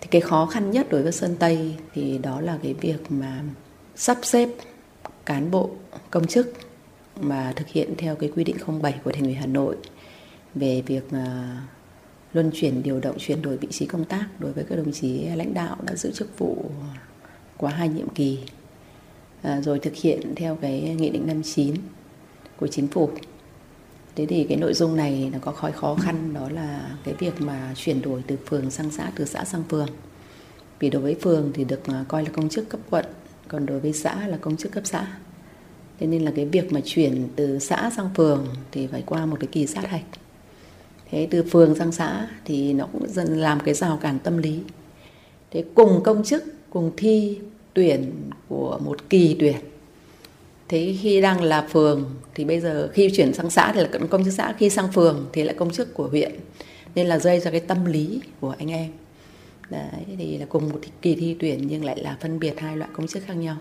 [0.00, 3.42] Thì cái khó khăn nhất đối với Sơn Tây thì đó là cái việc mà
[3.94, 4.48] sắp xếp
[5.26, 5.70] cán bộ
[6.10, 6.52] công chức
[7.20, 9.76] mà thực hiện theo cái quy định 07 của Thành ủy Hà Nội
[10.54, 11.12] về việc uh,
[12.32, 15.24] luân chuyển điều động chuyển đổi vị trí công tác đối với các đồng chí
[15.36, 16.56] lãnh đạo đã giữ chức vụ
[17.56, 18.38] qua hai nhiệm kỳ
[19.42, 21.74] Ờ, rồi thực hiện theo cái nghị định 59
[22.56, 23.10] của chính phủ.
[24.16, 27.40] Thế thì cái nội dung này nó có khói khó khăn, đó là cái việc
[27.40, 29.88] mà chuyển đổi từ phường sang xã, từ xã sang phường.
[30.78, 33.04] Vì đối với phường thì được ờ, coi là công chức cấp quận,
[33.48, 35.06] còn đối với xã là công chức cấp xã.
[35.98, 39.36] Thế nên là cái việc mà chuyển từ xã sang phường thì phải qua một
[39.40, 40.04] cái kỳ sát hạch.
[41.10, 44.60] Thế từ phường sang xã thì nó cũng dần làm cái rào cản tâm lý.
[45.50, 47.38] Thế cùng công chức, cùng thi
[47.74, 48.12] tuyển
[48.48, 49.56] của một kỳ tuyển.
[50.68, 54.24] Thế khi đang là phường thì bây giờ khi chuyển sang xã thì là công
[54.24, 56.32] chức xã, khi sang phường thì lại công chức của huyện.
[56.94, 58.90] Nên là gây ra cái tâm lý của anh em.
[59.70, 62.90] Đấy, thì là cùng một kỳ thi tuyển nhưng lại là phân biệt hai loại
[62.92, 63.56] công chức khác nhau.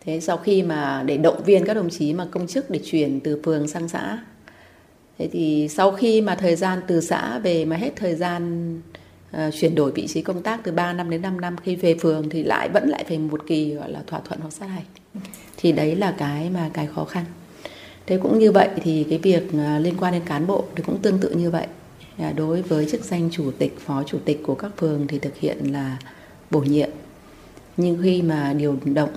[0.00, 3.20] Thế sau khi mà để động viên các đồng chí mà công chức để chuyển
[3.20, 4.18] từ phường sang xã,
[5.18, 8.72] thế thì sau khi mà thời gian từ xã về mà hết thời gian
[9.34, 11.96] uh, chuyển đổi vị trí công tác từ 3 năm đến 5 năm khi về
[12.00, 14.86] phường thì lại vẫn lại phải một kỳ gọi là thỏa thuận hoặc sát hạch.
[15.56, 17.24] Thì đấy là cái mà cái khó khăn.
[18.06, 20.98] Thế cũng như vậy thì cái việc ờ, liên quan đến cán bộ thì cũng
[21.02, 21.66] tương tự như vậy.
[22.18, 25.36] Ờ, đối với chức danh chủ tịch phó chủ tịch của các phường thì thực
[25.36, 25.96] hiện là
[26.50, 26.90] bổ nhiệm.
[27.76, 29.10] Nhưng khi mà điều động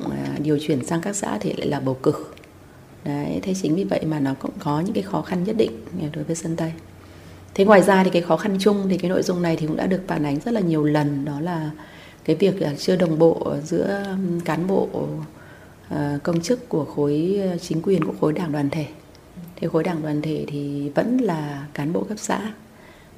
[0.43, 2.13] điều chuyển sang các xã thì lại là bầu cử.
[3.05, 5.71] Đấy thế chính vì vậy mà nó cũng có những cái khó khăn nhất định
[6.13, 6.71] đối với sân tây
[7.57, 9.77] thế ngoài ra thì cái khó khăn chung thì cái nội dung này thì cũng
[9.77, 11.25] đã được phản ánh rất là nhiều lần.
[11.25, 11.71] Đó là
[12.25, 14.05] cái việc à, chưa đồng bộ giữa
[14.45, 14.89] cán bộ
[15.89, 18.85] ờ, công chức của khối ờ, chính quyền của khối đảng đoàn thể.
[19.55, 22.53] Thì khối đảng đoàn thể thì vẫn là cán bộ cấp xã.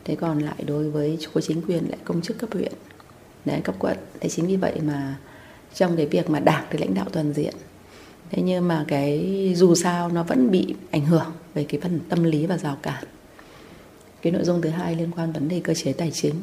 [0.05, 2.73] Thế còn lại đối với khối chính quyền lại công chức cấp huyện,
[3.45, 3.97] đấy, cấp quận.
[4.19, 5.15] Thế chính vì vậy mà
[5.73, 7.53] trong cái việc mà đảng thì lãnh đạo toàn diện.
[8.31, 12.23] Thế nhưng mà cái dù sao nó vẫn bị ảnh hưởng về cái phần tâm
[12.23, 13.03] lý và rào cản
[14.21, 16.35] cái nội dung thứ hai liên quan vấn đề cơ chế tài chính.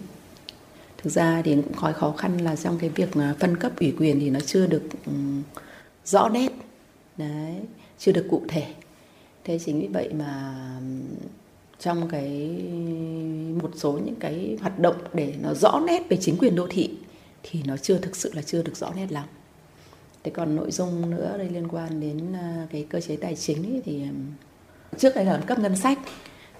[0.98, 3.08] Thực ra thì cũng có khó khăn là trong cái việc
[3.38, 4.82] phân cấp ủy quyền thì nó chưa được
[6.04, 6.52] rõ nét.
[7.16, 7.54] Đấy
[7.98, 8.66] chưa được cụ thể.
[9.44, 10.54] Thế chính vì vậy mà
[11.78, 12.30] trong cái
[13.62, 16.90] một số những cái hoạt động để nó rõ nét về chính quyền đô thị
[17.42, 19.26] thì nó chưa thực sự là chưa được rõ nét lắm.
[20.24, 23.74] Thế còn nội dung nữa đây liên quan đến à, cái cơ chế tài chính
[23.74, 24.02] ấy, thì
[24.98, 25.98] trước đây là cấp ngân sách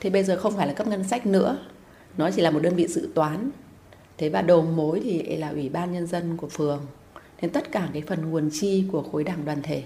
[0.06, 1.58] thế bây giờ không phải là cấp ngân sách nữa.
[2.18, 3.50] Nó chỉ là một đơn vị dự toán.
[4.18, 6.86] Thế và đầu mối thì là ủy ban nhân dân của phường.
[7.42, 9.82] Nên tất cả cái phần nguồn chi của khối đảng đoàn thể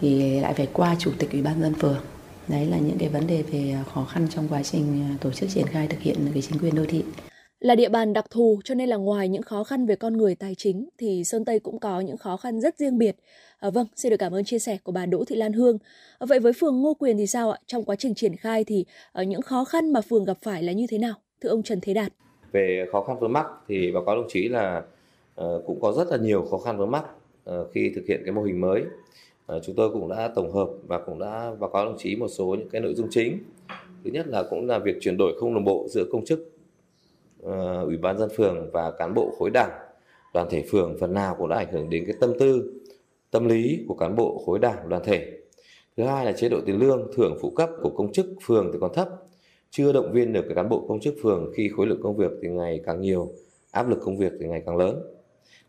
[0.00, 2.00] thì lại phải qua chủ tịch ủy ban dân phường.
[2.48, 5.50] Đấy là những cái vấn đề về khó khăn trong quá trình à, tổ chức
[5.50, 7.04] triển khai thực hiện cái chính quyền đô thị.
[7.60, 10.34] Là địa bàn đặc thù cho nên là ngoài những khó khăn về con người,
[10.34, 13.16] tài chính thì Sơn Tây cũng có những khó khăn rất riêng biệt.
[13.62, 15.78] À, vâng, xin được cảm ơn chia sẻ của bà Đỗ Thị Lan Hương.
[16.18, 17.58] À, vậy với phường Ngô Quyền thì sao ạ?
[17.66, 20.72] Trong quá trình triển khai thì à, những khó khăn mà phường gặp phải là
[20.72, 21.14] như thế nào?
[21.40, 22.12] Thưa ông Trần Thế Đạt.
[22.52, 24.82] Về khó khăn vướng mắc thì báo cáo đồng chí là
[25.40, 27.04] uh, cũng có rất là nhiều khó khăn vướng mắc
[27.50, 28.82] uh, khi thực hiện cái mô hình mới.
[29.56, 32.28] Uh, chúng tôi cũng đã tổng hợp và cũng đã báo cáo đồng chí một
[32.28, 33.38] số những cái nội dung chính.
[34.04, 36.52] Thứ nhất là cũng là việc chuyển đổi không đồng bộ giữa công chức
[37.46, 37.52] uh,
[37.84, 39.70] ủy ban dân phường và cán bộ khối đảng
[40.34, 42.72] đoàn thể phường phần nào cũng đã ảnh hưởng đến cái tâm tư
[43.32, 45.32] tâm lý của cán bộ khối đảng, đoàn thể.
[45.96, 48.78] Thứ hai là chế độ tiền lương, thưởng phụ cấp của công chức phường thì
[48.80, 49.08] còn thấp.
[49.70, 52.30] Chưa động viên được các cán bộ công chức phường khi khối lượng công việc
[52.42, 53.32] thì ngày càng nhiều,
[53.70, 55.02] áp lực công việc thì ngày càng lớn.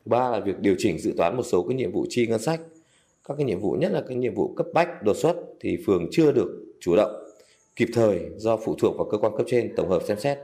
[0.05, 2.39] Thứ ba là việc điều chỉnh dự toán một số cái nhiệm vụ chi ngân
[2.39, 2.61] sách.
[3.27, 6.07] Các cái nhiệm vụ, nhất là cái nhiệm vụ cấp bách, đột xuất thì phường
[6.11, 7.11] chưa được chủ động.
[7.75, 10.37] Kịp thời do phụ thuộc vào cơ quan cấp trên tổng hợp xem xét.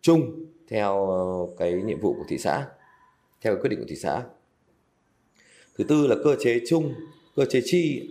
[0.00, 2.68] Chung theo ờ, cái nhiệm vụ của thị xã,
[3.40, 4.22] theo quyết định của thị xã
[5.80, 6.94] thứ tư là cơ chế chung
[7.36, 8.10] cơ chế chi.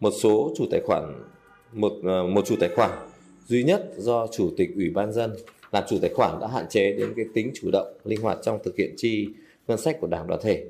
[0.00, 1.12] Một số chủ tài khoản
[1.72, 2.90] một ờ, một chủ tài khoản
[3.46, 5.32] duy nhất do chủ tịch ủy ban dân
[5.72, 8.58] làm chủ tài khoản đã hạn chế đến cái tính chủ động linh hoạt trong
[8.64, 9.28] thực hiện chi
[9.68, 10.64] ngân sách của đảng đoàn thể.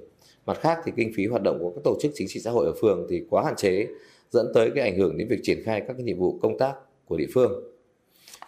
[0.46, 2.66] Mặt khác thì kinh phí hoạt động của các tổ chức chính trị xã hội
[2.66, 3.86] ở phường thì quá hạn chế
[4.30, 6.74] dẫn tới cái ảnh hưởng đến việc triển khai các cái nhiệm vụ công tác
[7.04, 7.62] của địa phương.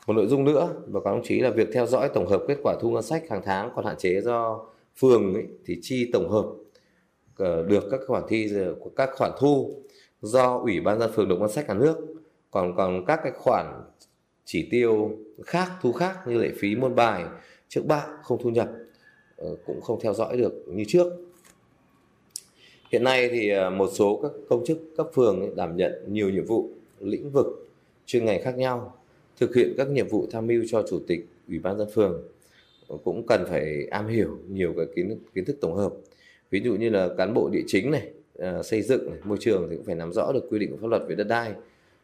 [0.06, 2.56] Một nội dung nữa và các đồng chí là việc theo dõi tổng hợp kết
[2.62, 4.66] quả thu ngân sách hàng tháng còn hạn chế do
[4.96, 6.46] phường ấy, thì chi tổng hợp.
[7.38, 8.52] Ờ, được các khoản thi,
[8.96, 9.82] các khoản thu
[10.22, 11.96] do ủy ban dân phường nộp ngân sách nhà nước.
[12.50, 13.82] Còn còn các cái khoản
[14.44, 15.10] chỉ tiêu
[15.44, 17.24] khác, thu khác như lệ phí môn bài
[17.68, 18.68] trước bạ không thu nhập
[19.36, 21.12] ờ, cũng không theo dõi được như trước.
[22.90, 26.44] Hiện nay thì ờ, một số các công chức cấp phường đảm nhận nhiều nhiệm
[26.44, 26.70] vụ
[27.00, 27.46] lĩnh vực
[28.06, 28.94] chuyên ngành khác nhau,
[29.40, 32.22] thực hiện các nhiệm vụ tham mưu cho chủ tịch ủy ban dân phường.
[33.04, 35.92] Cũng cần phải am hiểu nhiều cái kiến kiến thức tổng hợp
[36.50, 39.66] ví dụ như là cán bộ địa chính này à, xây dựng này, môi trường
[39.70, 41.52] thì cũng phải nắm rõ được quy định của pháp luật về đất đai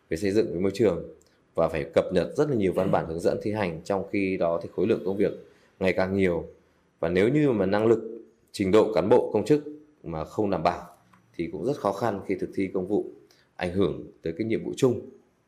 [0.09, 1.03] về xây dựng về môi trường
[1.55, 4.37] và phải cập nhật rất là nhiều văn bản hướng dẫn thi hành trong khi
[4.37, 5.33] đó thì khối lượng công việc
[5.81, 6.45] ngày càng nhiều
[7.01, 8.01] và nếu như mà năng lực
[8.53, 9.65] trình độ cán bộ công chức
[10.03, 10.87] mà không đảm bảo
[11.37, 13.05] thì cũng rất khó khăn khi thực thi công vụ
[13.57, 15.01] ảnh hưởng tới cái nhiệm vụ chung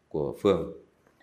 [0.09, 0.73] của phường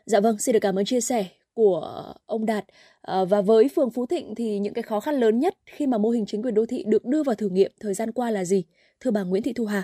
[0.05, 2.65] Dạ vâng, xin được cảm ơn chia sẻ của ông Đạt.
[3.03, 5.97] Ờ, và với phường Phú Thịnh thì những cái khó khăn lớn nhất khi mà
[5.97, 8.45] mô hình chính quyền đô thị được đưa vào thử nghiệm thời gian qua là
[8.45, 8.63] gì?
[8.99, 9.83] Thưa bà Nguyễn Thị Thu Hà.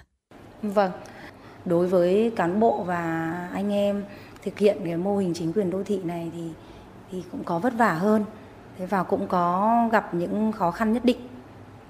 [0.61, 0.91] Vâng,
[1.65, 3.01] đối với cán bộ và
[3.53, 4.03] anh em
[4.43, 6.43] thực hiện cái mô hình chính quyền đô thị này thì
[7.11, 8.25] thì cũng có vất vả hơn
[8.77, 11.17] thế và cũng có gặp những khó khăn nhất định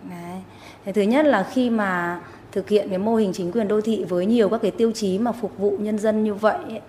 [0.09, 0.41] Đấy.
[0.85, 4.05] Thế thứ nhất là khi mà thực hiện cái mô hình chính quyền đô thị
[4.09, 6.81] với nhiều các cái tiêu chí mà phục vụ nhân dân như vậy ấy,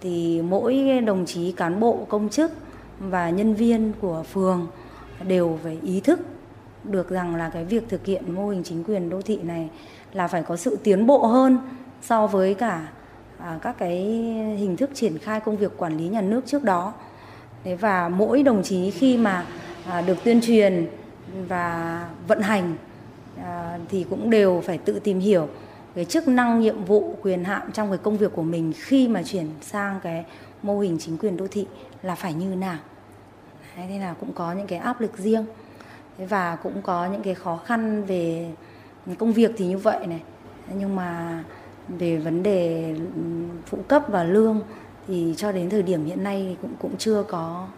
[0.00, 2.52] thì mỗi đồng chí cán bộ công chức
[2.98, 4.66] và nhân viên của phường
[5.26, 6.20] đều phải ý thức
[6.84, 9.68] được rằng là cái việc thực hiện mô hình chính quyền đô thị này
[10.12, 11.58] là phải có sự tiến bộ hơn
[12.02, 12.88] so với cả
[13.38, 13.96] à, các cái
[14.58, 16.92] hình thức triển khai công việc quản lý nhà nước trước đó.
[17.64, 19.46] Thế và mỗi đồng chí khi mà
[19.86, 20.86] à, được tuyên truyền
[21.48, 22.76] và vận hành
[23.42, 25.48] à, thì cũng đều phải tự tìm hiểu
[25.94, 29.22] cái chức năng nhiệm vụ quyền hạn trong cái công việc của mình khi mà
[29.22, 30.24] chuyển sang cái
[30.62, 31.66] mô hình chính quyền đô thị
[32.06, 32.78] là phải như nào.
[33.76, 35.46] Đấy, thế là cũng có những cái áp lực riêng.
[36.18, 38.50] Và cũng có những cái khó khăn về
[39.18, 40.22] công việc thì như vậy này.
[40.74, 41.44] Nhưng mà
[41.88, 42.94] về vấn đề
[43.66, 44.60] phụ cấp và lương
[45.06, 47.68] thì cho đến thời điểm hiện nay thì cũng cũng chưa có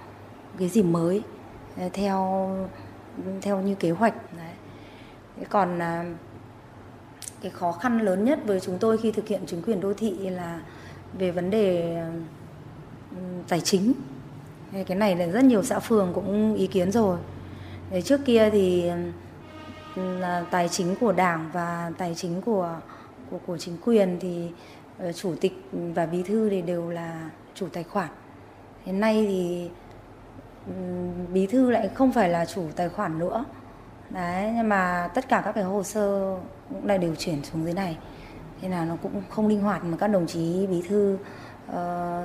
[0.59, 1.23] cái gì mới.
[1.93, 2.51] Theo
[3.43, 4.53] theo như kế hoạch đấy.
[5.49, 6.05] Còn à,
[7.41, 10.31] cái khó khăn lớn nhất với chúng tôi khi thực hiện chính quyền đô thị
[10.31, 10.61] là
[11.19, 11.97] về vấn đề
[13.49, 13.93] tài chính
[14.73, 17.19] cái này là rất nhiều xã phường cũng ý kiến rồi.
[17.91, 18.91] Để trước kia thì
[19.97, 22.77] là tài chính của đảng và tài chính của
[23.31, 24.49] của của chính quyền thì
[24.99, 28.09] ờ, chủ tịch và bí thư thì đều là chủ tài khoản.
[28.85, 29.71] Hiện nay thì
[31.33, 33.45] bí thư lại không phải là chủ tài khoản nữa.
[34.11, 36.37] Đấy nhưng mà tất cả các cái hồ sơ
[36.69, 37.99] cũng đã điều chuyển xuống dưới này.
[38.61, 41.21] Thế là nó cũng không linh hoạt mà các đồng chí bí thư uh,
[41.73, 42.25] Ờ,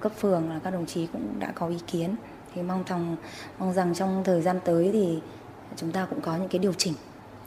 [0.00, 2.14] cấp phường là các đồng chí cũng đã có ý kiến.
[2.54, 3.16] Thì mong rằng
[3.58, 5.20] mong rằng trong thời gian tới thì
[5.76, 6.94] chúng ta cũng có những cái điều chỉnh.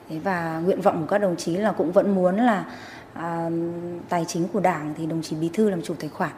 [0.10, 2.66] Thế và nguyện vọng của các đồng chí là cũng vẫn muốn là
[3.14, 3.50] à,
[4.10, 6.32] tài chính của đảng thì đồng chí bí thư làm chủ tài khoản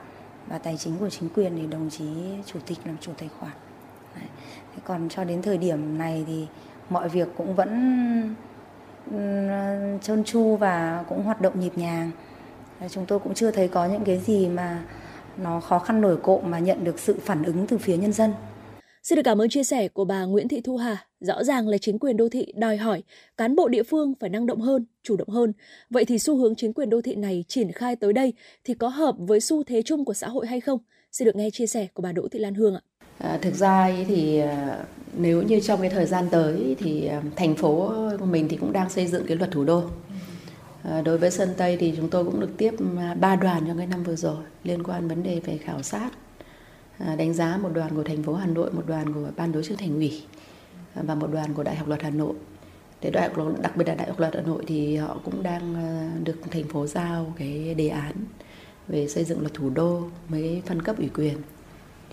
[0.47, 2.05] và tài chính của chính quyền thì đồng chí
[2.45, 3.51] chủ tịch làm chủ tài khoản.
[4.15, 4.29] Đấy.
[4.75, 6.47] Thế còn cho đến thời điểm này thì
[6.89, 8.35] mọi việc cũng vẫn
[10.01, 12.11] trơn tru và cũng hoạt động nhịp nhàng
[12.89, 14.83] chúng tôi cũng chưa thấy có những cái gì mà
[15.37, 18.33] nó khó khăn nổi cộm mà nhận được sự phản ứng từ phía nhân dân
[19.03, 21.05] Xin được cảm ơn chia sẻ của bà Nguyễn Thị Thu Hà.
[21.19, 23.03] Rõ ràng là chính quyền đô thị đòi hỏi
[23.37, 25.53] cán bộ địa phương phải năng động hơn, chủ động hơn.
[25.89, 28.33] Vậy thì xu hướng chính quyền đô thị này triển khai tới đây
[28.63, 30.79] thì có hợp với xu thế chung của xã hội hay không?
[31.11, 32.81] Xin được nghe chia sẻ của bà Đỗ Thị Lan Hương ạ.
[33.17, 34.85] À, thực ra thì à,
[35.17, 38.73] nếu như trong cái thời gian tới thì à, thành phố của mình thì cũng
[38.73, 39.83] đang xây dựng cái luật thủ đô.
[40.87, 42.85] Ờ, đối với sân Tây thì chúng tôi cũng được tiếp ừ,
[43.19, 46.09] ba đoàn trong cái năm vừa rồi liên quan vấn đề về khảo sát
[46.99, 49.63] ờ, đánh giá một đoàn của thành phố Hà Nội, một đoàn của ban đối
[49.63, 50.23] chức thành ủy
[50.95, 52.33] ờ, và một đoàn của Đại học Luật Hà Nội.
[53.01, 55.75] Để đại học đặc biệt là Đại học Luật Hà Nội thì họ cũng đang
[56.23, 58.13] được thành phố giao cái đề án
[58.87, 61.37] về xây dựng luật thủ đô mới phân cấp ủy quyền.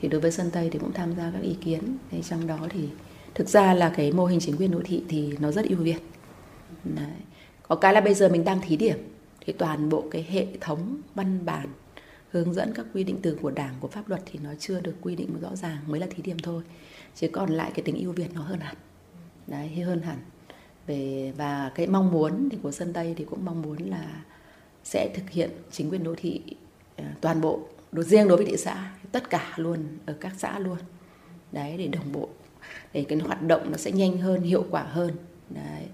[0.00, 1.96] Thì đối với sân Tây thì cũng tham gia các ý kiến.
[2.10, 2.88] Thì trong đó thì
[3.34, 5.98] thực ra là cái mô hình chính quyền đô thị thì nó rất ưu việt.
[6.84, 7.06] Đấy.
[7.68, 8.98] Có cái là bây giờ mình đang thí điểm.
[9.40, 11.66] Thì toàn bộ cái hệ thống văn bản,
[12.30, 14.94] hướng dẫn các quy định từ của đảng, của pháp luật thì nó chưa được
[15.00, 16.62] quy định rõ ràng, mới là thí điểm thôi.
[17.14, 18.76] Chứ còn lại cái tính ưu việt nó hơn hẳn.
[19.46, 20.18] Đấy hơn hẳn.
[20.86, 24.22] Về, và cái mong muốn thì của sân tây thì cũng mong muốn là
[24.84, 26.42] sẽ thực hiện chính quyền đô thị
[26.96, 27.60] ờ, toàn bộ
[27.92, 30.78] đối riêng đối với thị xã, tất cả luôn, ở các xã luôn.
[31.52, 32.28] Đấy, để đồng bộ,
[32.92, 35.10] để cái hoạt động nó sẽ nhanh hơn, hiệu quả hơn.
[35.50, 35.86] Đấy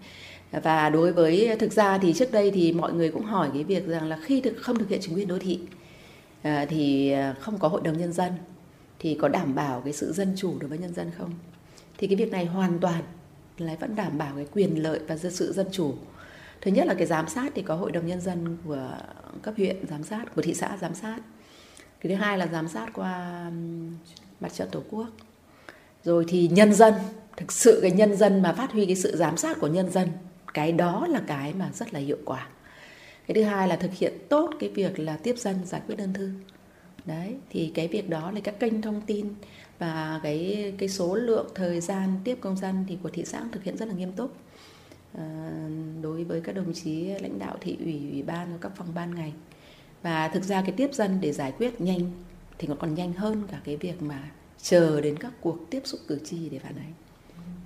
[0.51, 3.87] và đối với, thực ra thì trước đây thì mọi người cũng hỏi cái việc
[3.87, 5.61] rằng là khi thực, không thực hiện chính quyền đô thị
[6.43, 8.33] à, thì à, không có hội đồng nhân dân,
[8.99, 11.31] thì có đảm bảo cái sự dân chủ đối với nhân dân không?
[11.99, 13.03] Thì cái việc này hoàn toàn
[13.59, 15.95] là vẫn đảm bảo cái quyền lợi và sự dân chủ.
[16.61, 18.91] Thứ nhất là cái giám sát thì có hội đồng nhân dân của
[19.43, 21.19] cấp huyện giám sát, của thị xã giám sát.
[22.01, 23.51] Cái thứ hai là giám sát qua
[24.41, 25.07] mặt trận tổ quốc.
[26.05, 26.95] Rồi thì nhân dân,
[27.37, 30.09] thực sự cái nhân dân mà phát huy cái sự giám sát của nhân dân
[30.55, 32.49] cái đó là cái mà rất là hiệu quả.
[33.27, 36.13] Cái thứ hai là thực hiện tốt cái việc là tiếp dân giải quyết đơn
[36.13, 36.31] thư.
[37.05, 39.35] Đấy thì cái việc đó là các kênh thông tin
[39.79, 43.65] và cái cái số lượng thời gian tiếp công dân thì của thị xã thực
[43.65, 44.37] hiện rất là nghiêm túc.
[45.19, 45.51] À,
[46.03, 49.15] đối với các đồng chí lãnh đạo thị ủy ủy ban và các phòng ban
[49.15, 49.33] ngành.
[50.03, 52.11] Và thực ra cái tiếp dân để giải quyết nhanh
[52.59, 54.31] thì còn còn nhanh hơn cả cái việc mà
[54.63, 56.93] chờ đến các cuộc tiếp xúc cử tri để phản ánh.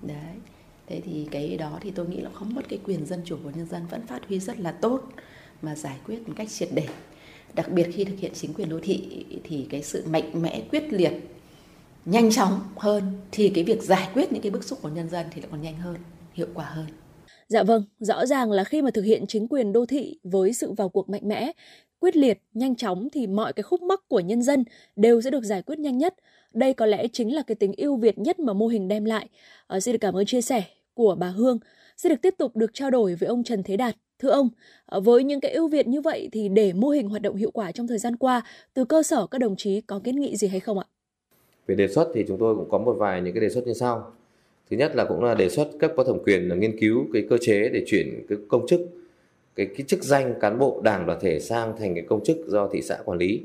[0.02, 0.36] Đấy
[0.86, 3.50] thế thì cái đó thì tôi nghĩ là không mất cái quyền dân chủ của
[3.56, 5.00] nhân dân vẫn phát huy rất là tốt
[5.62, 6.86] mà giải quyết một cách triệt để
[7.54, 10.92] đặc biệt khi thực hiện chính quyền đô thị thì cái sự mạnh mẽ quyết
[10.92, 11.12] liệt
[12.04, 13.02] nhanh chóng hơn
[13.32, 15.62] thì cái việc giải quyết những cái bức xúc của nhân dân thì lại còn
[15.62, 15.96] nhanh hơn
[16.34, 16.86] hiệu quả hơn
[17.48, 20.72] Dạ vâng, rõ ràng là khi mà thực hiện chính quyền đô thị với sự
[20.72, 21.52] vào cuộc mạnh mẽ,
[21.98, 24.64] quyết liệt, nhanh chóng thì mọi cái khúc mắc của nhân dân
[24.96, 26.14] đều sẽ được giải quyết nhanh nhất.
[26.54, 29.28] Đây có lẽ chính là cái tính ưu việt nhất mà mô hình đem lại.
[29.66, 30.64] À, xin được cảm ơn chia sẻ
[30.94, 31.58] của bà Hương.
[31.96, 34.48] Xin được tiếp tục được trao đổi với ông Trần Thế Đạt, Thưa ông,
[34.86, 37.50] ờ, với những cái ưu việt như vậy thì để mô hình hoạt động hiệu
[37.50, 38.42] quả trong thời gian qua,
[38.74, 40.84] từ cơ sở các đồng chí có kiến nghị gì hay không ạ?
[41.66, 43.72] Về đề xuất thì chúng tôi cũng có một vài những cái đề xuất như
[43.72, 44.12] sau.
[44.70, 47.26] Thứ nhất là cũng là đề xuất cấp có thẩm quyền là nghiên cứu cái
[47.30, 48.80] cơ chế để chuyển cái công chức
[49.54, 52.68] cái, cái chức danh cán bộ đảng đoàn thể sang thành cái công chức do
[52.68, 53.42] thị xã quản lý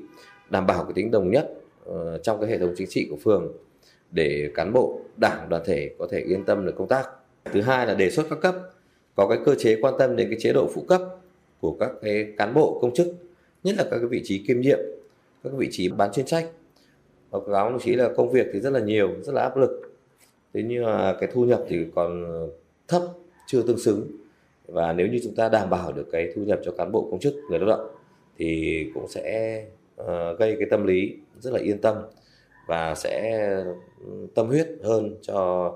[0.50, 1.59] đảm bảo cái tính đồng nhất
[1.90, 3.54] Ờ, trong cái hệ thống chính trị của phường
[4.12, 7.10] để cán bộ đảng đoàn thể có thể yên tâm được công tác.
[7.46, 8.56] Thứ hai là đề xuất các cấp
[9.16, 11.02] có cái cơ chế quan tâm đến cái chế độ phụ cấp
[11.60, 13.08] của các cái cán bộ công chức
[13.64, 14.80] nhất là các cái vị trí kiêm nhiệm
[15.44, 16.50] các cái vị trí bán chuyên trách.
[17.32, 19.98] Báo cáo đồng chí là công việc thì rất là nhiều rất là áp lực.
[20.54, 22.26] Thế nhưng mà cái thu nhập thì còn
[22.88, 23.02] thấp
[23.48, 24.12] chưa tương xứng.
[24.68, 27.20] Và nếu như chúng ta đảm bảo được cái thu nhập cho cán bộ công
[27.20, 27.88] chức người lao động
[28.38, 29.66] thì cũng sẽ
[30.02, 30.08] uh,
[30.40, 31.96] gây cái tâm lý rất là yên tâm
[32.68, 33.40] và sẽ
[34.06, 35.72] ừ, tâm huyết hơn cho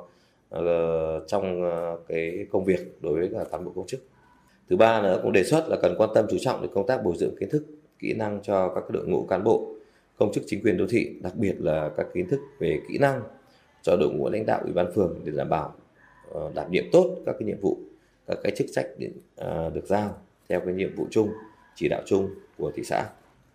[0.49, 3.99] ờ, trong ờ, cái công việc đối với cả cán bộ công chức.
[4.69, 7.03] Thứ ba nữa cũng đề xuất là cần quan tâm chú trọng đến công tác
[7.03, 7.65] bồi dưỡng kiến thức,
[7.99, 9.75] kỹ năng cho các đội ngũ cán bộ,
[10.17, 13.21] công chức chính quyền đô thị, đặc biệt là các kiến thức về kỹ năng
[13.81, 15.73] cho đội ngũ lãnh đạo ủy ban phường để đảm bảo
[16.31, 17.77] ờ, đảm nhiệm tốt các cái nhiệm vụ,
[18.27, 18.87] các cái chức trách
[19.73, 20.17] được giao
[20.49, 21.29] theo cái nhiệm vụ chung,
[21.75, 23.05] chỉ đạo chung của thị xã.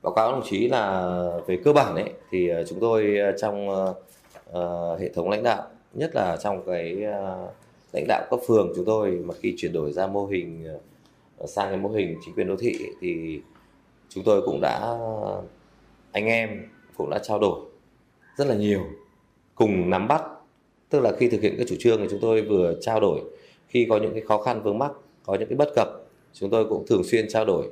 [0.02, 1.12] Báo cáo đồng chí là
[1.46, 5.62] về cơ bản ấy thì ờ, chúng tôi ờ, trong uh, hệ thống lãnh đạo
[5.92, 7.50] nhất là trong cái uh,
[7.92, 10.66] lãnh đạo cấp phường chúng tôi mà khi chuyển đổi ra mô hình
[11.46, 13.40] sang cái mô hình chính quyền đô thị thì
[14.08, 14.98] chúng tôi cũng đã
[16.12, 17.60] anh em cũng đã trao đổi
[18.36, 18.80] rất là nhiều
[19.54, 20.22] cùng nắm bắt.
[20.88, 23.20] Tức là khi thực hiện các chủ trương thì chúng tôi vừa trao đổi
[23.68, 24.92] khi có những cái khó khăn vướng mắc
[25.26, 25.88] có những cái bất cập
[26.32, 27.68] chúng tôi cũng thường xuyên trao đổi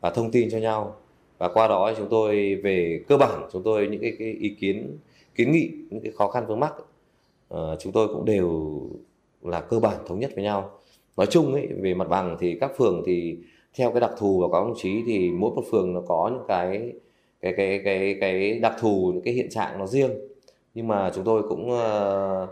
[0.00, 0.96] và thông tin cho nhau
[1.42, 4.98] và qua đó chúng tôi về cơ bản chúng tôi những cái, cái ý kiến
[5.34, 6.74] kiến nghị những cái khó khăn vướng mắc
[7.54, 8.80] uh, chúng tôi cũng đều
[9.42, 10.70] là cơ bản thống nhất với nhau.
[11.16, 13.36] Nói chung ấy về mặt bằng thì các phường thì
[13.74, 16.44] theo cái đặc thù và có đồng chí thì mỗi một phường nó có những
[16.48, 16.92] cái
[17.40, 20.10] cái cái cái cái đặc thù những cái hiện trạng nó riêng.
[20.74, 22.48] Nhưng mà chúng tôi cũng uh,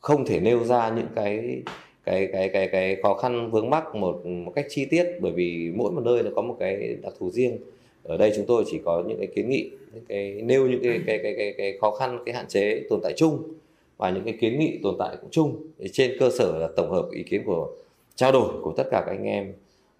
[0.00, 1.62] không thể nêu ra những cái
[2.04, 5.72] cái cái cái cái khó khăn vướng mắc một một cách chi tiết bởi vì
[5.76, 7.58] mỗi một nơi nó có một cái đặc thù riêng
[8.04, 11.00] ở đây chúng tôi chỉ có những cái kiến nghị những cái nêu những cái
[11.06, 13.54] cái cái cái, cái khó khăn cái hạn chế tồn tại chung
[13.96, 15.66] và những cái kiến nghị tồn tại cũng chung.
[15.92, 17.76] Trên cơ sở là tổng hợp ý kiến của
[18.14, 19.52] trao đổi của tất cả các anh em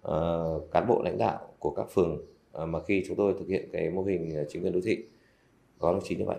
[0.07, 2.21] uh, cán bộ lãnh đạo của các phường
[2.63, 4.97] uh, mà khi chúng tôi thực hiện cái mô hình ờ, chính quyền đô thị.
[5.79, 6.37] Có đồng chí như vậy.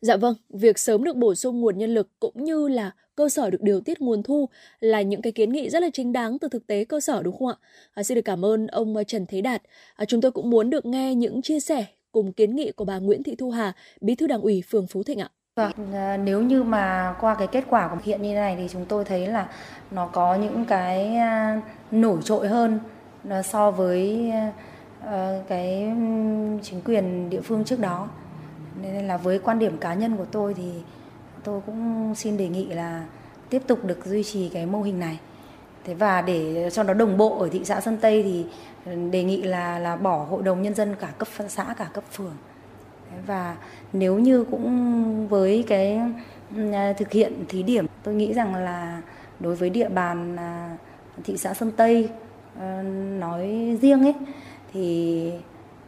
[0.00, 3.50] Dạ vâng, việc sớm được bổ sung nguồn nhân lực cũng như là cơ sở
[3.50, 4.48] được điều tiết nguồn thu
[4.80, 7.38] là những cái kiến nghị rất là chính đáng từ thực tế cơ sở đúng
[7.38, 7.54] không ạ?
[7.94, 9.62] À, xin được cảm ơn ông à, Trần Thế Đạt.
[9.96, 12.98] À, chúng tôi cũng muốn được nghe những chia sẻ cùng kiến nghị của bà
[12.98, 15.30] Nguyễn Thị Thu Hà, Bí thư Đảng ủy phường Phú Thịnh ạ.
[15.56, 18.84] Vâng, à, nếu như mà qua cái kết quả của hiện như này thì chúng
[18.84, 19.48] tôi thấy là
[19.90, 21.60] nó có những cái à,
[21.90, 22.78] nổi trội hơn
[23.44, 24.32] so với
[25.48, 25.92] cái
[26.62, 28.08] chính quyền địa phương trước đó
[28.82, 30.72] nên là với quan điểm cá nhân của tôi thì
[31.44, 33.04] tôi cũng xin đề nghị là
[33.50, 35.18] tiếp tục được duy trì cái mô hình này.
[35.84, 38.46] Thế và để cho nó đồng bộ ở thị xã Sơn Tây thì
[39.10, 42.36] đề nghị là là bỏ hội đồng nhân dân cả cấp xã, cả cấp phường.
[43.26, 43.56] Và
[43.92, 46.00] nếu như cũng với cái
[46.56, 49.02] ừ, thực hiện thí điểm, tôi nghĩ rằng là
[49.40, 50.76] đối với địa bàn à,
[51.24, 52.08] thị xã Sơn Tây
[52.60, 52.82] ờ,
[53.18, 54.14] nói riêng ấy,
[54.72, 55.32] thì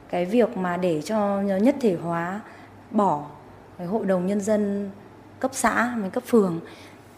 [0.08, 2.40] cái việc mà để cho nhất thể hóa
[2.90, 3.24] bỏ
[3.78, 4.90] cái hội đồng nhân dân
[5.40, 6.60] cấp xã với cấp phường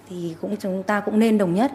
[0.08, 1.72] thì cũng chúng ta cũng nên đồng nhất.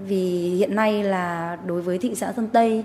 [0.00, 2.84] Vì hiện nay là đối với thị xã Sơn Tây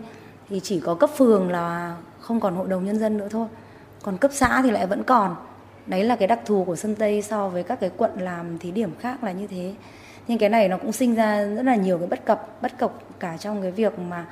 [0.49, 3.47] thì chỉ có cấp phường là không còn hội đồng nhân dân nữa thôi.
[4.03, 5.35] Còn cấp xã thì lại vẫn còn.
[5.85, 8.71] Đấy là cái đặc thù của Sơn Tây so với các cái quận làm thí
[8.71, 9.73] điểm khác là như thế.
[10.27, 12.91] Nhưng cái này nó cũng sinh ra rất là nhiều cái bất cập bất cập
[13.19, 14.25] cả trong cái việc mà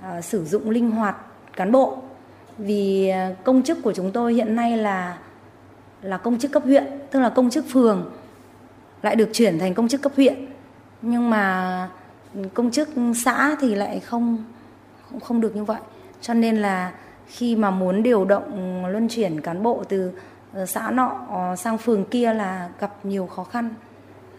[0.00, 1.16] à, sử dụng linh hoạt
[1.56, 1.96] cán bộ.
[2.58, 5.18] Vì à, công chức của chúng tôi hiện nay là
[6.02, 8.10] là công chức cấp huyện, tức là công chức phường,
[9.02, 10.46] lại được chuyển thành công chức cấp huyện.
[11.02, 11.88] Nhưng mà
[12.54, 12.88] công chức
[13.24, 14.44] xã thì lại không
[15.10, 15.80] không không được như vậy.
[16.20, 16.92] Cho nên là
[17.26, 18.44] khi mà muốn điều động
[18.84, 20.12] ừ, luân chuyển cán bộ từ
[20.54, 23.74] ờ, xã nọ ờ, sang phường kia là gặp nhiều khó khăn.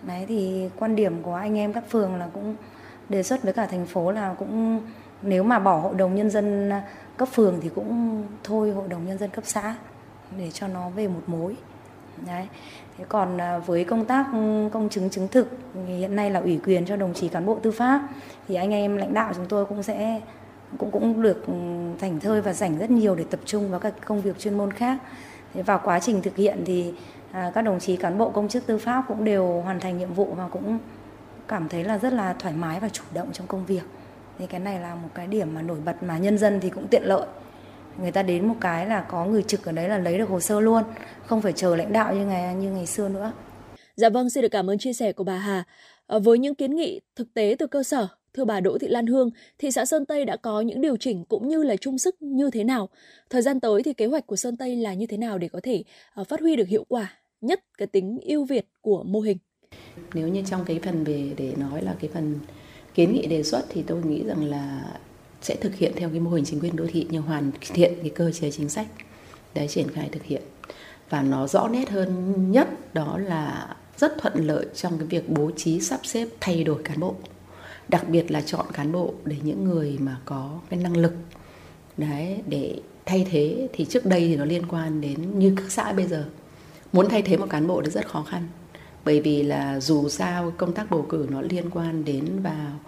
[0.08, 2.56] Đấy, thì quan điểm của anh em các phường là cũng
[3.10, 4.82] đề xuất với cả thành phố là cũng,
[5.22, 6.80] nếu mà bỏ hội đồng nhân dân ờ,
[7.18, 9.76] cấp phường thì cũng thôi hội đồng nhân dân cấp xã
[10.38, 11.56] để cho nó về một mối.
[12.28, 12.48] Đấy.
[12.98, 15.48] Thế còn à, với công tác ừ, công chứng chứng thực
[15.88, 18.08] thì hiện nay là ủy quyền cho đồng chí cán bộ tư pháp
[18.48, 20.22] thì anh em lãnh đạo chúng tôi cũng sẽ
[20.78, 21.54] cũng cũng được ừ,
[22.00, 24.72] thảnh thơi và dành rất nhiều để tập trung vào các công việc chuyên môn
[24.72, 24.98] khác.
[25.54, 26.94] Thế vào quá trình thực hiện thì
[27.32, 30.14] à, các đồng chí cán bộ công chức tư pháp cũng đều hoàn thành nhiệm
[30.14, 30.78] vụ và cũng
[31.48, 33.84] cảm thấy là rất là thoải mái và chủ động trong công việc.
[34.40, 36.88] Thì cái này là một cái điểm mà nổi bật mà nhân dân thì cũng
[36.88, 37.28] tiện lợi
[38.02, 40.40] người ta đến một cái là có người trực ở đấy là lấy được hồ
[40.40, 40.84] sơ luôn
[41.26, 43.32] không phải chờ lãnh đạo như ngày như ngày xưa nữa.
[43.96, 45.64] Dạ vâng xin được cảm ơn chia sẻ của bà Hà.
[46.08, 49.08] À, với những kiến nghị thực tế từ cơ sở thưa bà Đỗ Thị Lan
[49.08, 49.30] Hương
[49.60, 52.50] thị xã Sơn Tây đã có những điều chỉnh cũng như là chung sức như
[52.50, 52.90] thế nào?
[53.30, 55.60] Thời gian tới thì kế hoạch của Sơn Tây là như thế nào để có
[55.64, 55.84] thể
[56.22, 59.38] uh, phát huy được hiệu quả nhất cái tính ưu việt của mô hình?
[60.14, 62.40] Nếu như trong cái phần về để nói là cái phần
[62.94, 64.94] kiến nghị đề xuất thì tôi nghĩ rằng là
[65.44, 68.10] sẽ thực hiện theo cái mô hình chính quyền đô thị nhưng hoàn thiện cái
[68.10, 68.88] cơ chế chính sách
[69.54, 70.42] để triển khai thực hiện.
[71.10, 75.52] Và nó rõ nét hơn nhất đó là rất thuận lợi trong cái việc bố
[75.56, 77.16] trí, sắp xếp, thay đổi cán bộ.
[77.88, 81.14] Đặc biệt là chọn cán bộ để những người mà có cái năng lực.
[81.98, 85.94] Đấy, để thay thế thì trước đây thì nó liên quan đến như các xã
[85.94, 86.26] bây giờ.
[86.94, 88.48] Muốn thay thế một cán bộ thì rất khó khăn.
[89.06, 92.80] Bởi vì là dù sao công tác bầu cử nó liên quan đến vào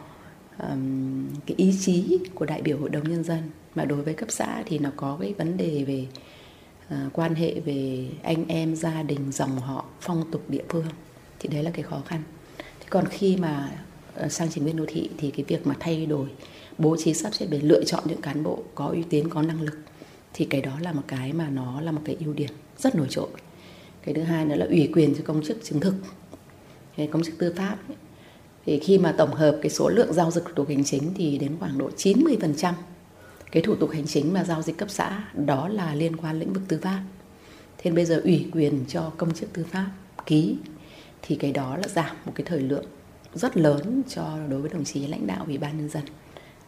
[0.63, 3.39] um, cái ý chí của đại biểu hội đồng nhân dân.
[3.75, 6.07] Mà đối với cấp xã thì nó có cái vấn đề về
[6.87, 10.85] uh, quan hệ về anh em gia đình dòng họ phong tục địa phương.
[11.39, 12.21] Thì đấy là cái khó khăn.
[12.57, 13.71] Thì còn khi mà
[14.25, 16.27] uh, sang chính quyền đô thị thì cái việc mà thay đổi
[16.77, 19.61] bố trí sắp xếp để lựa chọn những cán bộ có uy tín có năng
[19.61, 19.77] lực
[20.33, 23.07] thì cái đó là một cái mà nó là một cái ưu điểm rất nổi
[23.09, 23.27] trội.
[24.03, 25.95] Cái thứ hai nữa là ủy quyền cho công chức chứng thực
[26.97, 27.97] cái công chức tư pháp ấy,
[28.65, 31.37] thì khi mà tổng hợp cái số lượng giao dịch thủ tục hành chính thì
[31.37, 32.73] đến khoảng độ 90%
[33.51, 36.53] cái thủ tục hành chính mà giao dịch cấp xã, đó là liên quan lĩnh
[36.53, 37.01] vực tư pháp.
[37.77, 39.91] Thế bây giờ ủy quyền cho công chức tư pháp
[40.25, 40.57] ký,
[41.21, 42.85] thì cái đó là giảm một cái thời lượng
[43.33, 46.03] rất lớn cho đối với đồng chí lãnh đạo ủy ban nhân dân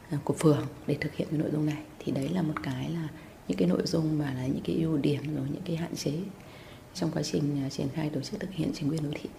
[0.10, 2.90] à, của phường để thực hiện cái nội dung này thì đấy là một cái
[2.90, 3.08] là
[3.48, 6.14] những cái nội dung mà là những cái ưu điểm rồi những cái hạn chế
[6.94, 9.30] trong quá trình à, triển khai tổ chức thực hiện chính quyền đô thị.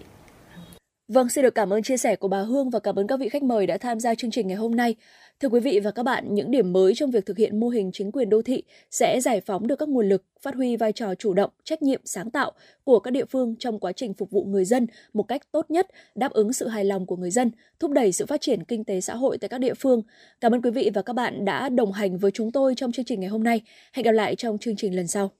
[1.09, 3.29] Vâng, xin được cảm ơn chia sẻ của bà Hương và cảm ơn các vị
[3.29, 4.95] khách mời đã tham gia chương trình ngày hôm nay.
[5.39, 7.89] Thưa quý vị và các bạn, những điểm mới trong việc thực hiện mô hình
[7.93, 11.15] chính quyền đô thị sẽ giải phóng được các nguồn lực, phát huy vai trò
[11.15, 12.51] chủ động, trách nhiệm, sáng tạo
[12.83, 15.87] của các địa phương trong quá trình phục vụ người dân một cách tốt nhất,
[16.15, 19.01] đáp ứng sự hài lòng của người dân, thúc đẩy sự phát triển kinh tế
[19.01, 20.01] xã hội tại các địa phương.
[20.41, 23.05] Cảm ơn quý vị và các bạn đã đồng hành với chúng tôi trong chương
[23.05, 23.61] trình ngày hôm nay.
[23.93, 25.31] Hẹn gặp lại trong chương trình lần sau.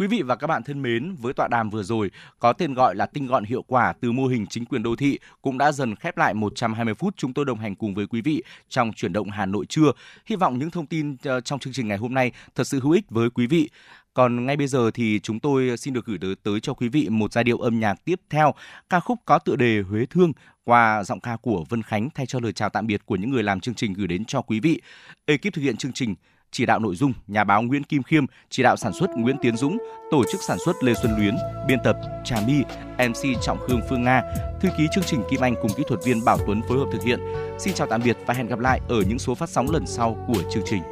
[0.00, 2.94] Quý vị và các bạn thân mến, với tọa đàm vừa rồi có tên gọi
[2.94, 5.96] là tinh gọn hiệu quả từ mô hình chính quyền đô thị cũng đã dần
[5.96, 9.30] khép lại 120 phút chúng tôi đồng hành cùng với quý vị trong chuyển động
[9.30, 9.92] Hà Nội trưa.
[10.26, 12.92] Hy vọng những thông tin ờ, trong chương trình ngày hôm nay thật sự hữu
[12.92, 13.70] ích với quý vị.
[14.14, 17.08] Còn ngay bây giờ thì chúng tôi xin được gửi tới, tới cho quý vị
[17.08, 18.54] một giai điệu âm nhạc tiếp theo,
[18.90, 20.32] ca khúc có tựa đề Huế Thương
[20.64, 23.42] qua giọng ca của Vân Khánh thay cho lời chào tạm biệt của những người
[23.42, 24.80] làm chương trình gửi đến cho quý vị.
[25.26, 26.14] Ekip thực hiện chương trình
[26.52, 29.56] chỉ đạo nội dung nhà báo Nguyễn Kim Khiêm, chỉ đạo sản xuất Nguyễn Tiến
[29.56, 29.78] Dũng,
[30.10, 31.34] tổ chức sản xuất Lê Xuân Luyến,
[31.68, 32.62] biên tập Trà My,
[33.08, 34.22] MC Trọng Khương Phương Nga,
[34.60, 37.02] thư ký chương trình Kim Anh cùng kỹ thuật viên Bảo Tuấn phối hợp thực
[37.02, 37.20] hiện.
[37.58, 40.24] Xin chào tạm biệt và hẹn gặp lại ở những số phát sóng lần sau
[40.26, 40.82] của chương trình.